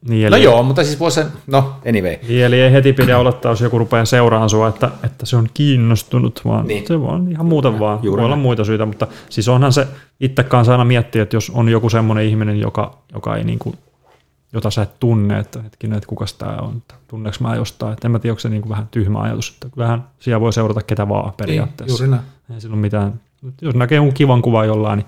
Niin, 0.10 0.32
No 0.32 0.38
eli- 0.38 0.44
joo, 0.46 0.64
mutta 0.64 0.84
siis 0.84 1.00
voisi, 1.00 1.22
no 1.48 1.76
anyway. 1.90 2.16
Niin, 2.28 2.46
eli 2.46 2.62
ei 2.62 2.72
heti 2.72 2.94
pidä 2.94 3.18
olettaa, 3.18 3.52
jos 3.52 3.62
joku 3.62 3.80
rupeaa 3.80 4.06
seuraamaan 4.06 4.50
sua, 4.50 4.68
että, 4.68 4.92
että 5.04 5.26
se 5.26 5.36
on 5.38 5.48
kiinnostunut, 5.54 6.42
vaan 6.46 6.68
Niin. 6.68 6.88
se 6.88 7.02
vaan 7.02 7.32
ihan 7.32 7.46
muuten 7.46 7.80
vaan. 7.80 8.00
juuri 8.04 8.20
Voi 8.22 8.26
olla 8.26 8.36
muita 8.36 8.64
syitä, 8.64 8.86
mutta 8.86 9.08
siis 9.30 9.48
onhan 9.50 9.74
se 9.74 9.88
itse 10.20 10.44
kanssa 10.44 10.72
aina 10.72 10.86
miettiä, 10.86 11.24
että 11.24 11.36
jos 11.36 11.50
on 11.50 11.70
joku 11.70 11.90
semmoinen 11.90 12.26
ihminen, 12.26 12.60
joka, 12.60 12.98
joka 13.14 13.36
ei 13.36 13.44
niin 13.44 13.60
kuin, 13.60 13.78
jota 14.56 14.72
sä 14.72 14.82
et 14.82 15.00
tunne, 15.00 15.40
että 15.40 15.62
hetkinen, 15.62 15.98
että 15.98 16.08
kukas 16.08 16.34
tämä 16.34 16.58
on, 16.58 16.84
tunneeko 17.08 17.38
mä 17.40 17.56
jostain, 17.56 17.94
että 17.94 18.08
en 18.08 18.12
mä 18.12 18.20
tiedä, 18.20 18.32
onko 18.32 18.40
se 18.40 18.50
niin 18.50 18.62
kuin 18.62 18.70
vähän 18.70 18.88
tyhmä 18.92 19.22
ajatus, 19.22 19.50
että 19.50 19.70
kyllähän 19.70 20.08
siellä 20.20 20.42
voi 20.42 20.54
seurata 20.54 20.82
ketä 20.82 21.10
vaan 21.10 21.34
periaatteessa. 21.34 22.04
Juuri 22.04 22.12
näin. 22.12 22.22
Ei 22.54 22.62
sillä 22.62 22.74
ole 22.74 22.82
mitään, 22.82 23.22
jos 23.62 23.76
näkee 23.76 23.96
jonkun 23.96 24.14
kivan 24.14 24.42
kuvan 24.42 24.68
jollain, 24.68 24.98
niin 24.98 25.08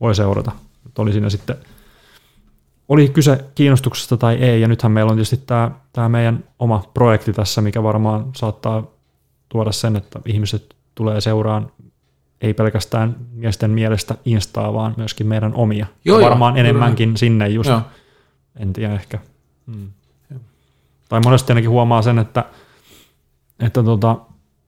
voi 0.00 0.14
seurata. 0.14 0.52
Että 0.86 1.02
oli 1.02 1.12
siinä 1.12 1.30
sitten, 1.30 1.56
oli 2.88 3.08
kyse 3.08 3.44
kiinnostuksesta 3.54 4.16
tai 4.16 4.34
ei, 4.34 4.60
ja 4.60 4.68
nythän 4.68 4.92
meillä 4.92 5.10
on 5.10 5.16
tietysti 5.16 5.36
tämä, 5.36 5.70
tämä 5.92 6.08
meidän 6.08 6.44
oma 6.58 6.84
projekti 6.94 7.32
tässä, 7.32 7.60
mikä 7.60 7.82
varmaan 7.82 8.24
saattaa 8.36 8.82
tuoda 9.48 9.72
sen, 9.72 9.96
että 9.96 10.20
ihmiset 10.26 10.76
tulee 10.94 11.20
seuraan 11.20 11.70
ei 12.40 12.54
pelkästään 12.54 13.16
miesten 13.32 13.70
mielestä 13.70 14.14
Instaa, 14.24 14.74
vaan 14.74 14.94
myöskin 14.96 15.26
meidän 15.26 15.54
omia. 15.54 15.86
Joo, 16.04 16.18
Ja 16.18 16.22
joo, 16.22 16.30
varmaan 16.30 16.54
kyllä. 16.54 16.68
enemmänkin 16.68 17.16
sinne 17.16 17.48
just, 17.48 17.70
Joo. 17.70 17.80
En 18.56 18.72
tiedä 18.72 18.94
ehkä. 18.94 19.18
Hmm. 19.66 19.88
Tai 21.08 21.20
monesti 21.24 21.52
ainakin 21.52 21.70
huomaa 21.70 22.02
sen, 22.02 22.18
että, 22.18 22.44
että, 23.60 23.82
tota, 23.82 24.16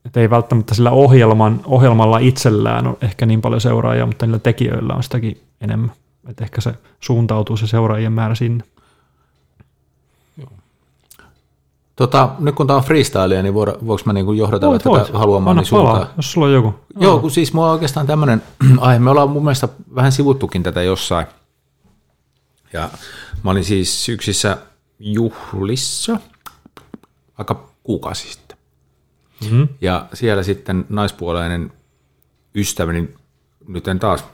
että 0.04 0.20
ei 0.20 0.30
välttämättä 0.30 0.74
sillä 0.74 0.90
ohjelman, 0.90 1.60
ohjelmalla 1.64 2.18
itsellään 2.18 2.86
ole 2.86 2.96
ehkä 3.00 3.26
niin 3.26 3.40
paljon 3.40 3.60
seuraajia, 3.60 4.06
mutta 4.06 4.26
niillä 4.26 4.38
tekijöillä 4.38 4.94
on 4.94 5.02
sitäkin 5.02 5.40
enemmän. 5.60 5.92
Että 6.28 6.44
ehkä 6.44 6.60
se 6.60 6.74
suuntautuu 7.00 7.56
se 7.56 7.66
seuraajien 7.66 8.12
määrä 8.12 8.34
sinne. 8.34 8.64
Tota, 11.96 12.28
nyt 12.38 12.54
kun 12.54 12.66
tämä 12.66 12.76
on 12.76 12.82
freestylea, 12.82 13.42
niin 13.42 13.54
voida, 13.54 13.74
voiko 13.86 14.02
mä 14.06 14.12
niinku 14.12 14.32
johdatella 14.32 14.70
Voit, 14.70 14.82
tätä 14.82 14.90
voit. 14.90 15.12
haluamaan 15.12 15.64
suuntaan? 15.64 15.96
palaa, 15.96 16.12
jos 16.16 16.32
sulla 16.32 16.46
on 16.46 16.52
joku. 16.52 16.74
Joo, 17.00 17.18
kun 17.18 17.30
siis 17.30 17.52
mulla 17.52 17.66
on 17.66 17.72
oikeastaan 17.72 18.06
tämmöinen 18.06 18.42
aihe. 18.80 18.98
Me 18.98 19.10
ollaan 19.10 19.30
mun 19.30 19.44
mielestä 19.44 19.68
vähän 19.94 20.12
sivuttukin 20.12 20.62
tätä 20.62 20.82
jossain. 20.82 21.26
Ja 22.74 22.90
mä 23.44 23.50
olin 23.50 23.64
siis 23.64 24.08
yksissä 24.08 24.58
juhlissa 24.98 26.20
aika 27.38 27.68
kuukausi 27.82 28.32
sitten. 28.32 28.58
Mm-hmm. 29.40 29.68
Ja 29.80 30.08
siellä 30.14 30.42
sitten 30.42 30.86
naispuoleinen 30.88 31.72
ystäväni, 32.54 33.08
nyt 33.68 33.88
en 33.88 33.98
taas 33.98 34.24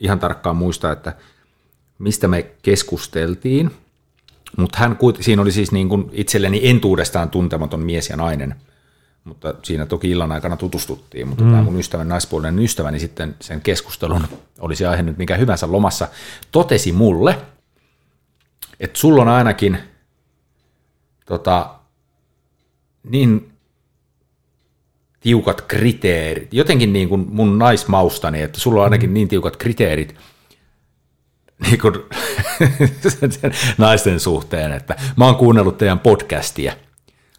ihan 0.00 0.18
tarkkaan 0.18 0.56
muista, 0.56 0.92
että 0.92 1.16
mistä 1.98 2.28
me 2.28 2.42
keskusteltiin, 2.62 3.70
mutta 4.56 4.78
hän, 4.78 4.98
siinä 5.20 5.42
oli 5.42 5.52
siis 5.52 5.72
niin 5.72 5.88
kuin 5.88 6.10
itselleni 6.12 6.68
entuudestaan 6.68 7.30
tuntematon 7.30 7.80
mies 7.80 8.08
ja 8.08 8.16
nainen, 8.16 8.54
mutta 9.24 9.54
siinä 9.62 9.86
toki 9.86 10.10
illan 10.10 10.32
aikana 10.32 10.56
tutustuttiin, 10.56 11.28
mutta 11.28 11.44
mm. 11.44 11.50
tämä 11.50 11.62
mun 11.62 11.78
ystävän, 11.78 12.08
naispuolinen 12.08 12.58
ystäväni 12.58 12.98
sitten 12.98 13.36
sen 13.40 13.60
keskustelun, 13.60 14.28
olisi 14.60 14.86
aihe 14.86 15.02
nyt 15.02 15.18
mikä 15.18 15.36
hyvänsä 15.36 15.72
lomassa, 15.72 16.08
totesi 16.52 16.92
mulle, 16.92 17.38
että 18.80 18.98
sulla 18.98 19.22
on 19.22 19.28
ainakin 19.28 19.78
tota, 21.26 21.74
niin 23.10 23.52
tiukat 25.20 25.60
kriteerit, 25.60 26.54
jotenkin 26.54 26.92
niin 26.92 27.08
kuin 27.08 27.26
mun 27.30 27.58
naismaustani, 27.58 28.42
että 28.42 28.60
sulla 28.60 28.80
on 28.80 28.84
ainakin 28.84 29.14
niin 29.14 29.28
tiukat 29.28 29.56
kriteerit 29.56 30.14
niin 31.66 31.80
kuin 31.80 31.94
sen 33.30 33.52
naisten 33.78 34.20
suhteen, 34.20 34.72
että 34.72 34.96
mä 35.16 35.24
oon 35.24 35.36
kuunnellut 35.36 35.78
teidän 35.78 35.98
podcastia. 35.98 36.72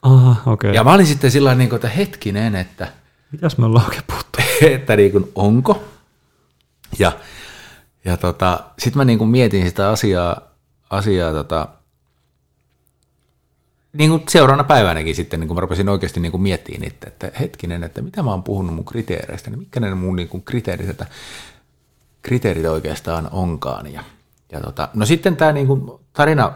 Aha, 0.02 0.32
okei. 0.32 0.54
Okay. 0.54 0.74
Ja 0.74 0.84
mä 0.84 0.94
olin 0.94 1.06
sitten 1.06 1.32
sillä 1.32 1.56
niin 1.56 1.70
kuin, 1.70 1.78
että 1.78 1.90
hetkinen, 1.90 2.56
että, 2.56 2.92
Mitäs 3.32 3.58
me 3.58 3.66
ollaan 3.66 3.86
oikein 3.86 4.04
puhuttu? 4.08 4.40
että 4.76 4.96
niin 4.96 5.12
kuin, 5.12 5.32
onko? 5.36 5.84
Ja, 7.00 7.12
ja 8.06 8.18
tota, 8.18 8.60
sitten 8.80 9.00
mä 9.00 9.06
niin 9.06 9.18
kuin 9.18 9.30
mietin 9.30 9.68
sitä 9.68 9.90
asiaa, 9.90 10.42
asiaa 10.90 11.34
tota, 11.34 11.68
niin 13.94 14.10
kuin 14.10 14.24
seuraavana 14.30 14.64
päivänäkin 14.64 15.16
sitten, 15.16 15.40
niin 15.40 15.48
kuin 15.48 15.56
mä 15.56 15.62
rupesin 15.62 15.90
oikeasti 15.90 16.20
niin 16.20 16.32
kuin 16.32 16.42
miettimään 16.42 16.82
niitä, 16.82 17.08
että 17.08 17.32
hetkinen, 17.40 17.84
että 17.84 18.02
mitä 18.02 18.24
mä 18.24 18.32
oon 18.32 18.44
puhunut 18.44 18.76
mun 18.76 18.86
kriteereistä, 18.86 19.50
niin 19.50 19.60
mitkä 19.60 19.80
ne 19.80 19.96
mun 19.96 20.16
niin 20.16 20.30
kuin 20.30 20.44
kriteerit, 20.44 20.90
että 20.90 21.06
kriteerit 22.22 22.66
oikeastaan 22.66 23.30
onkaan. 23.32 23.94
Ja, 23.94 24.04
ja 24.52 24.62
tota, 24.62 24.90
no 24.94 25.06
sitten 25.06 25.36
tämä 25.36 25.52
niin 25.52 25.68
kuin 25.68 25.92
tarina, 26.14 26.54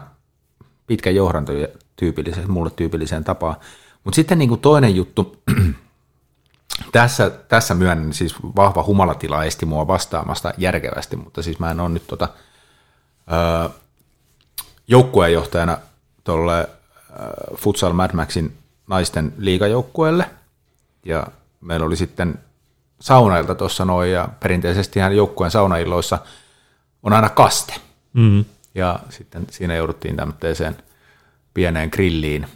pitkä 0.86 1.10
johdanto 1.10 1.52
tyypilliseen, 1.96 2.50
mulle 2.50 2.70
tyypilliseen 2.70 3.24
tapaan, 3.24 3.56
mutta 4.04 4.16
sitten 4.16 4.38
niin 4.38 4.48
kuin 4.48 4.60
toinen 4.60 4.96
juttu, 4.96 5.42
tässä, 6.92 7.30
tässä 7.30 7.74
myönnän 7.74 8.12
siis 8.12 8.34
vahva 8.42 8.82
humalatila 8.82 9.44
esti 9.44 9.66
mua 9.66 9.86
vastaamasta 9.86 10.52
järkevästi, 10.58 11.16
mutta 11.16 11.42
siis 11.42 11.58
mä 11.58 11.70
en 11.70 11.80
ole 11.80 11.88
nyt 11.88 12.06
tota, 12.06 12.28
öö, 13.32 13.68
joukkueenjohtajana 14.88 15.78
tuolle 16.24 16.58
öö, 16.60 17.56
Futsal 17.56 17.92
Mad 17.92 18.10
Maxin 18.12 18.56
naisten 18.86 19.32
liigajoukkueelle, 19.38 20.30
ja 21.04 21.26
meillä 21.60 21.86
oli 21.86 21.96
sitten 21.96 22.38
saunailta 23.00 23.54
tuossa 23.54 23.84
noin, 23.84 24.12
ja 24.12 24.28
perinteisesti 24.40 25.00
joukkueen 25.14 25.50
saunailloissa 25.50 26.18
on 27.02 27.12
aina 27.12 27.28
kaste, 27.28 27.74
Mm. 28.14 28.44
ja 28.74 29.00
sitten 29.10 29.46
siinä 29.50 29.74
jouduttiin 29.74 30.16
tämmöiseen 30.16 30.76
pieneen 31.54 31.88
grilliin, 31.92 32.46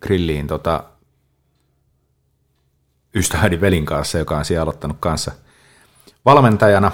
grilliin 0.00 0.46
tota, 0.46 0.84
ystäväni 3.14 3.60
velin 3.60 3.86
kanssa, 3.86 4.18
joka 4.18 4.38
on 4.38 4.44
siellä 4.44 4.62
aloittanut 4.62 4.96
kanssa 5.00 5.32
valmentajana. 6.24 6.92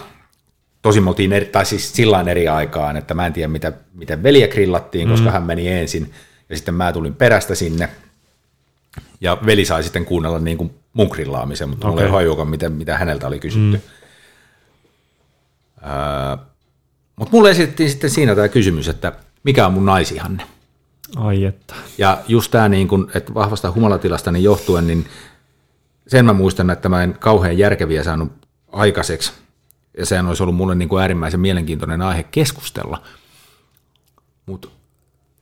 Tosi 0.82 1.00
me 1.00 1.08
oltiin 1.10 1.32
eri, 1.32 1.46
tai 1.46 1.66
siis 1.66 1.92
sillä 1.92 2.24
eri 2.28 2.48
aikaan, 2.48 2.96
että 2.96 3.14
mä 3.14 3.26
en 3.26 3.32
tiedä, 3.32 3.48
mitä, 3.48 3.72
miten 3.94 4.22
veliä 4.22 4.48
grillattiin, 4.48 5.08
koska 5.08 5.30
hän 5.30 5.42
meni 5.42 5.68
ensin, 5.68 6.12
ja 6.48 6.56
sitten 6.56 6.74
mä 6.74 6.92
tulin 6.92 7.14
perästä 7.14 7.54
sinne. 7.54 7.88
Ja 9.20 9.38
veli 9.46 9.64
sai 9.64 9.82
sitten 9.82 10.04
kuunnella 10.04 10.38
niin 10.38 10.58
kuin 10.58 10.74
mun 10.92 11.08
grillaamisen, 11.10 11.68
mutta 11.68 11.88
okay. 11.88 11.96
mulla 11.96 12.06
ei 12.06 12.12
hajuakaan, 12.12 12.48
miten, 12.48 12.72
mitä 12.72 12.98
häneltä 12.98 13.26
oli 13.26 13.38
kysytty. 13.40 13.76
Mm. 13.76 13.82
Öö, 15.90 16.36
mutta 17.16 17.36
mulle 17.36 17.50
esitettiin 17.50 17.90
sitten 17.90 18.10
siinä 18.10 18.34
tämä 18.34 18.48
kysymys, 18.48 18.88
että 18.88 19.12
mikä 19.42 19.66
on 19.66 19.72
mun 19.72 19.86
naisihanne? 19.86 20.42
Ai 21.16 21.44
että. 21.44 21.74
Ja 21.98 22.18
just 22.28 22.50
tämä, 22.50 22.68
niin 22.68 22.88
kun, 22.88 23.10
että 23.14 23.34
vahvasta 23.34 23.72
humalatilasta 23.72 24.32
niin 24.32 24.44
johtuen, 24.44 24.86
niin 24.86 25.06
sen 26.06 26.24
mä 26.24 26.32
muistan, 26.32 26.70
että 26.70 26.88
mä 26.88 27.02
en 27.02 27.16
kauhean 27.20 27.58
järkeviä 27.58 28.04
saanut 28.04 28.32
aikaiseksi. 28.72 29.32
Ja 29.98 30.06
sehän 30.06 30.28
olisi 30.28 30.42
ollut 30.42 30.56
mulle 30.56 30.74
niin 30.74 30.88
kuin 30.88 31.00
äärimmäisen 31.00 31.40
mielenkiintoinen 31.40 32.02
aihe 32.02 32.22
keskustella. 32.22 33.02
Mutta 34.46 34.68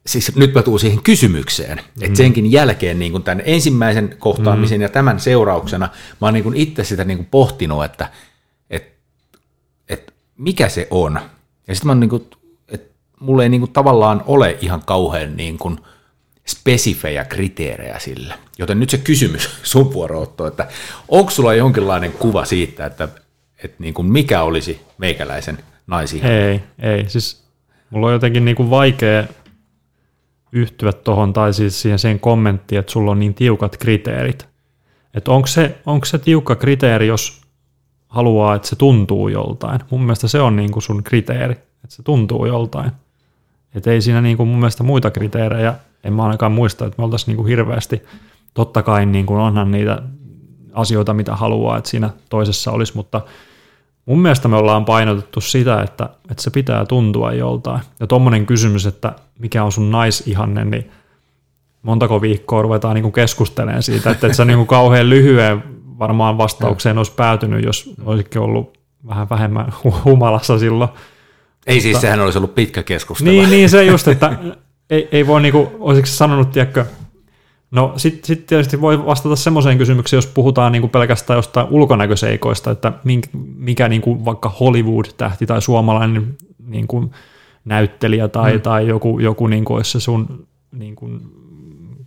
siis 0.07 0.37
nyt 0.37 0.55
mä 0.55 0.63
tuun 0.63 0.81
siihen 0.81 1.03
kysymykseen, 1.03 1.79
mm. 1.79 2.05
että 2.05 2.17
senkin 2.17 2.53
jälkeen 2.53 2.99
niin 2.99 3.13
kuin 3.13 3.23
tämän 3.23 3.43
ensimmäisen 3.47 4.17
kohtaamisen 4.19 4.79
mm. 4.79 4.83
ja 4.83 4.89
tämän 4.89 5.21
seurauksena 5.21 5.89
mä 6.21 6.27
oon 6.27 6.35
niin 6.35 6.45
kuin 6.45 6.57
itse 6.57 6.85
sitä 6.85 7.05
niin 7.05 7.19
kuin 7.19 7.29
pohtinut, 7.31 7.85
että, 7.85 8.11
että, 8.71 8.99
että 9.89 10.13
mikä 10.37 10.69
se 10.69 10.89
on. 10.91 11.21
Ja 11.69 11.75
sitten 11.75 11.87
mä 11.87 11.91
oon 11.91 12.01
niin 12.01 12.11
kuin, 12.11 12.27
mulla 13.21 13.43
ei 13.43 13.49
niin 13.49 13.61
kuin 13.61 13.73
tavallaan 13.73 14.25
ole 14.27 14.59
ihan 14.61 14.83
kauhean 14.87 15.37
niin 15.37 15.59
kuin 15.59 15.79
spesifejä 16.47 17.25
kriteerejä 17.25 17.99
sille. 17.99 18.35
Joten 18.59 18.81
nyt 18.81 18.91
se 18.91 18.99
kysymys 18.99 19.51
sun 19.63 19.93
vuorootto, 19.93 20.47
että 20.47 20.69
onko 21.09 21.31
sulla 21.31 21.55
jonkinlainen 21.55 22.13
kuva 22.13 22.45
siitä, 22.45 22.87
että, 22.87 23.09
että 23.65 23.77
niin 23.79 23.95
kuin 23.95 24.13
mikä 24.13 24.43
olisi 24.43 24.81
meikäläisen 24.99 25.59
naisi? 25.87 26.21
Ei, 26.23 26.63
ei. 26.79 27.09
Siis 27.09 27.45
mulla 27.91 28.07
on 28.07 28.13
jotenkin 28.13 28.45
niin 28.45 28.57
kuin 28.57 28.71
vaikea 28.71 29.25
yhtyä 30.53 30.93
tuohon 30.93 31.33
tai 31.33 31.55
siis 31.55 31.83
siihen, 31.83 31.99
siihen 31.99 32.21
kommenttiin, 32.21 32.79
että 32.79 32.93
sulla 32.93 33.11
on 33.11 33.19
niin 33.19 33.35
tiukat 33.35 33.77
kriteerit. 33.77 34.49
Että 35.15 35.31
onko 35.31 35.47
se, 35.47 35.79
onko 35.87 36.07
se 36.07 36.19
tiukka 36.19 36.57
kriteeri, 36.57 37.07
jos 37.07 37.41
haluaa, 38.09 38.55
että 38.55 38.69
se 38.69 38.77
tuntuu 38.77 39.29
joltain. 39.29 39.81
Mun 39.91 40.01
mielestä 40.01 40.29
se 40.29 40.41
on 40.41 40.57
niin 40.57 40.73
kuin 40.73 40.83
sun 40.83 41.05
kriteeri, 41.05 41.53
että 41.53 41.97
se 41.97 42.03
tuntuu 42.03 42.47
joltain. 42.47 42.91
Että 43.75 43.91
ei 43.91 44.03
siinä 44.03 44.21
niin 44.21 44.37
kuin 44.37 44.49
mun 44.49 44.59
mielestä 44.59 44.83
muita 44.83 45.11
kriteerejä, 45.11 45.75
en 46.05 46.13
mä 46.13 46.23
ainakaan 46.23 46.53
muista, 46.53 46.87
että 46.87 46.95
me 46.99 47.05
oltaisiin 47.05 47.27
niin 47.27 47.37
kuin 47.37 47.49
hirveästi, 47.49 48.03
totta 48.55 48.83
kai 48.83 49.07
niin 49.07 49.27
kuin 49.27 49.41
onhan 49.41 49.71
niitä 49.71 50.03
asioita, 50.73 51.15
mitä 51.15 51.37
haluaa, 51.37 51.79
että 51.79 51.91
siinä 51.91 52.11
toisessa 52.31 52.73
olisi, 52.73 52.97
mutta 52.97 53.21
mun 54.07 54.19
mielestä 54.19 54.49
me 54.49 54.57
ollaan 54.57 54.85
painotettu 54.85 55.41
sitä, 55.41 55.83
että, 55.83 56.09
että 56.31 56.43
se 56.43 56.51
pitää 56.51 56.87
tuntua 56.87 57.33
joltain. 57.33 57.81
Ja 58.01 58.07
tuommoinen 58.07 58.47
kysymys, 58.47 58.87
että 58.87 59.13
mikä 59.39 59.65
on 59.65 59.73
sun 59.73 59.91
naisihanne, 59.91 60.65
niin 60.65 60.91
montako 61.83 62.21
viikkoa 62.21 62.63
ruvetaan 62.63 62.95
niin 62.95 63.03
kuin 63.03 63.13
keskustelemaan 63.13 63.83
siitä, 63.83 64.11
että 64.11 64.27
et 64.27 64.35
sä 64.35 64.45
niin 64.45 64.57
kuin 64.57 64.67
kauhean 64.67 65.11
lyhyen 65.11 65.65
varmaan 65.99 66.39
vastaukseen 66.39 66.99
olisi 66.99 67.13
päätynyt, 67.13 67.65
jos 67.65 67.95
olisikin 68.05 68.41
ollut 68.41 68.79
vähän 69.07 69.31
vähemmän 69.31 69.73
humalassa 70.05 70.59
silloin. 70.59 70.91
Ei 71.69 71.81
siis, 71.81 72.01
sehän 72.01 72.21
olisi 72.21 72.39
ollut 72.39 72.55
pitkä 72.55 72.83
keskustelu. 72.83 73.31
Niin, 73.31 73.51
niin 73.51 73.71
se 73.71 73.85
just, 73.85 74.09
että 74.09 74.39
ei, 74.91 75.09
ei 75.13 75.27
voi 75.27 75.43
niinku, 75.43 75.71
olisiko 75.81 76.07
sanonut, 76.07 76.53
tiedätkö, 76.53 76.85
No 77.71 77.93
sitten 77.97 78.27
sit 78.27 78.47
tietysti 78.47 78.81
voi 78.81 79.07
vastata 79.07 79.37
semmoiseen 79.37 79.79
kysymykseen, 79.79 80.19
jos 80.19 80.27
puhutaan 80.27 80.73
niinku 80.73 80.89
pelkästään 80.89 81.39
jostain 81.39 81.67
ulkonäköseikoista, 81.71 82.71
että 82.71 82.93
mikä 83.57 83.89
niinku 83.89 84.25
vaikka 84.25 84.49
Hollywood-tähti 84.61 85.47
tai 85.47 85.63
suomalainen 85.63 86.37
niinku 86.67 87.11
näyttelijä 87.65 88.29
tai, 88.29 88.55
mm. 88.55 88.61
tai 88.61 88.89
joku, 88.89 89.19
joku 89.19 89.47
niinku 89.47 89.75
olisi 89.75 89.91
se 89.91 90.01
sun 90.01 90.47
niinku 90.73 91.11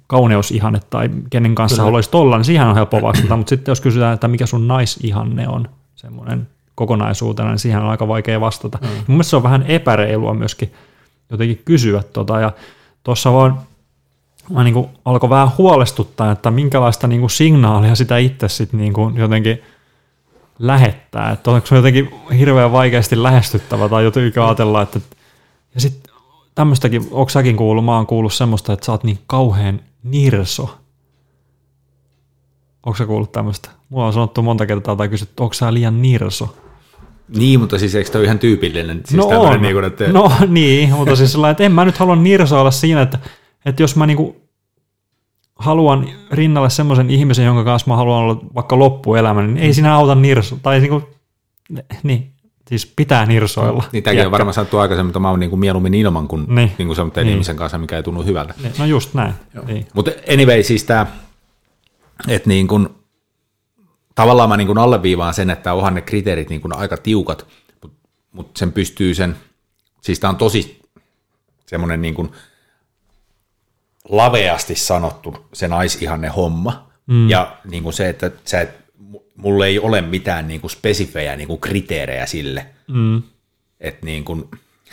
kauneusihanne 0.08 0.80
tai 0.90 1.10
kenen 1.30 1.56
kanssa 1.56 1.76
Kyllä. 1.76 1.86
haluaisit 1.86 2.16
olla, 2.16 2.38
niin 2.38 2.46
siihen 2.46 2.68
on 2.68 2.76
helppo 2.76 3.02
vastata, 3.02 3.38
mutta 3.38 3.50
sitten 3.50 3.72
jos 3.72 3.82
kysytään, 3.82 4.14
että 4.14 4.28
mikä 4.28 4.46
sun 4.46 4.68
naisihanne 4.68 5.48
on, 5.48 5.70
semmoinen 5.96 6.48
kokonaisuutena, 6.82 7.50
niin 7.50 7.60
siihen 7.60 7.82
on 7.82 7.90
aika 7.90 8.08
vaikea 8.08 8.42
vastata. 8.42 8.78
Mm. 8.82 8.88
Mun 8.88 9.04
mielestä 9.08 9.30
se 9.30 9.36
on 9.36 9.44
vähän 9.44 9.66
epäreilua 9.68 10.34
myöskin 10.34 10.74
jotenkin 11.30 11.62
kysyä 11.66 12.04
tota, 12.14 12.40
ja 12.40 12.52
tuossa 13.04 13.34
vaan 13.34 13.60
mä 14.50 14.64
niin 14.64 14.74
kuin 14.74 14.88
alkoi 15.06 15.30
vähän 15.30 15.52
huolestuttaa, 15.58 16.32
että 16.32 16.52
minkälaista 16.52 17.08
niin 17.08 17.20
kuin 17.20 17.30
signaalia 17.30 17.96
sitä 17.96 18.18
itse 18.18 18.50
sitten 18.50 18.80
niin 18.80 18.94
kuin 18.94 19.18
jotenkin 19.18 19.62
lähettää, 20.60 21.32
että 21.32 21.52
onko 21.52 21.68
se 21.68 21.76
jotenkin 21.76 22.10
hirveän 22.38 22.72
vaikeasti 22.72 23.24
lähestyttävä 23.24 23.90
tai 23.90 24.04
jotenkin 24.04 24.44
ajatella, 24.44 24.82
että 24.82 25.00
ja 25.76 25.82
sitten 25.82 26.14
tämmöistäkin, 26.56 27.02
onko 27.12 27.30
säkin 27.30 27.58
kuullut, 27.58 27.86
mä 27.86 27.96
oon 27.96 28.08
kuullut 28.08 28.34
semmoista, 28.34 28.74
että 28.74 28.86
sä 28.86 28.92
oot 28.92 29.04
niin 29.04 29.20
kauhean 29.28 29.80
nirso. 30.04 30.78
Onko 32.84 32.98
sä 32.98 33.06
kuullut 33.06 33.32
tämmöistä? 33.32 33.70
Mulla 33.90 34.06
on 34.06 34.14
sanottu 34.14 34.42
monta 34.42 34.66
kertaa 34.66 34.96
tai 34.96 35.10
kysytty, 35.10 35.44
onko 35.44 35.54
sä 35.54 35.74
liian 35.74 36.02
nirso? 36.02 36.56
Niin, 37.38 37.60
mutta 37.60 37.80
siis 37.80 37.96
eikö 37.96 38.10
toi 38.10 38.24
ihan 38.24 38.40
tyypillinen? 38.40 39.02
Siis 39.06 39.18
no 39.18 39.42
on. 39.42 39.62
Niin 39.62 39.74
kuin, 39.74 39.86
että... 39.86 40.08
No 40.08 40.32
niin, 40.48 40.90
mutta 40.90 41.16
siis 41.16 41.32
sellainen, 41.32 41.52
että 41.52 41.64
en 41.64 41.72
mä 41.72 41.86
nyt 41.86 41.98
halua 41.98 42.16
nirso 42.16 42.62
olla 42.62 42.72
siinä, 42.72 43.02
että, 43.02 43.20
että 43.66 43.84
jos 43.84 43.96
mä 43.96 44.06
niinku 44.06 44.42
haluan 45.56 46.10
rinnalle 46.32 46.70
semmoisen 46.70 47.10
ihmisen, 47.10 47.46
jonka 47.46 47.64
kanssa 47.64 47.88
mä 47.88 47.96
haluan 47.96 48.20
olla 48.20 48.42
vaikka 48.56 48.80
loppuelämä, 48.80 49.42
niin 49.42 49.58
ei 49.58 49.74
siinä 49.74 49.96
auta 49.96 50.16
nirso. 50.16 50.58
Tai 50.64 50.80
niinku, 50.80 51.02
niin, 52.04 52.32
siis 52.68 52.86
pitää 52.96 53.26
nirsoilla. 53.26 53.84
Niin 53.92 54.04
tämäkin 54.04 54.26
on 54.26 54.32
varmaan 54.32 54.54
sanottu 54.54 54.78
aikaisemmin, 54.78 55.10
että 55.10 55.20
mä 55.20 55.30
oon 55.30 55.40
niinku 55.40 55.58
mieluummin 55.58 55.94
ilman 55.94 56.28
kuin, 56.28 56.46
niin. 56.48 56.72
niin 56.78 56.88
kuin 56.88 56.96
semmoinen 56.96 57.26
niin. 57.26 57.34
ihmisen 57.34 57.56
kanssa, 57.56 57.78
mikä 57.78 57.98
ei 57.98 58.04
tunnu 58.04 58.24
hyvältä. 58.24 58.54
Niin. 58.64 58.74
No 58.80 58.86
just 58.86 59.14
näin. 59.14 59.34
Niin. 59.68 59.88
Mutta 59.94 60.12
anyway, 60.34 60.64
siis 60.64 60.84
tämä, 60.84 61.08
että 62.28 62.50
niin 62.50 62.68
kuin, 62.68 62.90
tavallaan 64.16 64.50
mä 64.50 64.58
niin 64.58 64.68
kuin 64.68 64.78
alleviivaan 64.78 65.34
sen, 65.34 65.50
että 65.50 65.74
onhan 65.74 65.96
ne 65.96 66.02
kriteerit 66.02 66.50
niin 66.50 66.62
kuin 66.62 66.76
aika 66.76 66.98
tiukat, 66.98 67.48
mutta 67.82 67.98
mut 68.32 68.58
sen 68.58 68.74
pystyy 68.74 69.14
sen, 69.14 69.36
siis 70.02 70.20
tämä 70.20 70.30
on 70.30 70.38
tosi 70.38 70.82
semmoinen 71.66 72.02
niin 72.02 72.14
kuin 72.14 72.32
laveasti 74.10 74.76
sanottu 74.76 75.46
se 75.54 75.68
naisihanne 75.68 76.28
homma, 76.28 76.92
mm. 77.08 77.30
ja 77.30 77.58
niin 77.66 77.84
kuin 77.84 77.94
se, 77.94 78.10
että 78.10 78.32
sä 78.46 78.62
et, 78.62 78.70
mulla 79.36 79.66
ei 79.66 79.80
ole 79.80 80.02
mitään 80.02 80.48
niin 80.48 80.62
kuin 80.62 80.72
spesifejä 80.72 81.36
niin 81.36 81.48
kuin 81.48 81.62
kriteerejä 81.62 82.26
sille, 82.26 82.66
mm. 82.88 83.24
että 83.80 84.06
niin 84.06 84.24
kuin, 84.24 84.50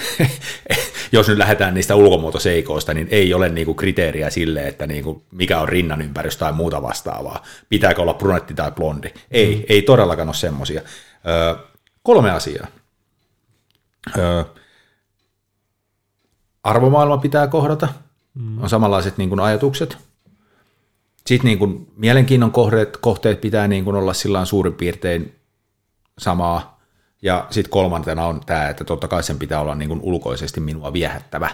jos 1.12 1.28
nyt 1.28 1.38
lähdetään 1.38 1.74
niistä 1.74 1.94
ulkomuotoseikoista, 1.94 2.94
niin 2.94 3.08
ei 3.10 3.34
ole 3.34 3.48
niinku 3.48 3.74
kriteeriä 3.74 4.30
sille, 4.30 4.68
että 4.68 4.86
niinku 4.86 5.22
mikä 5.30 5.60
on 5.60 5.68
rinnan 5.68 6.02
ympärys 6.02 6.36
tai 6.36 6.52
muuta 6.52 6.82
vastaavaa. 6.82 7.42
Pitääkö 7.68 8.02
olla 8.02 8.14
brunetti 8.14 8.54
tai 8.54 8.72
blondi. 8.72 9.08
Ei, 9.30 9.56
mm. 9.56 9.62
ei 9.68 9.82
todellakaan 9.82 10.28
ole 10.28 10.34
semmoisia. 10.34 10.82
kolme 12.02 12.30
asiaa. 12.30 12.66
Ö, 14.18 14.44
arvomaailma 16.64 17.18
pitää 17.18 17.46
kohdata. 17.46 17.88
Mm. 18.34 18.62
On 18.62 18.68
samanlaiset 18.68 19.18
niin 19.18 19.28
kuin 19.28 19.40
ajatukset. 19.40 19.98
Sitten 21.26 21.48
niin 21.48 21.58
kuin 21.58 21.92
mielenkiinnon 21.96 22.52
kohteet, 22.52 22.96
kohteet 22.96 23.40
pitää 23.40 23.68
niin 23.68 23.84
kuin 23.84 23.96
olla 23.96 24.14
sillä 24.14 24.44
suurin 24.44 24.74
piirtein 24.74 25.34
samaa 26.18 26.77
ja 27.22 27.46
sitten 27.50 27.70
kolmantena 27.70 28.26
on 28.26 28.40
tämä, 28.46 28.68
että 28.68 28.84
totta 28.84 29.08
kai 29.08 29.22
sen 29.22 29.38
pitää 29.38 29.60
olla 29.60 29.74
niin 29.74 29.88
kuin 29.88 30.00
ulkoisesti 30.02 30.60
minua 30.60 30.92
viehättävä. 30.92 31.50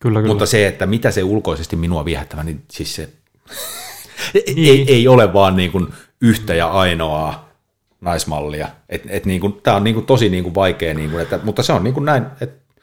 Kyllä, 0.00 0.20
kyllä. 0.20 0.32
Mutta 0.32 0.46
se, 0.46 0.66
että 0.66 0.86
mitä 0.86 1.10
se 1.10 1.22
ulkoisesti 1.22 1.76
minua 1.76 2.04
viehättävä, 2.04 2.42
niin 2.42 2.62
siis 2.70 2.94
se 2.94 3.08
niin. 4.56 4.68
ei, 4.68 4.94
ei 4.94 5.08
ole 5.08 5.32
vaan 5.32 5.56
niin 5.56 5.72
kuin 5.72 5.86
yhtä 6.20 6.54
ja 6.54 6.68
ainoaa 6.68 7.48
naismallia. 8.00 8.68
Et, 8.88 9.02
et 9.06 9.26
niin 9.26 9.40
kuin, 9.40 9.60
tämä 9.62 9.76
on 9.76 9.84
niin 9.84 9.94
kuin 9.94 10.06
tosi 10.06 10.28
niin 10.28 10.44
kuin 10.44 10.54
vaikea, 10.54 10.94
niin 10.94 11.10
kuin, 11.10 11.22
että, 11.22 11.40
mutta 11.42 11.62
se 11.62 11.72
on 11.72 11.84
niin 11.84 11.94
kuin 11.94 12.04
näin, 12.04 12.26
että, 12.40 12.74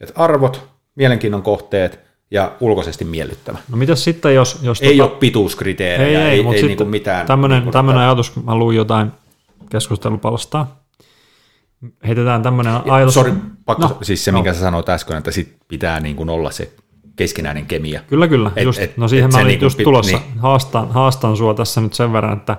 että 0.00 0.22
arvot, 0.22 0.68
mielenkiinnon 0.94 1.42
kohteet 1.42 2.00
ja 2.30 2.52
ulkoisesti 2.60 3.04
miellyttävä. 3.04 3.58
No 3.70 3.76
mitäs 3.76 4.04
sitten, 4.04 4.34
jos... 4.34 4.58
jos 4.62 4.82
ei 4.82 4.96
tota... 4.96 5.10
ole 5.10 5.18
pituuskriteerejä, 5.18 6.18
ei, 6.18 6.26
ei, 6.26 6.46
ei, 6.46 6.56
ei 6.56 6.62
niin 6.62 6.76
kuin 6.76 6.88
mitään. 6.90 7.26
Tämmöinen, 7.26 7.62
niin 7.62 7.72
tämmöinen 7.72 8.02
ajatus, 8.02 8.36
mä 8.44 8.54
luin 8.54 8.76
jotain 8.76 9.10
keskustelupalstaa, 9.70 10.80
heitetään 12.06 12.42
tämmöinen 12.42 12.90
ajatus. 12.90 13.14
Sori, 13.14 13.32
pakko, 13.64 13.88
no, 13.88 13.98
siis 14.02 14.24
se, 14.24 14.32
no. 14.32 14.38
minkä 14.38 14.52
sä 14.52 14.60
sanoit 14.60 14.88
äsken, 14.88 15.16
että 15.16 15.30
sit 15.30 15.56
pitää 15.68 16.00
niin 16.00 16.16
kuin 16.16 16.30
olla 16.30 16.50
se 16.50 16.72
keskinäinen 17.16 17.66
kemia. 17.66 18.00
Kyllä, 18.06 18.28
kyllä. 18.28 18.50
Et, 18.56 18.64
just, 18.64 18.78
et, 18.78 18.96
no 18.96 19.08
siihen 19.08 19.26
et 19.28 19.32
mä 19.32 19.38
olin 19.38 19.48
niin 19.48 19.60
just 19.60 19.76
pit, 19.76 19.84
tulossa. 19.84 20.16
Niin. 20.16 20.38
Haastan, 20.38 20.90
haastan 20.90 21.36
sua 21.36 21.54
tässä 21.54 21.80
nyt 21.80 21.94
sen 21.94 22.12
verran, 22.12 22.36
että 22.36 22.56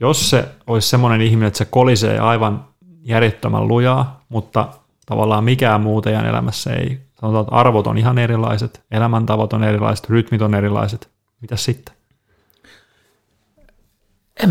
jos 0.00 0.30
se 0.30 0.48
olisi 0.66 0.88
semmoinen 0.88 1.20
ihminen, 1.20 1.46
että 1.46 1.58
se 1.58 1.64
kolisee 1.64 2.18
aivan 2.18 2.64
järjettömän 3.02 3.68
lujaa, 3.68 4.24
mutta 4.28 4.68
tavallaan 5.06 5.44
mikään 5.44 5.80
muu 5.80 6.02
teidän 6.02 6.26
elämässä 6.26 6.72
ei, 6.72 7.00
sanotaan, 7.20 7.42
että 7.42 7.54
arvot 7.54 7.86
on 7.86 7.98
ihan 7.98 8.18
erilaiset, 8.18 8.84
elämäntavat 8.90 9.52
on 9.52 9.64
erilaiset, 9.64 10.10
rytmit 10.10 10.42
on 10.42 10.54
erilaiset. 10.54 11.10
Mitä 11.40 11.56
sitten? 11.56 11.94
En, 14.42 14.50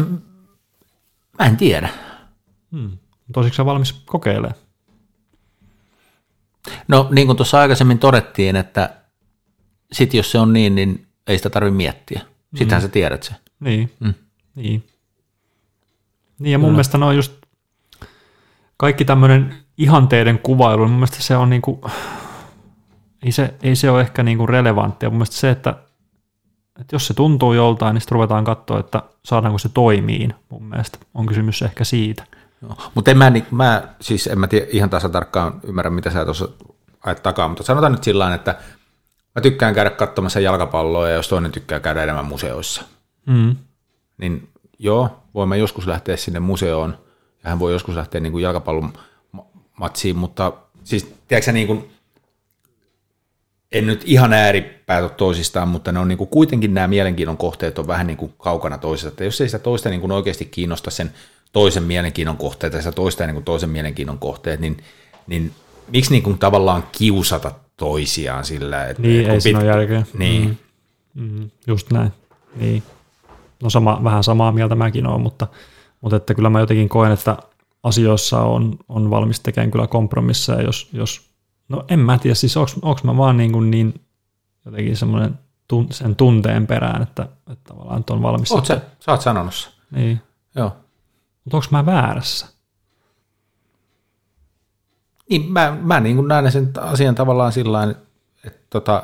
mä 1.39 1.45
en 1.45 1.57
tiedä. 1.57 1.89
Hmm. 2.71 2.91
Tosiksi 3.33 3.65
valmis 3.65 3.93
kokeilemaan? 3.93 4.55
No 6.87 7.07
niin 7.11 7.27
kuin 7.27 7.37
tuossa 7.37 7.59
aikaisemmin 7.59 7.99
todettiin, 7.99 8.55
että 8.55 8.89
sit 9.91 10.13
jos 10.13 10.31
se 10.31 10.39
on 10.39 10.53
niin, 10.53 10.75
niin 10.75 11.07
ei 11.27 11.37
sitä 11.37 11.49
tarvitse 11.49 11.77
miettiä. 11.77 12.21
Sittenhän 12.55 12.81
sä 12.81 12.87
tiedät 12.87 13.23
se. 13.23 13.33
Niin, 13.59 13.93
mm. 13.99 14.13
niin. 14.55 14.87
Niin 16.39 16.51
ja 16.51 16.57
mun 16.57 16.69
mm. 16.69 16.73
mielestä 16.73 16.97
ne 16.97 17.05
on 17.05 17.15
just 17.15 17.33
kaikki 18.77 19.05
tämmöinen 19.05 19.55
ihanteiden 19.77 20.39
kuvailu, 20.39 20.87
mun 20.87 20.95
mielestä 20.95 21.23
se 21.23 21.37
on 21.37 21.49
niinku, 21.49 21.81
ei 23.23 23.31
se, 23.31 23.53
ei 23.63 23.75
se 23.75 23.91
ole 23.91 24.01
ehkä 24.01 24.23
niinku 24.23 24.47
relevanttia. 24.47 25.09
Mun 25.09 25.17
mielestä 25.17 25.35
se, 25.35 25.49
että, 25.49 25.69
että 26.81 26.95
jos 26.95 27.07
se 27.07 27.13
tuntuu 27.13 27.53
joltain, 27.53 27.93
niin 27.93 28.01
sitten 28.01 28.15
ruvetaan 28.15 28.43
katsoa, 28.43 28.79
että 28.79 29.03
saadaanko 29.25 29.57
se 29.57 29.69
toimiin. 29.69 30.33
Mun 30.49 30.63
mielestä 30.63 30.97
on 31.13 31.25
kysymys 31.25 31.61
ehkä 31.61 31.83
siitä. 31.83 32.23
Mutta 32.95 33.11
en 33.11 33.17
mä, 33.17 33.29
niin, 33.29 33.47
mä, 33.51 33.87
siis 34.01 34.27
en 34.27 34.39
mä 34.39 34.47
tiedä, 34.47 34.65
ihan 34.69 34.89
tasa 34.89 35.09
tarkkaan 35.09 35.59
ymmärrä, 35.63 35.89
mitä 35.89 36.11
sä 36.11 36.25
tuossa 36.25 36.49
ajat 37.05 37.23
takaa, 37.23 37.47
mutta 37.47 37.63
sanotaan 37.63 37.91
nyt 37.91 38.03
sillä 38.03 38.33
että 38.33 38.55
mä 39.35 39.41
tykkään 39.41 39.73
käydä 39.73 39.89
katsomassa 39.89 40.39
jalkapalloa 40.39 41.09
ja 41.09 41.15
jos 41.15 41.27
toinen 41.27 41.51
tykkää 41.51 41.79
käydä 41.79 42.03
enemmän 42.03 42.25
museoissa, 42.25 42.83
mm. 43.25 43.55
niin 44.17 44.49
joo, 44.79 45.23
voimme 45.33 45.57
joskus 45.57 45.87
lähteä 45.87 46.17
sinne 46.17 46.39
museoon 46.39 46.97
ja 47.43 47.49
hän 47.49 47.59
voi 47.59 47.73
joskus 47.73 47.95
lähteä 47.95 48.21
niin 48.21 48.31
kuin 48.31 48.41
jalkapallon 48.41 48.93
matsiin, 49.79 50.15
mutta 50.15 50.53
siis 50.83 51.15
tiedätkö 51.27 51.51
niin 51.51 51.67
kuin, 51.67 51.91
en 53.71 53.87
nyt 53.87 54.01
ihan 54.05 54.33
ääripäät 54.33 55.03
ole 55.03 55.11
toisistaan, 55.11 55.67
mutta 55.67 55.91
ne 55.91 55.99
on 55.99 56.07
niin 56.07 56.17
kuin 56.17 56.29
kuitenkin 56.29 56.73
nämä 56.73 56.87
mielenkiinnon 56.87 57.37
kohteet 57.37 57.79
on 57.79 57.87
vähän 57.87 58.07
niin 58.07 58.17
kuin 58.17 58.33
kaukana 58.37 58.77
toisesta, 58.77 59.07
että 59.07 59.23
jos 59.23 59.41
ei 59.41 59.47
sitä 59.47 59.59
toista 59.59 59.89
niin 59.89 60.01
kuin 60.01 60.11
oikeasti 60.11 60.45
kiinnosta 60.45 60.91
sen 60.91 61.13
toisen 61.51 61.83
mielenkiinnon 61.83 62.37
kohteet 62.37 62.73
ja 62.73 62.79
sitä 62.79 62.91
toista 62.91 63.25
niin 63.25 63.33
kuin 63.33 63.45
toisen 63.45 63.69
mielenkiinnon 63.69 64.19
kohteet, 64.19 64.59
niin, 64.59 64.77
niin 65.27 65.51
miksi 65.87 66.11
niin 66.11 66.23
kuin 66.23 66.37
tavallaan 66.37 66.83
kiusata 66.91 67.51
toisiaan 67.77 68.45
sillä, 68.45 68.85
että... 68.85 69.01
Niin, 69.01 69.25
ei 69.25 69.33
pit... 69.33 69.41
siinä 69.41 69.59
ole 69.59 69.67
järkeä. 69.67 70.03
Niin. 70.17 70.59
Mm, 71.13 71.23
mm, 71.23 71.49
just 71.67 71.91
näin, 71.91 72.13
niin. 72.55 72.83
No 73.63 73.69
sama, 73.69 74.01
vähän 74.03 74.23
samaa 74.23 74.51
mieltä 74.51 74.75
mäkin 74.75 75.07
olen, 75.07 75.21
mutta, 75.21 75.47
mutta 76.01 76.15
että 76.15 76.33
kyllä 76.33 76.49
mä 76.49 76.59
jotenkin 76.59 76.89
koen, 76.89 77.11
että 77.11 77.37
asioissa 77.83 78.41
on, 78.41 78.77
on 78.89 79.09
valmis 79.09 79.39
tekemään 79.39 79.71
kyllä 79.71 79.87
kompromisseja, 79.87 80.61
jos, 80.61 80.89
jos 80.93 81.29
no 81.69 81.85
en 81.89 81.99
mä 81.99 82.17
tiedä, 82.17 82.35
siis 82.35 82.57
onko 82.57 82.99
mä 83.03 83.17
vaan 83.17 83.37
niin, 83.37 83.51
kuin 83.51 83.71
niin 83.71 84.01
jotenkin 84.65 84.97
semmoinen 84.97 85.39
tun, 85.67 85.87
sen 85.91 86.15
tunteen 86.15 86.67
perään, 86.67 87.01
että, 87.01 87.27
että 87.51 87.73
tavallaan 87.73 87.99
että 87.99 88.13
on 88.13 88.21
valmis. 88.21 88.51
Oot 88.51 88.65
sä, 88.65 88.81
sä 88.99 89.11
oot 89.11 89.21
sanonut. 89.21 89.77
Niin. 89.91 90.21
Joo. 90.55 90.71
Mutta 91.47 91.57
onko 91.57 91.67
mä 91.71 91.85
väärässä? 91.85 92.47
Niin, 95.29 95.51
mä, 95.51 95.77
mä 95.81 95.99
niin 95.99 96.15
kuin 96.15 96.27
näen 96.27 96.51
sen 96.51 96.71
asian 96.81 97.15
tavallaan 97.15 97.51
sillä 97.51 97.95
että 98.43 98.59
tota, 98.69 99.03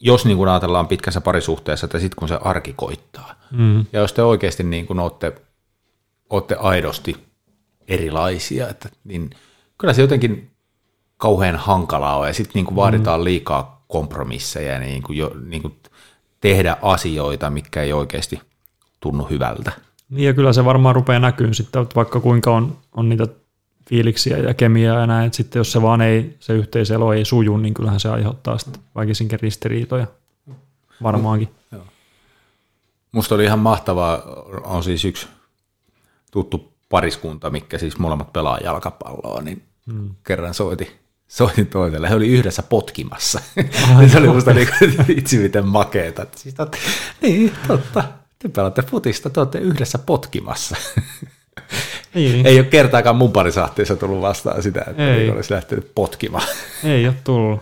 jos 0.00 0.24
niin 0.24 0.36
kuin 0.36 0.48
ajatellaan 0.48 0.88
pitkässä 0.88 1.20
parisuhteessa, 1.20 1.84
että 1.84 1.98
sitten 1.98 2.16
kun 2.16 2.28
se 2.28 2.38
arki 2.44 2.72
koittaa, 2.72 3.34
mm. 3.50 3.78
ja 3.92 4.00
jos 4.00 4.12
te 4.12 4.22
oikeasti 4.22 4.62
niin 4.62 4.86
kuin 4.86 4.98
olette, 4.98 5.32
olette 6.30 6.54
aidosti 6.54 7.26
erilaisia, 7.88 8.68
että, 8.68 8.88
niin 9.04 9.30
kyllä 9.78 9.94
se 9.94 10.02
jotenkin 10.02 10.50
kauhean 11.16 11.56
hankalaa 11.56 12.18
on, 12.18 12.26
ja 12.26 12.34
sitten 12.34 12.54
niin 12.54 12.66
kuin 12.66 12.76
vaaditaan 12.76 13.20
mm. 13.20 13.24
liikaa 13.24 13.84
kompromisseja 13.88 14.72
ja 14.72 14.78
niin 14.78 15.02
kuin 15.02 15.18
jo, 15.18 15.32
niin 15.44 15.62
kuin 15.62 15.76
tehdä 16.40 16.76
asioita, 16.82 17.50
mitkä 17.50 17.82
ei 17.82 17.92
oikeasti 17.92 18.40
tunnu 19.00 19.24
hyvältä. 19.24 19.72
Niin 20.12 20.26
ja 20.26 20.34
kyllä 20.34 20.52
se 20.52 20.64
varmaan 20.64 20.94
rupeaa 20.94 21.18
näkyyn 21.18 21.54
sitten, 21.54 21.82
että 21.82 21.94
vaikka 21.94 22.20
kuinka 22.20 22.54
on, 22.54 22.76
on 22.96 23.08
niitä 23.08 23.26
fiiliksiä 23.88 24.38
ja 24.38 24.54
kemiaa 24.54 25.00
ja 25.00 25.06
näin, 25.06 25.26
että 25.26 25.36
sitten 25.36 25.60
jos 25.60 25.72
se 25.72 25.82
vaan 25.82 26.00
ei, 26.00 26.36
se 26.40 26.52
yhteiselo 26.52 27.12
ei 27.12 27.24
suju, 27.24 27.56
niin 27.56 27.74
kyllähän 27.74 28.00
se 28.00 28.08
aiheuttaa 28.08 28.58
sitten 28.58 28.82
väkisinkin 28.96 29.40
ristiriitoja 29.40 30.06
varmaankin. 31.02 31.48
Joo. 31.72 31.84
Musta 33.12 33.34
oli 33.34 33.44
ihan 33.44 33.58
mahtavaa, 33.58 34.22
on 34.64 34.84
siis 34.84 35.04
yksi 35.04 35.28
tuttu 36.30 36.72
pariskunta, 36.88 37.50
mikä 37.50 37.78
siis 37.78 37.98
molemmat 37.98 38.32
pelaa 38.32 38.58
jalkapalloa, 38.58 39.42
niin 39.42 39.62
hmm. 39.92 40.14
kerran 40.26 40.54
soiti, 40.54 40.96
soitin 41.28 41.66
toiselle. 41.66 42.08
He 42.08 42.14
oli 42.14 42.28
yhdessä 42.28 42.62
potkimassa. 42.62 43.40
se 44.12 44.18
oli 44.18 44.28
musta 44.28 44.54
niin 44.54 44.68
itse 45.18 45.36
miten 45.36 45.66
makeeta. 45.66 46.26
Siis 46.36 46.54
tot, 46.54 46.76
niin, 47.22 47.52
totta. 47.66 48.21
Te 48.42 48.48
pelaatte 48.48 48.82
futista, 48.82 49.30
te 49.30 49.40
olette 49.40 49.58
yhdessä 49.58 49.98
potkimassa. 49.98 50.76
Niin. 52.14 52.46
Ei 52.46 52.58
ole 52.58 52.66
kertaakaan 52.66 53.16
mun 53.16 53.32
parisahteessa 53.32 53.96
tullut 53.96 54.22
vastaan 54.22 54.62
sitä, 54.62 54.84
että 54.86 55.14
ei. 55.14 55.30
olisi 55.30 55.54
lähtenyt 55.54 55.90
potkimaan. 55.94 56.48
Ei 56.84 57.06
ole 57.06 57.14
tullut. 57.24 57.60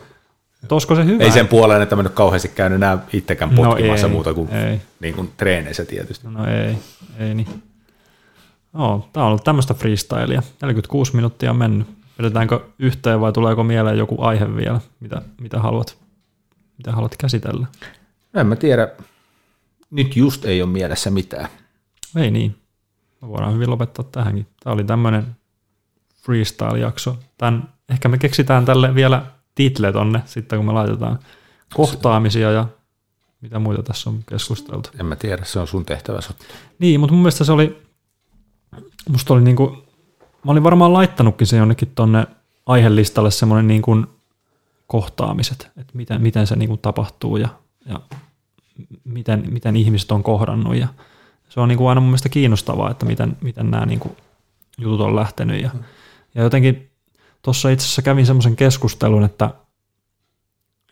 Olisiko 0.70 0.94
se 0.94 1.04
hyvä? 1.04 1.24
Ei 1.24 1.30
sen 1.30 1.48
puoleen, 1.48 1.82
että 1.82 1.96
mä 1.96 2.02
nyt 2.02 2.12
kauheasti 2.12 2.48
käynyt 2.48 2.76
enää 2.76 2.98
itsekään 3.12 3.54
no 3.54 3.62
potkimassa 3.62 4.06
no 4.06 4.10
ei, 4.10 4.14
muuta 4.14 4.34
kuin, 4.34 4.50
ei. 4.50 4.80
niin 5.00 5.14
kuin 5.14 5.32
treeneissä 5.36 5.84
tietysti. 5.84 6.28
No 6.28 6.46
ei, 6.46 6.76
ei 7.18 7.34
niin. 7.34 7.62
No, 8.72 9.08
tämä 9.12 9.24
on 9.24 9.28
ollut 9.28 9.44
tämmöistä 9.44 9.74
freestylia. 9.74 10.42
46 10.62 11.16
minuuttia 11.16 11.50
on 11.50 11.56
mennyt. 11.56 11.86
Vedetäänkö 12.18 12.60
yhteen 12.78 13.20
vai 13.20 13.32
tuleeko 13.32 13.64
mieleen 13.64 13.98
joku 13.98 14.22
aihe 14.22 14.56
vielä, 14.56 14.80
mitä, 15.00 15.22
mitä, 15.40 15.58
haluat, 15.58 15.96
mitä 16.78 16.92
haluat 16.92 17.16
käsitellä? 17.16 17.66
En 18.34 18.46
mä 18.46 18.56
tiedä. 18.56 18.88
Nyt 19.90 20.16
just 20.16 20.44
ei 20.44 20.62
ole 20.62 20.70
mielessä 20.70 21.10
mitään. 21.10 21.48
Ei 22.16 22.30
niin. 22.30 22.56
Me 23.22 23.28
voidaan 23.28 23.54
hyvin 23.54 23.70
lopettaa 23.70 24.04
tähänkin. 24.12 24.46
Tämä 24.64 24.74
oli 24.74 24.84
tämmöinen 24.84 25.36
freestyle-jakso. 26.22 27.18
Tän, 27.38 27.68
ehkä 27.88 28.08
me 28.08 28.18
keksitään 28.18 28.64
tälle 28.64 28.94
vielä 28.94 29.26
title 29.54 29.92
tonne 29.92 30.22
sitten, 30.24 30.58
kun 30.58 30.66
me 30.66 30.72
laitetaan 30.72 31.18
kohtaamisia 31.74 32.50
ja 32.50 32.68
mitä 33.40 33.58
muita 33.58 33.82
tässä 33.82 34.10
on 34.10 34.20
keskusteltu. 34.28 34.90
En 35.00 35.06
mä 35.06 35.16
tiedä, 35.16 35.44
se 35.44 35.58
on 35.58 35.66
sun 35.66 35.84
tehtävä. 35.84 36.18
Niin, 36.78 37.00
mutta 37.00 37.12
mun 37.12 37.22
mielestä 37.22 37.44
se 37.44 37.52
oli, 37.52 37.82
musta 39.08 39.34
oli 39.34 39.42
niinku, 39.42 39.84
mä 40.44 40.52
olin 40.52 40.62
varmaan 40.62 40.92
laittanutkin 40.92 41.46
se 41.46 41.56
jonnekin 41.56 41.92
tonne 41.94 42.26
aihelistalle 42.66 43.30
semmoinen 43.30 43.66
niin 43.66 43.82
kuin 43.82 44.06
kohtaamiset, 44.86 45.70
että 45.76 45.92
miten, 45.94 46.22
miten 46.22 46.46
se 46.46 46.56
niin 46.56 46.68
kuin 46.68 46.80
tapahtuu 46.80 47.36
ja, 47.36 47.48
ja 47.86 48.00
miten, 49.04 49.44
miten 49.50 49.76
ihmiset 49.76 50.12
on 50.12 50.22
kohdannut 50.22 50.76
ja 50.76 50.88
se 51.48 51.60
on 51.60 51.68
niin 51.68 51.78
kuin 51.78 51.88
aina 51.88 52.00
mun 52.00 52.10
mielestä 52.10 52.28
kiinnostavaa, 52.28 52.90
että 52.90 53.06
miten, 53.06 53.36
miten 53.40 53.70
nämä 53.70 53.86
niin 53.86 54.00
kuin 54.00 54.16
jutut 54.78 55.00
on 55.00 55.16
lähtenyt. 55.16 55.62
Ja, 55.62 55.70
mm. 55.74 55.80
ja 56.34 56.42
jotenkin 56.42 56.90
tuossa 57.42 57.70
itse 57.70 57.84
asiassa 57.84 58.02
kävin 58.02 58.26
semmoisen 58.26 58.56
keskustelun, 58.56 59.24
että, 59.24 59.50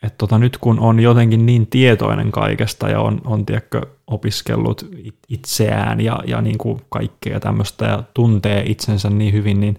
että 0.03 0.19
tota, 0.19 0.39
nyt 0.39 0.59
kun 0.59 0.79
on 0.79 1.01
jotenkin 1.01 1.47
niin 1.47 1.67
tietoinen 1.67 2.33
kaikesta 2.33 2.89
ja 2.89 3.01
on, 3.01 3.21
on 3.25 3.47
tiedätkö, 3.47 3.81
opiskellut 4.07 4.87
itseään 5.29 6.01
ja, 6.01 6.21
ja 6.27 6.41
niin 6.41 6.59
kuin 6.59 6.83
kaikkea 6.89 7.41
tämmöistä 7.41 7.85
ja 7.85 8.03
tuntee 8.15 8.63
itsensä 8.67 9.11
niin 9.11 9.33
hyvin, 9.33 9.61
niin 9.61 9.79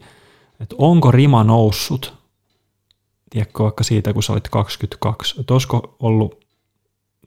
että 0.60 0.76
onko 0.78 1.12
rima 1.12 1.44
noussut, 1.44 2.14
tiedätkö, 3.30 3.64
vaikka 3.64 3.84
siitä, 3.84 4.14
kun 4.14 4.24
sä 4.24 4.34
olit 4.34 4.50
22, 4.50 5.40
että 5.40 5.54
olisiko 5.54 5.96
ollut 6.00 6.46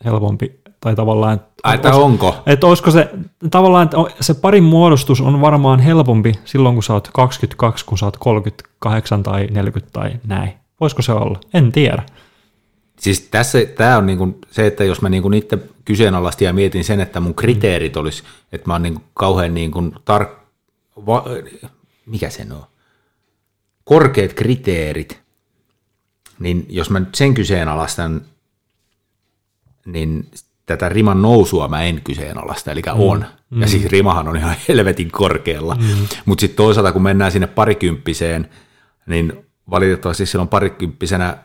helpompi 0.05 0.62
tai 0.83 0.97
tavallaan, 0.97 1.35
että, 1.35 1.49
Ai, 1.63 1.75
että 1.75 1.95
onko? 1.95 2.43
Että 2.47 2.67
olisiko 2.67 2.91
se, 2.91 3.11
tavallaan, 3.51 3.85
että 3.85 3.97
se 4.21 4.35
parin 4.35 4.65
muodostus 4.65 5.21
on 5.21 5.41
varmaan 5.41 5.81
helpompi 5.81 6.35
silloin, 6.45 6.75
kun 6.75 6.83
sä 6.83 6.93
oot 6.93 7.09
22, 7.13 7.85
kun 7.85 7.99
sä 7.99 8.07
oot 8.07 8.17
38 8.17 9.23
tai 9.23 9.47
40 9.47 9.93
tai 9.93 10.11
näin. 10.27 10.53
Voisiko 10.81 11.03
se 11.03 11.13
olla? 11.13 11.41
En 11.55 11.73
tiedä. 11.73 12.03
Siis 12.99 13.21
tässä, 13.21 13.59
tämä 13.77 13.99
on 13.99 14.07
niin 14.07 14.19
kuin 14.19 14.39
se, 14.51 14.67
että 14.67 14.85
jos 14.85 15.03
mä 15.03 15.09
niin 15.09 15.23
kuin 15.23 15.35
itse 15.35 15.59
kyseenalaistin 15.85 16.47
ja 16.47 16.53
mietin 16.53 16.85
sen, 16.85 17.01
että 17.01 17.21
mun 17.21 17.35
kriteerit 17.35 17.97
olisi, 17.97 18.23
että 18.53 18.69
mä 18.69 18.75
oon 18.75 18.83
niin 18.83 18.95
kuin 18.95 19.05
kauhean 19.15 19.55
niin 19.55 19.71
kuin 19.71 19.93
tar... 20.05 20.27
Va, 21.07 21.25
mikä 22.07 22.31
se 22.31 22.47
on? 22.51 22.65
Korkeat 23.85 24.33
kriteerit, 24.33 25.21
niin 26.39 26.67
jos 26.69 26.91
mä 26.91 27.01
nyt 27.01 27.15
sen 27.15 27.35
kyseenalaistan, 27.35 28.23
niin 29.87 30.31
tätä 30.67 30.89
riman 30.89 31.23
nousua 31.23 31.69
mä 31.69 31.83
en 31.83 32.01
kyseenalaista, 32.05 32.73
eli 32.73 32.83
mm. 32.83 33.01
on. 33.01 33.25
Mm. 33.51 33.61
Ja 33.61 33.69
siis 33.69 33.87
rimahan 33.87 34.29
on 34.29 34.37
ihan 34.37 34.55
helvetin 34.69 35.11
korkealla. 35.11 35.75
Mm. 35.75 36.07
Mutta 36.25 36.41
sitten 36.41 36.57
toisaalta, 36.57 36.93
kun 36.93 37.03
mennään 37.03 37.33
sinne 37.33 37.47
parikymppiseen, 37.47 38.49
niin 39.07 39.47
valitettavasti 39.71 40.27
silloin 40.27 40.49
parikymppisenä, 40.49 41.37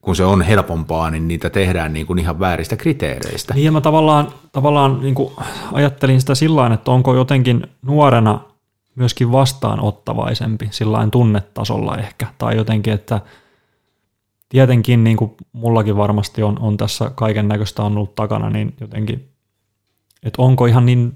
kun 0.00 0.16
se 0.16 0.24
on 0.24 0.42
helpompaa, 0.42 1.10
niin 1.10 1.28
niitä 1.28 1.50
tehdään 1.50 1.92
niin 1.92 2.06
kuin 2.06 2.18
ihan 2.18 2.40
vääristä 2.40 2.76
kriteereistä. 2.76 3.54
Niin 3.54 3.64
ja 3.64 3.72
mä 3.72 3.80
tavallaan, 3.80 4.28
tavallaan 4.52 5.00
niin 5.00 5.14
kuin 5.14 5.32
ajattelin 5.72 6.20
sitä 6.20 6.34
sillä 6.34 6.66
että 6.74 6.90
onko 6.90 7.14
jotenkin 7.14 7.66
nuorena 7.82 8.40
myöskin 8.94 9.32
vastaanottavaisempi 9.32 10.68
sillä 10.70 11.08
tunnetasolla 11.12 11.96
ehkä, 11.96 12.26
tai 12.38 12.56
jotenkin, 12.56 12.92
että– 12.92 13.20
tietenkin 14.48 15.04
niin 15.04 15.16
kuin 15.16 15.34
mullakin 15.52 15.96
varmasti 15.96 16.42
on, 16.42 16.58
on 16.58 16.76
tässä 16.76 17.10
kaiken 17.14 17.48
näköistä 17.48 17.82
on 17.82 17.96
ollut 17.96 18.14
takana, 18.14 18.50
niin 18.50 18.74
jotenkin, 18.80 19.28
että 20.22 20.42
onko 20.42 20.66
ihan 20.66 20.86
niin 20.86 21.14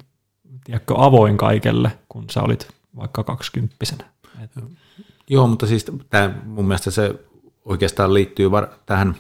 tiedätkö, 0.64 0.95
avoin 0.97 1.37
kaikelle, 1.37 1.99
kun 2.09 2.24
sä 2.31 2.43
olit 2.43 2.68
vaikka 2.97 3.24
kaksikymppisenä. 3.24 4.05
Et. 4.45 4.51
Joo, 5.31 5.47
mutta 5.47 5.66
siis 5.66 5.87
tämä, 6.11 6.35
mun 6.45 6.64
mielestä 6.64 6.91
se 6.91 7.14
oikeastaan 7.64 8.14
liittyy 8.14 8.51
var- 8.51 8.68
tähän, 8.87 9.14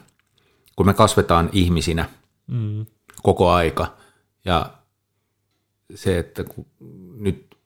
kun 0.76 0.86
me 0.86 0.94
kasvetaan 0.94 1.48
ihmisinä 1.52 2.08
mm. 2.46 2.86
koko 3.22 3.50
aika, 3.50 3.96
Ja 4.44 4.70
se, 5.94 6.18
että 6.18 6.44
kun 6.44 6.66
nyt 7.16 7.56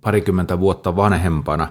parikymmentä 0.00 0.60
vuotta 0.60 0.96
vanhempana 0.96 1.68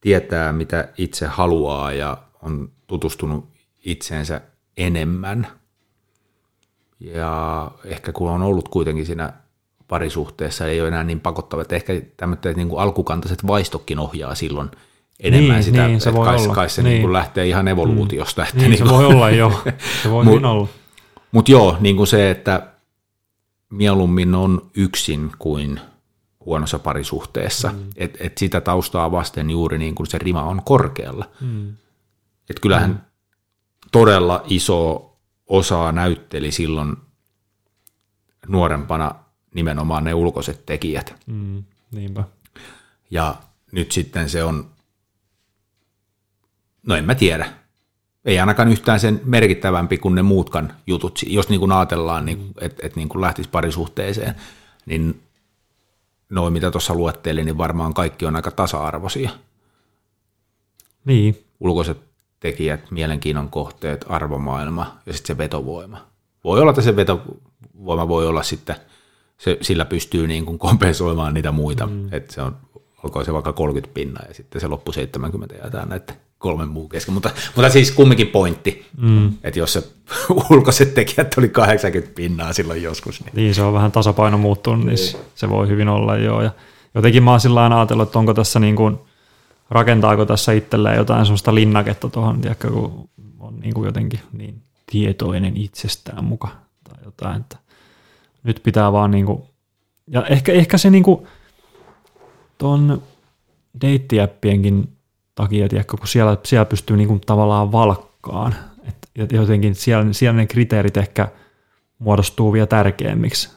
tietää, 0.00 0.52
mitä 0.52 0.88
itse 0.98 1.26
haluaa 1.26 1.92
ja 1.92 2.18
on 2.42 2.68
tutustunut 2.86 3.48
itseensä 3.84 4.40
enemmän. 4.76 5.46
Ja 7.00 7.70
ehkä 7.84 8.12
kun 8.12 8.30
on 8.30 8.42
ollut 8.42 8.68
kuitenkin 8.68 9.06
siinä 9.06 9.32
parisuhteessa, 9.88 10.66
ei 10.66 10.80
ole 10.80 10.88
enää 10.88 11.04
niin 11.04 11.20
pakottava, 11.20 11.62
että 11.62 11.76
ehkä 11.76 11.92
tämmöiset 12.16 12.56
niin 12.56 12.68
kuin 12.68 12.80
alkukantaiset 12.80 13.46
vaistokin 13.46 13.98
ohjaa 13.98 14.34
silloin 14.34 14.70
enemmän 15.20 15.54
Niin, 15.54 15.64
sitä, 15.64 15.86
niin, 15.86 16.00
se 16.00 16.08
että 16.08 16.18
voi 16.18 16.26
kai, 16.26 16.36
olla. 16.44 16.54
kai 16.54 16.70
se 16.70 16.82
Niin. 16.82 16.90
niin 16.90 17.00
kuin 17.02 17.12
lähtee 17.12 17.46
ihan 17.46 17.68
evoluutiosta. 17.68 18.42
Että 18.42 18.56
Niin, 18.56 18.70
niin 18.70 18.78
se 18.78 18.84
voi 18.88 19.04
olla 19.06 19.30
jo. 19.30 19.62
Se 20.02 20.10
voi 20.10 20.24
Mut- 20.24 20.32
hyvin 20.34 20.44
olla. 20.44 20.68
Mutta 21.32 21.50
joo, 21.50 21.76
niin 21.80 21.96
kuin 21.96 22.06
se, 22.06 22.30
että 22.30 22.66
mieluummin 23.70 24.34
on 24.34 24.70
yksin 24.76 25.30
kuin 25.38 25.80
huonossa 26.46 26.78
parisuhteessa. 26.78 27.68
Mm. 27.68 27.78
Et, 27.96 28.16
et 28.20 28.38
sitä 28.38 28.60
taustaa 28.60 29.10
vasten 29.12 29.50
juuri 29.50 29.78
niin 29.78 29.94
kuin 29.94 30.06
se 30.06 30.18
rima 30.18 30.42
on 30.42 30.62
korkealla. 30.64 31.24
Mm. 31.40 31.72
Et 32.50 32.60
kyllähän 32.60 32.90
mm. 32.90 32.98
todella 33.92 34.42
iso 34.46 35.12
osa 35.46 35.92
näytteli 35.92 36.52
silloin 36.52 36.96
nuorempana 38.48 39.14
nimenomaan 39.54 40.04
ne 40.04 40.14
ulkoiset 40.14 40.66
tekijät. 40.66 41.14
Mm. 41.26 41.64
Niinpä. 41.90 42.24
Ja 43.10 43.34
nyt 43.72 43.92
sitten 43.92 44.28
se 44.28 44.44
on, 44.44 44.70
no 46.86 46.94
en 46.94 47.04
mä 47.04 47.14
tiedä, 47.14 47.52
ei 48.24 48.38
ainakaan 48.38 48.68
yhtään 48.68 49.00
sen 49.00 49.20
merkittävämpi 49.24 49.98
kuin 49.98 50.14
ne 50.14 50.22
muutkaan 50.22 50.74
jutut. 50.86 51.20
Jos 51.26 51.48
niin 51.48 51.60
kuin 51.60 51.72
ajatellaan, 51.72 52.24
niin, 52.24 52.50
että 52.60 52.86
et 52.86 52.96
niin 52.96 53.08
kuin 53.08 53.22
lähtisi 53.22 53.48
parisuhteeseen, 53.48 54.34
niin 54.86 55.22
noin 56.30 56.52
mitä 56.52 56.70
tuossa 56.70 56.94
luettelin, 56.94 57.46
niin 57.46 57.58
varmaan 57.58 57.94
kaikki 57.94 58.26
on 58.26 58.36
aika 58.36 58.50
tasa-arvoisia. 58.50 59.30
Niin, 61.04 61.44
Ulkoiset 61.60 62.05
tekijät, 62.40 62.90
mielenkiinnon 62.90 63.48
kohteet, 63.48 64.04
arvomaailma 64.08 64.96
ja 65.06 65.12
sitten 65.12 65.36
se 65.36 65.38
vetovoima. 65.38 66.06
Voi 66.44 66.60
olla, 66.60 66.70
että 66.70 66.82
se 66.82 66.96
vetovoima 66.96 68.08
voi 68.08 68.26
olla 68.26 68.42
sitten, 68.42 68.76
se, 69.38 69.58
sillä 69.60 69.84
pystyy 69.84 70.26
niin 70.26 70.46
kuin 70.46 70.58
kompensoimaan 70.58 71.34
niitä 71.34 71.52
muita, 71.52 71.86
mm. 71.86 72.08
että 72.12 72.34
se 72.34 72.42
on, 72.42 72.56
olkoon 73.02 73.24
se 73.24 73.32
vaikka 73.32 73.52
30 73.52 73.94
pinnaa 73.94 74.24
ja 74.28 74.34
sitten 74.34 74.60
se 74.60 74.66
loppu 74.66 74.92
70 74.92 75.54
jätetään 75.54 75.88
näiden 75.88 76.16
kolmen 76.38 76.68
muun 76.68 76.88
kesken, 76.88 77.14
mutta, 77.14 77.30
mutta 77.56 77.70
siis 77.70 77.90
kumminkin 77.90 78.26
pointti, 78.26 78.86
mm. 79.00 79.32
että 79.44 79.58
jos 79.58 79.72
se 79.72 79.82
ulkoiset 80.50 80.94
tekijät 80.94 81.34
oli 81.38 81.48
80 81.48 82.14
pinnaa 82.14 82.52
silloin 82.52 82.82
joskus, 82.82 83.24
niin 83.24 83.32
niin 83.34 83.54
se 83.54 83.62
on 83.62 83.74
vähän 83.74 83.92
tasapaino 83.92 84.38
muuttunut, 84.38 84.86
niin 84.86 84.98
se- 84.98 85.18
se 85.34 85.48
voi 85.48 85.68
hyvin 85.68 85.88
olla 85.88 86.16
joo. 86.16 86.42
Ja 86.42 86.50
jotenkin 86.94 87.22
mä 87.22 87.30
oon 87.30 87.40
sillä 87.40 87.76
ajatellut, 87.76 88.08
että 88.08 88.18
onko 88.18 88.34
tässä 88.34 88.60
niin 88.60 88.76
kuin, 88.76 88.98
rakentaako 89.70 90.26
tässä 90.26 90.52
itselleen 90.52 90.96
jotain 90.96 91.26
sellaista 91.26 91.54
linnaketta 91.54 92.08
tuohon, 92.08 92.40
tiedätkö, 92.40 92.70
kun 92.70 93.08
on 93.38 93.60
niin 93.60 93.74
kuin 93.74 93.86
jotenkin 93.86 94.20
niin 94.32 94.62
tietoinen 94.92 95.56
itsestään 95.56 96.24
muka 96.24 96.48
tai 96.84 97.04
jotain, 97.04 97.40
että 97.40 97.56
nyt 98.42 98.60
pitää 98.62 98.92
vaan 98.92 99.10
niin 99.10 99.26
kuin, 99.26 99.42
ja 100.06 100.26
ehkä, 100.26 100.52
ehkä 100.52 100.78
se 100.78 100.90
niin 100.90 101.02
kuin 101.02 101.26
ton 102.58 103.02
deittiäppienkin 103.80 104.96
takia, 105.34 105.68
tiedätkö, 105.68 105.96
kun 105.96 106.08
siellä, 106.08 106.36
siellä 106.44 106.64
pystyy 106.64 106.96
niin 106.96 107.08
kuin 107.08 107.20
tavallaan 107.20 107.72
valkkaan, 107.72 108.54
että 108.88 109.36
jotenkin 109.36 109.74
siellä, 109.74 110.12
siellä 110.12 110.36
ne 110.36 110.46
kriteerit 110.46 110.96
ehkä 110.96 111.28
muodostuu 111.98 112.52
vielä 112.52 112.66
tärkeämmiksi. 112.66 113.50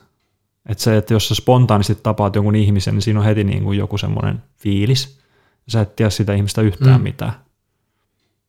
Että 0.69 0.83
se, 0.83 0.97
että 0.97 1.13
jos 1.13 1.27
sä 1.27 1.35
spontaanisti 1.35 1.95
tapaat 1.95 2.35
jonkun 2.35 2.55
ihmisen, 2.55 2.93
niin 2.93 3.01
siinä 3.01 3.19
on 3.19 3.25
heti 3.25 3.43
niin 3.43 3.63
kuin 3.63 3.77
joku 3.77 3.97
semmoinen 3.97 4.43
fiilis. 4.57 5.18
Sä 5.69 5.81
et 5.81 5.95
tiedä 5.95 6.09
sitä 6.09 6.33
ihmistä 6.33 6.61
yhtään 6.61 6.99
mm. 7.01 7.03
mitään. 7.03 7.33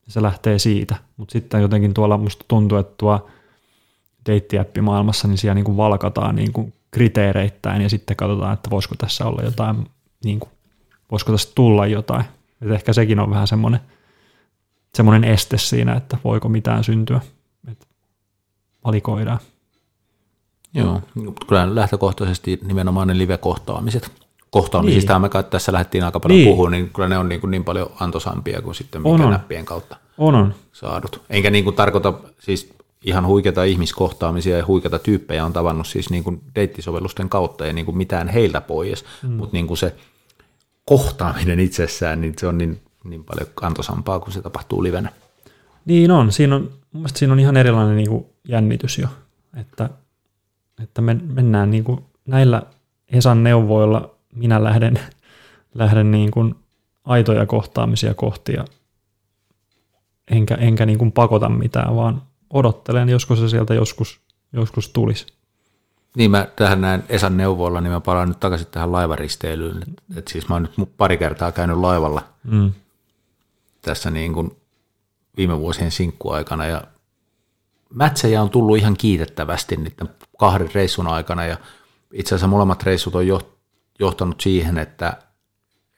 Se 0.07 0.21
lähtee 0.21 0.59
siitä. 0.59 0.95
Mutta 1.17 1.31
sitten 1.31 1.61
jotenkin 1.61 1.93
tuolla 1.93 2.17
musta 2.17 2.45
tuntuu, 2.47 2.77
että 2.77 2.93
tuo 2.97 3.29
deittiäppimaailmassa, 4.25 5.27
niin 5.27 5.37
siellä 5.37 5.55
niin 5.55 5.65
kuin 5.65 5.77
valkataan 5.77 6.35
niin 6.35 6.53
kuin 6.53 6.73
kriteereittäin 6.91 7.81
ja 7.81 7.89
sitten 7.89 8.17
katsotaan, 8.17 8.53
että 8.53 8.69
voisiko 8.69 8.95
tässä 8.95 9.25
olla 9.25 9.41
jotain, 9.41 9.89
niin 10.23 10.39
kuin, 10.39 10.49
voisiko 11.11 11.31
tästä 11.31 11.51
tulla 11.55 11.87
jotain. 11.87 12.25
Et 12.61 12.71
ehkä 12.71 12.93
sekin 12.93 13.19
on 13.19 13.29
vähän 13.29 13.47
semmoinen, 13.47 13.79
semmoinen 14.95 15.23
este 15.23 15.57
siinä, 15.57 15.93
että 15.93 16.17
voiko 16.23 16.49
mitään 16.49 16.83
syntyä. 16.83 17.21
Et 17.71 17.87
valikoidaan. 18.85 19.39
Joo, 20.73 21.01
mutta 21.15 21.45
kyllä 21.45 21.75
lähtökohtaisesti 21.75 22.59
nimenomaan 22.63 23.07
ne 23.07 23.17
live-kohtaamiset. 23.17 24.20
Kohtaamisista 24.51 25.13
niin. 25.13 25.21
me 25.21 25.29
kai 25.29 25.43
tässä 25.43 25.71
lähdettiin 25.73 26.03
aika 26.03 26.19
paljon 26.19 26.37
Niin. 26.37 26.45
niin. 26.45 26.53
puhumaan, 26.55 26.71
niin 26.71 26.89
kyllä 26.89 27.09
ne 27.09 27.17
on 27.17 27.29
niin, 27.29 27.41
kuin 27.41 27.51
niin 27.51 27.63
paljon 27.63 27.91
antosampia 27.99 28.61
kuin 28.61 28.75
sitten 28.75 29.01
On, 29.03 29.21
on. 29.21 29.31
näppien 29.31 29.65
kautta 29.65 29.95
On, 30.17 30.35
on. 30.35 30.53
saadut. 30.71 31.21
Enkä 31.29 31.49
niin 31.49 31.63
kuin 31.63 31.75
tarkoita 31.75 32.13
siis 32.39 32.73
ihan 33.05 33.25
huikeita 33.27 33.63
ihmiskohtaamisia 33.63 34.57
ja 34.57 34.65
huikeita 34.65 34.99
tyyppejä 34.99 35.45
on 35.45 35.53
tavannut 35.53 35.87
siis 35.87 36.09
niin 36.09 36.23
kuin 36.23 36.41
deittisovellusten 36.55 37.29
kautta 37.29 37.65
ja 37.65 37.73
niin 37.73 37.85
kuin 37.85 37.97
mitään 37.97 38.27
heiltä 38.27 38.61
pois, 38.61 39.05
mm. 39.23 39.31
mutta 39.31 39.53
niin 39.53 39.67
kuin 39.67 39.77
se 39.77 39.95
kohtaaminen 40.85 41.59
itsessään, 41.59 42.21
niin 42.21 42.33
se 42.39 42.47
on 42.47 42.57
niin, 42.57 42.81
niin 43.03 43.23
paljon 43.23 43.47
antosampaa, 43.61 44.19
kun 44.19 44.33
se 44.33 44.41
tapahtuu 44.41 44.83
livenä. 44.83 45.09
Niin 45.85 46.11
on. 46.11 46.31
Siinä 46.31 46.55
on, 46.55 46.61
mun 46.61 46.71
mielestä 46.93 47.19
siinä 47.19 47.33
on 47.33 47.39
ihan 47.39 47.57
erilainen 47.57 47.95
niin 47.97 48.09
kuin 48.09 48.25
jännitys 48.47 48.97
jo, 48.97 49.07
että, 49.57 49.89
että 50.83 51.01
me, 51.01 51.13
mennään 51.13 51.71
niin 51.71 51.83
kuin 51.83 51.99
näillä 52.25 52.63
Esan 53.11 53.43
neuvoilla 53.43 54.15
minä 54.35 54.63
lähden, 54.63 54.99
lähden 55.73 56.11
niin 56.11 56.31
kuin 56.31 56.55
aitoja 57.03 57.45
kohtaamisia 57.45 58.13
kohti 58.13 58.53
ja 58.53 58.65
enkä, 60.31 60.55
enkä 60.55 60.85
niin 60.85 60.97
kuin 60.99 61.11
pakota 61.11 61.49
mitään, 61.49 61.95
vaan 61.95 62.21
odottelen, 62.53 63.09
josko 63.09 63.35
se 63.35 63.49
sieltä 63.49 63.73
joskus, 63.73 64.19
joskus 64.53 64.89
tulisi. 64.89 65.25
Niin 66.15 66.31
mä 66.31 66.47
tähän 66.55 66.81
näin 66.81 67.03
Esan 67.09 67.37
neuvoilla, 67.37 67.81
niin 67.81 67.91
mä 67.91 67.99
palaan 67.99 68.27
nyt 68.27 68.39
takaisin 68.39 68.67
tähän 68.71 68.91
laivaristeilyyn. 68.91 69.77
Et, 69.77 70.17
et 70.17 70.27
siis 70.27 70.49
mä 70.49 70.55
oon 70.55 70.69
nyt 70.77 70.89
pari 70.97 71.17
kertaa 71.17 71.51
käynyt 71.51 71.77
laivalla 71.77 72.23
Mm. 72.43 72.71
tässä 73.81 74.11
niin 74.11 74.33
kuin 74.33 74.57
viime 75.37 75.59
vuosien 75.59 75.91
sinkkuaikana 75.91 76.65
ja 76.65 76.83
mätsejä 77.93 78.41
on 78.41 78.49
tullut 78.49 78.77
ihan 78.77 78.97
kiitettävästi 78.97 79.75
niiden 79.75 80.09
kahden 80.39 80.69
reissun 80.73 81.07
aikana 81.07 81.45
ja 81.45 81.57
itse 82.13 82.35
asiassa 82.35 82.47
molemmat 82.47 82.83
reissut 82.83 83.15
on 83.15 83.27
joht- 83.27 83.60
johtanut 84.01 84.41
siihen, 84.41 84.77
että, 84.77 85.17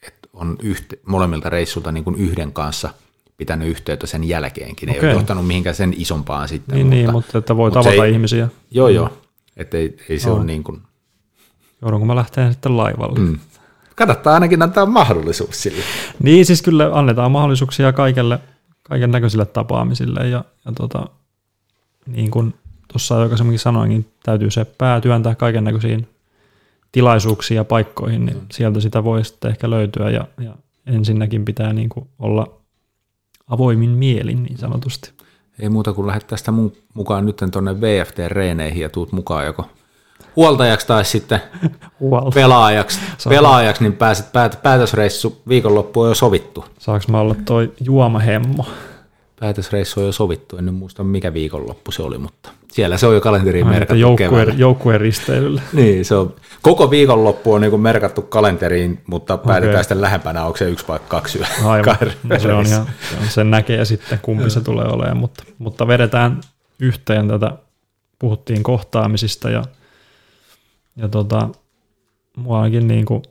että 0.07 0.29
on 0.33 0.57
yhte, 0.61 0.99
molemmilta 1.05 1.49
reissulta 1.49 1.91
niin 1.91 2.03
kuin 2.03 2.15
yhden 2.15 2.53
kanssa 2.53 2.89
pitänyt 3.37 3.67
yhteyttä 3.67 4.07
sen 4.07 4.23
jälkeenkin. 4.23 4.89
Ei 4.89 4.97
Okei. 4.97 5.09
ole 5.09 5.17
johtanut 5.17 5.47
mihinkään 5.47 5.75
sen 5.75 5.93
isompaan 5.97 6.47
sitten. 6.47 6.75
Niin, 6.75 6.85
mutta, 6.85 6.95
niin, 6.95 7.11
mutta 7.11 7.37
että 7.37 7.57
voi 7.57 7.69
mutta 7.69 7.83
tavata 7.83 8.05
ei- 8.05 8.11
ihmisiä. 8.13 8.47
Joo, 8.71 8.89
joo. 8.89 9.09
Että 9.57 9.77
ei, 9.77 9.97
ei 10.09 10.19
se 10.19 10.29
Joo. 10.29 10.37
ole 10.37 10.45
niin 10.45 10.63
kuin, 10.63 10.81
Joudunko 11.81 12.05
mä 12.05 12.15
lähteä 12.15 12.51
sitten 12.51 12.77
laivalle? 12.77 13.19
Mm. 13.19 13.39
kannattaa 13.95 14.33
ainakin 14.33 14.61
antaa 14.61 14.85
mahdollisuus 14.85 15.63
sille. 15.63 15.83
Niin, 16.23 16.45
siis 16.45 16.61
kyllä 16.61 16.89
annetaan 16.93 17.31
mahdollisuuksia 17.31 17.93
kaikelle, 17.93 18.39
kaiken 18.83 19.11
näköisille 19.11 19.45
tapaamisille 19.45 20.19
ja, 20.19 20.45
ja 20.65 20.71
tota, 20.71 21.07
niin 22.05 22.31
kuin 22.31 22.53
tuossa 22.87 23.21
aikaisemminkin 23.21 23.59
sanoinkin, 23.59 24.11
täytyy 24.23 24.51
se 24.51 24.65
pää 24.65 25.01
työntää 25.01 25.35
kaiken 25.35 25.63
näköisiin 25.63 26.07
tilaisuuksiin 26.93 27.55
ja 27.55 27.63
paikkoihin, 27.63 28.25
niin 28.25 28.41
sieltä 28.51 28.79
sitä 28.79 29.03
voi 29.03 29.25
sitten 29.25 29.51
ehkä 29.51 29.69
löytyä 29.69 30.09
ja, 30.09 30.27
ja 30.39 30.55
ensinnäkin 30.85 31.45
pitää 31.45 31.73
niin 31.73 31.89
kuin 31.89 32.07
olla 32.19 32.47
avoimin 33.47 33.89
mielin 33.89 34.43
niin 34.43 34.57
sanotusti. 34.57 35.11
Ei 35.59 35.69
muuta 35.69 35.93
kuin 35.93 36.07
lähdet 36.07 36.27
tästä 36.27 36.53
mukaan 36.93 37.25
nyt 37.25 37.41
tuonne 37.51 37.73
VFT-reeneihin 37.73 38.81
ja 38.81 38.89
tuut 38.89 39.11
mukaan 39.11 39.45
joko 39.45 39.65
huoltajaksi 40.35 40.87
tai 40.87 41.05
sitten 41.05 41.41
Huolta. 41.99 42.31
pelaajaksi, 42.33 42.99
pelaajaksi 43.29 43.83
niin 43.83 43.93
pääset 43.93 44.31
päät, 44.31 44.59
päätösreissu 44.63 45.41
viikonloppu 45.47 46.01
on 46.01 46.09
jo 46.09 46.15
sovittu. 46.15 46.65
Saanko 46.79 47.05
mä 47.11 47.19
olla 47.19 47.35
toi 47.45 47.73
juomahemmo? 47.81 48.65
Päätösreissu 49.39 49.99
on 49.99 50.05
jo 50.05 50.11
sovittu, 50.11 50.57
en 50.57 50.65
nyt 50.65 50.75
muista 50.75 51.03
mikä 51.03 51.33
viikonloppu 51.33 51.91
se 51.91 52.03
oli, 52.03 52.17
mutta 52.17 52.49
siellä 52.71 52.97
se 52.97 53.07
on 53.07 53.13
jo 53.15 53.21
kalenteriin 53.21 53.67
merkattu 53.67 53.95
joukkueen, 53.95 54.59
joukkueen 54.59 55.01
risteilylle. 55.01 55.61
Niin, 55.73 56.05
se 56.05 56.15
on, 56.15 56.35
koko 56.61 56.89
viikonloppu 56.91 57.53
on 57.53 57.61
niin 57.61 57.79
merkattu 57.79 58.21
kalenteriin, 58.21 59.01
mutta 59.07 59.37
päätetään 59.37 59.75
Okei. 59.75 59.83
sitten 59.83 60.01
lähempänä, 60.01 60.45
onko 60.45 60.57
se 60.57 60.69
yksi 60.69 60.87
vai 60.87 60.99
kaksi 61.07 61.37
yö. 61.37 61.45
Aivan, 61.65 61.97
no 62.23 62.39
se 62.39 62.53
on 62.53 62.65
ihan, 62.65 62.85
se 63.09 63.17
on- 63.21 63.27
sen 63.29 63.51
näkee 63.51 63.85
sitten 63.85 64.19
kumpi 64.21 64.49
se 64.49 64.61
tulee 64.61 64.85
olemaan, 64.85 65.17
mutta, 65.17 65.43
mutta 65.57 65.87
vedetään 65.87 66.41
yhteen 66.79 67.27
tätä, 67.27 67.51
puhuttiin 68.19 68.63
kohtaamisista 68.63 69.49
ja, 69.49 69.63
ja 70.95 71.07
tota, 71.07 71.49
mua 72.37 72.61
ainakin 72.61 72.87
niin 72.87 73.05
kuin 73.05 73.23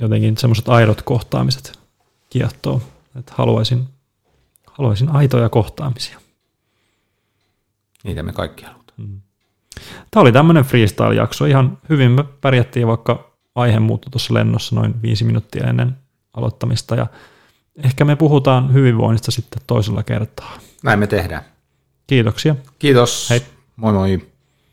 jotenkin 0.00 0.36
semmoiset 0.36 0.68
aidot 0.68 1.02
kohtaamiset 1.02 1.78
kiehtoo, 2.30 2.82
että 3.18 3.32
haluaisin, 3.36 3.88
haluaisin 4.80 5.08
aitoja 5.08 5.48
kohtaamisia. 5.48 6.20
Niitä 8.04 8.22
me 8.22 8.32
kaikki 8.32 8.64
halutaan. 8.64 9.22
Tämä 10.10 10.22
oli 10.22 10.32
tämmöinen 10.32 10.64
freestyle-jakso. 10.64 11.44
Ihan 11.44 11.78
hyvin 11.88 12.10
me 12.10 12.24
pärjättiin, 12.40 12.86
vaikka 12.86 13.32
aihe 13.54 13.78
muuttui 13.78 14.10
tuossa 14.10 14.34
lennossa 14.34 14.76
noin 14.76 15.02
viisi 15.02 15.24
minuuttia 15.24 15.66
ennen 15.66 15.96
aloittamista. 16.32 16.94
Ja 16.94 17.06
ehkä 17.84 18.04
me 18.04 18.16
puhutaan 18.16 18.72
hyvinvoinnista 18.72 19.30
sitten 19.30 19.62
toisella 19.66 20.02
kertaa. 20.02 20.58
Näin 20.82 20.98
me 20.98 21.06
tehdään. 21.06 21.42
Kiitoksia. 22.06 22.56
Kiitos. 22.78 23.30
Hei. 23.30 23.42
Moi 23.76 23.92
moi. 23.92 24.29